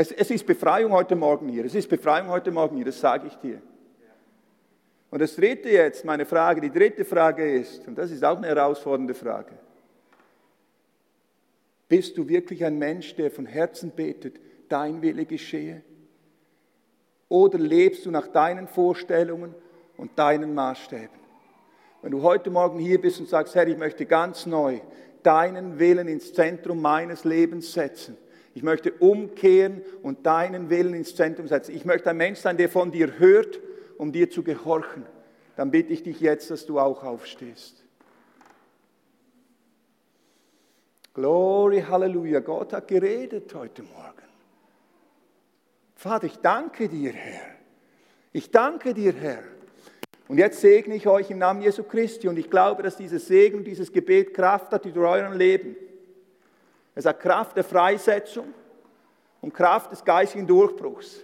Es, 0.00 0.10
es 0.12 0.30
ist 0.30 0.46
Befreiung 0.46 0.92
heute 0.92 1.14
Morgen 1.14 1.50
hier. 1.50 1.66
Es 1.66 1.74
ist 1.74 1.86
Befreiung 1.86 2.28
heute 2.28 2.50
Morgen 2.50 2.76
hier, 2.76 2.86
das 2.86 2.98
sage 2.98 3.26
ich 3.26 3.34
dir. 3.34 3.60
Und 5.10 5.20
das 5.20 5.36
dritte 5.36 5.68
jetzt, 5.68 6.06
meine 6.06 6.24
Frage, 6.24 6.62
die 6.62 6.70
dritte 6.70 7.04
Frage 7.04 7.52
ist, 7.52 7.86
und 7.86 7.98
das 7.98 8.10
ist 8.10 8.24
auch 8.24 8.38
eine 8.38 8.46
herausfordernde 8.46 9.12
Frage. 9.12 9.52
Bist 11.86 12.16
du 12.16 12.26
wirklich 12.26 12.64
ein 12.64 12.78
Mensch, 12.78 13.14
der 13.14 13.30
von 13.30 13.44
Herzen 13.44 13.90
betet, 13.90 14.40
dein 14.70 15.02
Wille 15.02 15.26
geschehe? 15.26 15.82
Oder 17.28 17.58
lebst 17.58 18.06
du 18.06 18.10
nach 18.10 18.28
deinen 18.28 18.68
Vorstellungen 18.68 19.54
und 19.98 20.18
deinen 20.18 20.54
Maßstäben? 20.54 21.20
Wenn 22.00 22.12
du 22.12 22.22
heute 22.22 22.48
Morgen 22.48 22.78
hier 22.78 22.98
bist 23.02 23.20
und 23.20 23.28
sagst, 23.28 23.54
Herr, 23.54 23.68
ich 23.68 23.76
möchte 23.76 24.06
ganz 24.06 24.46
neu 24.46 24.80
deinen 25.22 25.78
Willen 25.78 26.08
ins 26.08 26.32
Zentrum 26.32 26.80
meines 26.80 27.24
Lebens 27.24 27.74
setzen, 27.74 28.16
ich 28.54 28.62
möchte 28.62 28.92
umkehren 28.92 29.82
und 30.02 30.26
deinen 30.26 30.70
Willen 30.70 30.94
ins 30.94 31.14
Zentrum 31.14 31.46
setzen. 31.46 31.74
Ich 31.74 31.84
möchte 31.84 32.10
ein 32.10 32.16
Mensch 32.16 32.40
sein, 32.40 32.56
der 32.56 32.68
von 32.68 32.90
dir 32.90 33.18
hört, 33.18 33.60
um 33.96 34.12
dir 34.12 34.30
zu 34.30 34.42
gehorchen. 34.42 35.06
Dann 35.56 35.70
bitte 35.70 35.92
ich 35.92 36.02
dich 36.02 36.20
jetzt, 36.20 36.50
dass 36.50 36.66
du 36.66 36.80
auch 36.80 37.04
aufstehst. 37.04 37.84
Glory, 41.14 41.84
Halleluja. 41.88 42.40
Gott 42.40 42.72
hat 42.72 42.88
geredet 42.88 43.54
heute 43.54 43.82
Morgen. 43.82 44.22
Vater, 45.94 46.26
ich 46.26 46.38
danke 46.38 46.88
dir, 46.88 47.12
Herr. 47.12 47.56
Ich 48.32 48.50
danke 48.50 48.94
dir, 48.94 49.12
Herr. 49.12 49.42
Und 50.28 50.38
jetzt 50.38 50.60
segne 50.60 50.94
ich 50.94 51.06
euch 51.08 51.30
im 51.30 51.38
Namen 51.38 51.60
Jesu 51.60 51.82
Christi 51.82 52.28
und 52.28 52.38
ich 52.38 52.48
glaube, 52.48 52.82
dass 52.82 52.96
dieses 52.96 53.26
Segen, 53.26 53.64
dieses 53.64 53.92
Gebet 53.92 54.32
Kraft 54.32 54.72
hat 54.72 54.86
über 54.86 55.10
eurem 55.10 55.32
Leben. 55.32 55.76
Es 56.94 57.06
hat 57.06 57.20
Kraft 57.20 57.56
der 57.56 57.64
Freisetzung 57.64 58.52
und 59.40 59.54
Kraft 59.54 59.92
des 59.92 60.04
geistigen 60.04 60.46
Durchbruchs. 60.46 61.20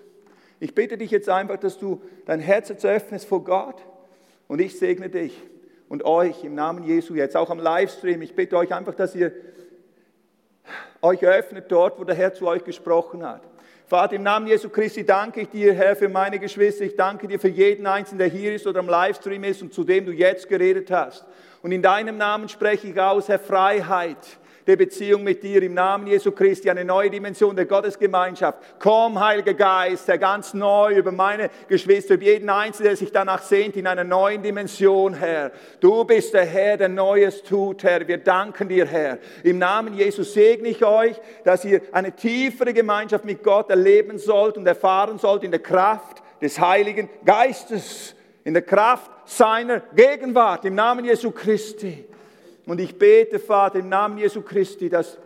Ich 0.59 0.75
bitte 0.75 0.97
dich 0.97 1.11
jetzt 1.11 1.29
einfach, 1.29 1.59
dass 1.59 1.79
du 1.79 2.03
dein 2.25 2.41
Herz 2.41 2.69
jetzt 2.69 2.87
öffnest 2.87 3.27
vor 3.27 3.45
Gott 3.45 3.83
und 4.49 4.61
ich 4.61 4.79
segne 4.79 5.11
dich 5.11 5.37
und 5.89 6.05
euch 6.05 6.45
im 6.45 6.55
Namen 6.55 6.83
Jesu 6.85 7.15
jetzt, 7.15 7.37
auch 7.37 7.51
am 7.51 7.59
Livestream. 7.59 8.23
Ich 8.23 8.35
bitte 8.35 8.57
euch 8.57 8.73
einfach, 8.73 8.95
dass 8.95 9.15
ihr 9.15 9.33
euch 11.03 11.25
öffnet 11.25 11.71
dort, 11.71 11.99
wo 11.99 12.05
der 12.05 12.15
Herr 12.15 12.33
zu 12.33 12.47
euch 12.47 12.65
gesprochen 12.65 13.25
hat. 13.27 13.43
Vater, 13.87 14.17
im 14.17 14.25
Namen 14.25 14.49
Jesu 14.49 14.69
Christi 14.69 15.05
danke 15.05 15.43
ich 15.43 15.49
dir, 15.49 15.73
Herr, 15.73 15.95
für 15.95 16.09
meine 16.09 16.41
Geschwister. 16.41 16.85
Ich 16.85 16.97
danke 16.97 17.29
dir 17.29 17.39
für 17.39 17.49
jeden 17.49 17.87
Einzelnen, 17.87 18.19
der 18.19 18.29
hier 18.29 18.55
ist 18.55 18.67
oder 18.67 18.81
am 18.81 18.89
Livestream 18.89 19.45
ist 19.45 19.63
und 19.63 19.73
zu 19.73 19.85
dem 19.85 20.07
du 20.07 20.13
jetzt 20.13 20.49
geredet 20.49 20.91
hast. 20.91 21.25
Und 21.63 21.71
in 21.71 21.83
deinem 21.83 22.17
Namen 22.17 22.49
spreche 22.49 22.89
ich 22.89 23.01
aus, 23.01 23.29
Herr, 23.29 23.39
Freiheit 23.39 24.19
der 24.67 24.77
Beziehung 24.77 25.23
mit 25.23 25.43
dir 25.43 25.63
im 25.63 25.75
Namen 25.75 26.09
Jesu 26.09 26.33
Christi, 26.33 26.69
eine 26.69 26.85
neue 26.85 27.09
Dimension 27.09 27.55
der 27.55 27.67
Gottesgemeinschaft. 27.67 28.59
Komm, 28.81 29.21
Heiliger 29.21 29.55
Geist, 29.55 30.09
der 30.09 30.19
ganz 30.19 30.55
neu 30.55 30.97
über 30.97 31.13
meine 31.13 31.51
Geschwister, 31.69 32.15
über 32.15 32.25
jeden 32.25 32.51
Einzelnen, 32.51 32.89
der 32.89 32.97
sich 32.97 33.13
danach 33.13 33.43
sehnt, 33.43 33.77
in 33.77 33.87
einer 33.87 34.03
neuen 34.03 34.43
Dimension, 34.43 35.15
Herr. 35.15 35.53
Du 35.79 36.05
bist 36.05 36.35
der 36.35 36.45
Herr, 36.45 36.77
der 36.77 36.89
Neues 36.89 37.45
tut, 37.45 37.85
Herr. 37.85 38.07
Wir 38.09 38.19
danken 38.19 38.69
dir, 38.69 38.87
Herr. 38.87 39.19
Im 39.45 39.59
Namen 39.59 39.95
Jesus 39.95 40.35
segne 40.35 40.69
ich 40.69 40.85
euch, 40.85 41.17
dass 41.45 41.65
ihr 41.65 41.81
eine 41.93 42.13
tiefere 42.13 42.75
Gemeinschaft 42.75 43.25
mit 43.25 43.45
Gott 43.45 43.71
erleben 43.71 44.19
sollt 44.19 44.57
und 44.57 44.67
erfahren 44.67 45.19
sollt 45.19 45.45
in 45.45 45.53
der 45.53 45.61
Kraft 45.61 46.23
des 46.43 46.59
Heiligen 46.59 47.09
Geistes, 47.25 48.17
in 48.45 48.55
der 48.55 48.63
Kraft 48.63 49.11
seiner 49.27 49.81
Gegenwart, 49.95 50.65
im 50.65 50.75
Namen 50.75 51.05
Jesu 51.05 51.31
Christi. 51.31 52.05
Und 52.67 52.81
ich 52.81 52.99
bete, 52.99 53.39
Vater, 53.39 53.79
im 53.79 53.89
Namen 53.89 54.19
Jesu 54.19 54.43
Christi, 54.43 54.89
dass 54.89 55.19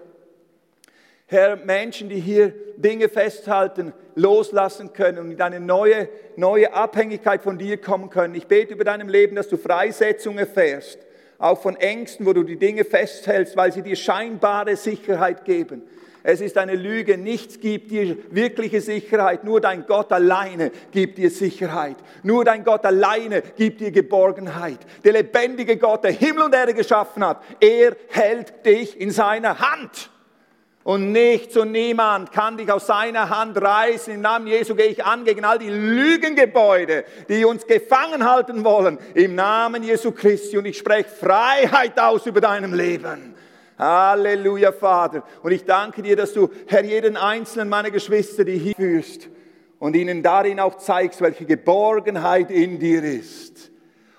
Herr, 1.27 1.57
Menschen, 1.57 2.09
die 2.09 2.19
hier 2.21 2.53
Dinge 2.77 3.09
festhalten, 3.09 3.93
loslassen 4.17 4.93
können 4.93 5.19
und 5.19 5.31
in 5.31 5.41
eine 5.41 5.61
neue, 5.61 6.09
neue 6.37 6.73
Abhängigkeit 6.73 7.43
von 7.43 7.57
dir 7.57 7.79
kommen 7.79 8.11
können. 8.11 8.35
Ich 8.35 8.49
bete 8.49 8.75
über 8.75 8.85
deinem 8.85 9.09
Leben, 9.09 9.37
dass 9.37 9.49
du 9.49 9.57
Freisetzung 9.57 10.39
erfährst, 10.39 10.99
auch 11.39 11.63
von 11.63 11.77
Ängsten, 11.77 12.27
wo 12.27 12.33
du 12.33 12.43
die 12.43 12.57
Dinge 12.59 12.85
festhältst, 12.85 13.57
weil 13.57 13.73
sie 13.73 13.83
dir 13.83 13.95
scheinbare 13.97 14.75
Sicherheit 14.75 15.45
geben. 15.45 15.83
Es 16.23 16.41
ist 16.41 16.59
eine 16.59 16.75
Lüge. 16.75 17.17
Nichts 17.17 17.61
gibt 17.61 17.91
dir 17.91 18.17
wirkliche 18.31 18.81
Sicherheit. 18.81 19.45
Nur 19.45 19.61
dein 19.61 19.87
Gott 19.87 20.13
alleine 20.13 20.71
gibt 20.93 21.19
dir 21.19 21.31
Sicherheit. 21.31 21.97
Nur 22.23 22.45
dein 22.45 22.65
Gott 22.65 22.85
alleine 22.85 23.43
gibt 23.57 23.81
dir 23.81 23.91
Geborgenheit. 23.91 24.79
Der 25.05 25.13
lebendige 25.13 25.77
Gott, 25.77 26.05
der 26.05 26.13
Himmel 26.13 26.43
und 26.43 26.55
Erde 26.55 26.75
geschaffen 26.75 27.25
hat, 27.25 27.43
er 27.61 27.97
hält 28.09 28.65
dich 28.67 29.01
in 29.01 29.11
seiner 29.11 29.59
Hand. 29.59 30.11
Und 30.83 31.13
nichts 31.13 31.57
und 31.59 31.73
niemand 31.73 32.33
kann 32.33 32.57
dich 32.57 32.73
aus 32.73 32.87
seiner 32.87 33.29
Hand 33.29 33.61
reißen. 33.61 34.15
Im 34.15 34.23
Namen 34.23 34.47
Jesu 34.47 34.75
gehe 34.75 34.87
ich 34.87 35.05
an 35.05 35.25
gegen 35.25 35.45
all 35.45 35.59
die 35.59 35.69
Lügengebäude, 35.69 37.05
die 37.29 37.45
uns 37.45 37.67
gefangen 37.67 38.29
halten 38.29 38.65
wollen. 38.65 38.99
Im 39.15 39.35
Namen 39.35 39.83
Jesu 39.83 40.11
Christi. 40.11 40.57
Und 40.57 40.65
ich 40.65 40.79
spreche 40.79 41.09
Freiheit 41.09 41.99
aus 42.01 42.25
über 42.27 42.41
deinem 42.41 42.73
Leben. 42.73 43.35
Halleluja, 43.81 44.73
Vater. 44.73 45.25
Und 45.43 45.53
ich 45.53 45.65
danke 45.65 46.03
dir, 46.03 46.15
dass 46.15 46.35
du, 46.35 46.51
Herr, 46.67 46.85
jeden 46.85 47.17
einzelnen 47.17 47.71
meiner 47.71 47.91
Geschwister, 47.91 48.45
die 48.45 48.59
hier 48.59 48.75
führst 48.75 49.29
und 49.79 49.97
ihnen 49.97 50.23
darin 50.23 50.61
auch 50.61 50.77
zeigst, 50.77 51.23
welche 51.23 51.47
Geborgenheit 51.47 52.51
in 52.51 52.79
dir 52.79 53.03
ist. 53.03 53.71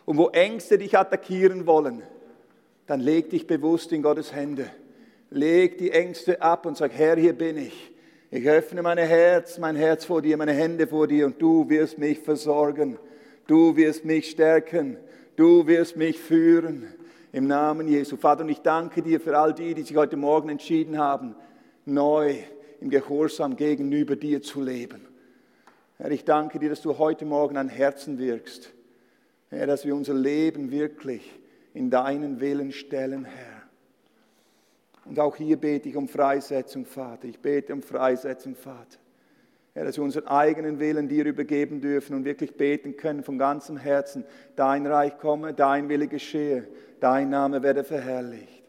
Und 0.06 0.18
wo 0.18 0.30
Ängste 0.30 0.80
dich 0.80 0.98
attackieren 0.98 1.68
wollen, 1.68 2.02
dann 2.88 3.00
leg 3.02 3.30
dich 3.30 3.46
bewusst 3.46 3.92
in 3.92 4.02
Gottes 4.02 4.34
Hände. 4.34 4.66
Leg 5.30 5.78
die 5.78 5.92
Ängste 5.92 6.42
ab 6.42 6.66
und 6.66 6.76
sag, 6.76 6.92
Herr, 6.94 7.16
hier 7.16 7.34
bin 7.34 7.58
ich. 7.58 7.92
Ich 8.32 8.48
öffne 8.50 8.82
mein 8.82 8.98
Herz, 8.98 9.60
mein 9.60 9.76
Herz 9.76 10.06
vor 10.06 10.24
dir, 10.24 10.38
meine 10.38 10.54
Hände 10.54 10.88
vor 10.88 11.06
dir 11.06 11.28
und 11.28 11.40
du 11.40 11.70
wirst 11.70 12.00
mich 12.00 12.20
versorgen. 12.20 12.98
Du 13.46 13.76
wirst 13.76 14.06
mich 14.06 14.32
stärken. 14.32 14.98
Du 15.36 15.68
wirst 15.68 15.98
mich 15.98 16.20
führen 16.20 16.88
im 17.32 17.48
Namen 17.48 17.88
Jesu. 17.88 18.18
Vater, 18.18 18.44
und 18.44 18.50
ich 18.50 18.62
danke 18.62 19.02
dir 19.02 19.20
für 19.20 19.38
all 19.38 19.54
die, 19.54 19.74
die 19.74 19.84
sich 19.84 19.96
heute 19.96 20.18
Morgen 20.18 20.50
entschieden 20.50 20.98
haben, 20.98 21.36
neu 21.86 22.36
im 22.80 22.90
Gehorsam 22.90 23.56
gegenüber 23.56 24.16
dir 24.16 24.42
zu 24.42 24.62
leben. 24.62 25.08
Herr, 25.98 26.12
ich 26.12 26.26
danke 26.26 26.60
dir, 26.60 26.70
dass 26.70 26.82
du 26.82 26.98
heute 26.98 27.26
Morgen 27.26 27.58
an 27.58 27.70
Herzen 27.70 28.18
wirkst. 28.18 28.74
Herr, 29.50 29.68
dass 29.68 29.86
wir 29.86 29.96
unser 29.96 30.14
Leben 30.14 30.72
wirklich 30.72 31.40
in 31.74 31.90
deinen 31.90 32.40
Willen 32.40 32.72
stellen, 32.72 33.26
Herr. 33.26 33.62
Und 35.06 35.20
auch 35.20 35.36
hier 35.36 35.58
bete 35.58 35.90
ich 35.90 35.96
um 35.96 36.08
Freisetzung, 36.08 36.86
Vater. 36.86 37.28
Ich 37.28 37.40
bete 37.40 37.74
um 37.74 37.82
Freisetzung, 37.82 38.56
Vater. 38.56 38.98
Herr, 39.74 39.86
dass 39.86 39.98
wir 39.98 40.04
unseren 40.04 40.28
eigenen 40.28 40.80
Willen 40.80 41.08
dir 41.08 41.26
übergeben 41.26 41.80
dürfen 41.80 42.16
und 42.16 42.26
wirklich 42.26 42.58
beten 42.58 42.98
können 42.98 43.24
von 43.24 43.38
ganzem 43.38 43.78
Herzen. 43.78 44.26
Dein 44.56 44.86
Reich 44.86 45.18
komme, 45.18 45.54
dein 45.54 45.88
Wille 45.88 46.08
geschehe, 46.08 46.68
dein 47.00 47.30
Name 47.30 47.64
werde 47.64 47.84
verherrlicht. 47.86 48.64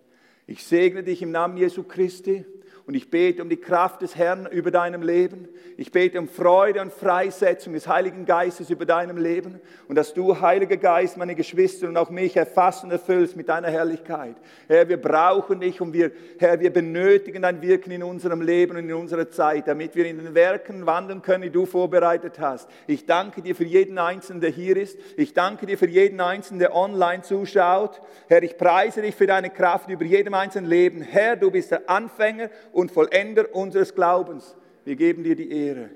Ich 0.47 0.65
segne 0.65 1.03
dich 1.03 1.23
im 1.23 1.33
Namen 1.33 1.57
Jesu 1.57 1.83
Christi 1.83 2.45
Und 2.85 2.95
ich 2.95 3.11
bete 3.11 3.43
um 3.43 3.49
die 3.49 3.59
Kraft 3.59 4.03
des 4.03 4.17
Herrn 4.17 4.47
über 4.47 4.73
deinem 4.73 5.03
Leben. 5.03 5.49
Ich 5.77 5.93
bete 5.93 6.19
um 6.19 6.29
Freude 6.29 6.81
und 6.81 6.93
Freisetzung 6.93 7.75
des 7.75 7.87
Heiligen 7.87 8.27
Geistes 8.27 8.71
über 8.71 8.85
deinem 8.85 9.17
Leben. 9.17 9.61
Und 9.87 9.95
dass 9.95 10.15
du, 10.15 10.41
Heiliger 10.41 10.77
Geist, 10.77 11.17
meine 11.17 11.37
Geschwister 11.37 11.89
und 11.89 11.97
auch 11.97 12.11
mich 12.11 12.37
erfasst 12.37 12.83
und 12.83 12.91
erfüllst 12.91 13.37
mit 13.37 13.49
deiner 13.49 13.69
Herrlichkeit. 13.69 14.35
Herr, 14.67 14.89
wir 14.89 15.01
brauchen 15.01 15.61
dich 15.61 15.81
und 15.81 15.93
wir, 15.93 16.11
Herr, 16.39 16.59
wir 16.59 16.73
benötigen 16.73 17.43
dein 17.43 17.63
Wirken 17.63 17.93
in 17.93 18.03
unserem 18.03 18.43
Leben 18.43 18.77
und 18.77 18.89
in 18.89 18.95
unserer 18.95 19.31
Zeit, 19.31 19.69
damit 19.69 19.95
wir 19.95 20.07
in 20.07 20.19
den 20.19 20.35
Werken 20.35 20.85
wandeln 20.85 21.23
können, 21.23 21.43
die 21.43 21.51
du 21.51 21.67
vorbereitet 21.67 22.41
hast. 22.41 22.69
Ich 22.89 23.07
danke 23.07 23.43
dir 23.43 23.55
für 23.55 23.65
jeden 23.65 23.99
Einzelnen, 23.99 24.41
der 24.41 24.51
hier 24.51 24.77
ist. 24.77 24.99
Ich 25.17 25.35
danke 25.35 25.67
dir 25.67 25.79
für 25.79 25.89
jeden 25.89 26.21
Einzelnen, 26.21 26.59
der 26.59 26.75
online 26.75 27.23
zuschaut. 27.23 28.01
Herr, 28.27 28.43
ich 28.43 28.57
preise 28.57 29.03
dich 29.03 29.15
für 29.15 29.27
deine 29.27 29.51
Kraft 29.51 29.89
über 29.89 30.05
jedem 30.05 30.35
einzelnen 30.35 30.69
Leben. 30.69 31.01
Herr, 31.01 31.37
du 31.37 31.51
bist 31.51 31.71
der 31.71 31.89
Anfänger 31.89 32.51
und 32.73 32.91
Vollender 32.91 33.55
unseres 33.55 33.95
Glaubens. 33.95 34.57
Wir 34.85 34.97
geben 34.97 35.23
dir 35.23 35.37
die 35.37 35.51
Ehre. 35.51 35.91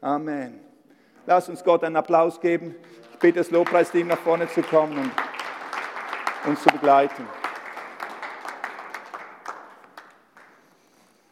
Amen. 0.00 0.60
Lass 1.26 1.48
uns 1.48 1.62
Gott 1.62 1.84
einen 1.84 1.96
Applaus 1.96 2.40
geben. 2.40 2.74
Ich 3.12 3.18
bitte 3.18 3.38
das 3.38 3.50
Lobpreisteam 3.50 4.08
nach 4.08 4.18
vorne 4.18 4.48
zu 4.48 4.62
kommen 4.62 4.98
und 4.98 5.10
uns 6.48 6.62
zu 6.62 6.70
begleiten. 6.70 7.24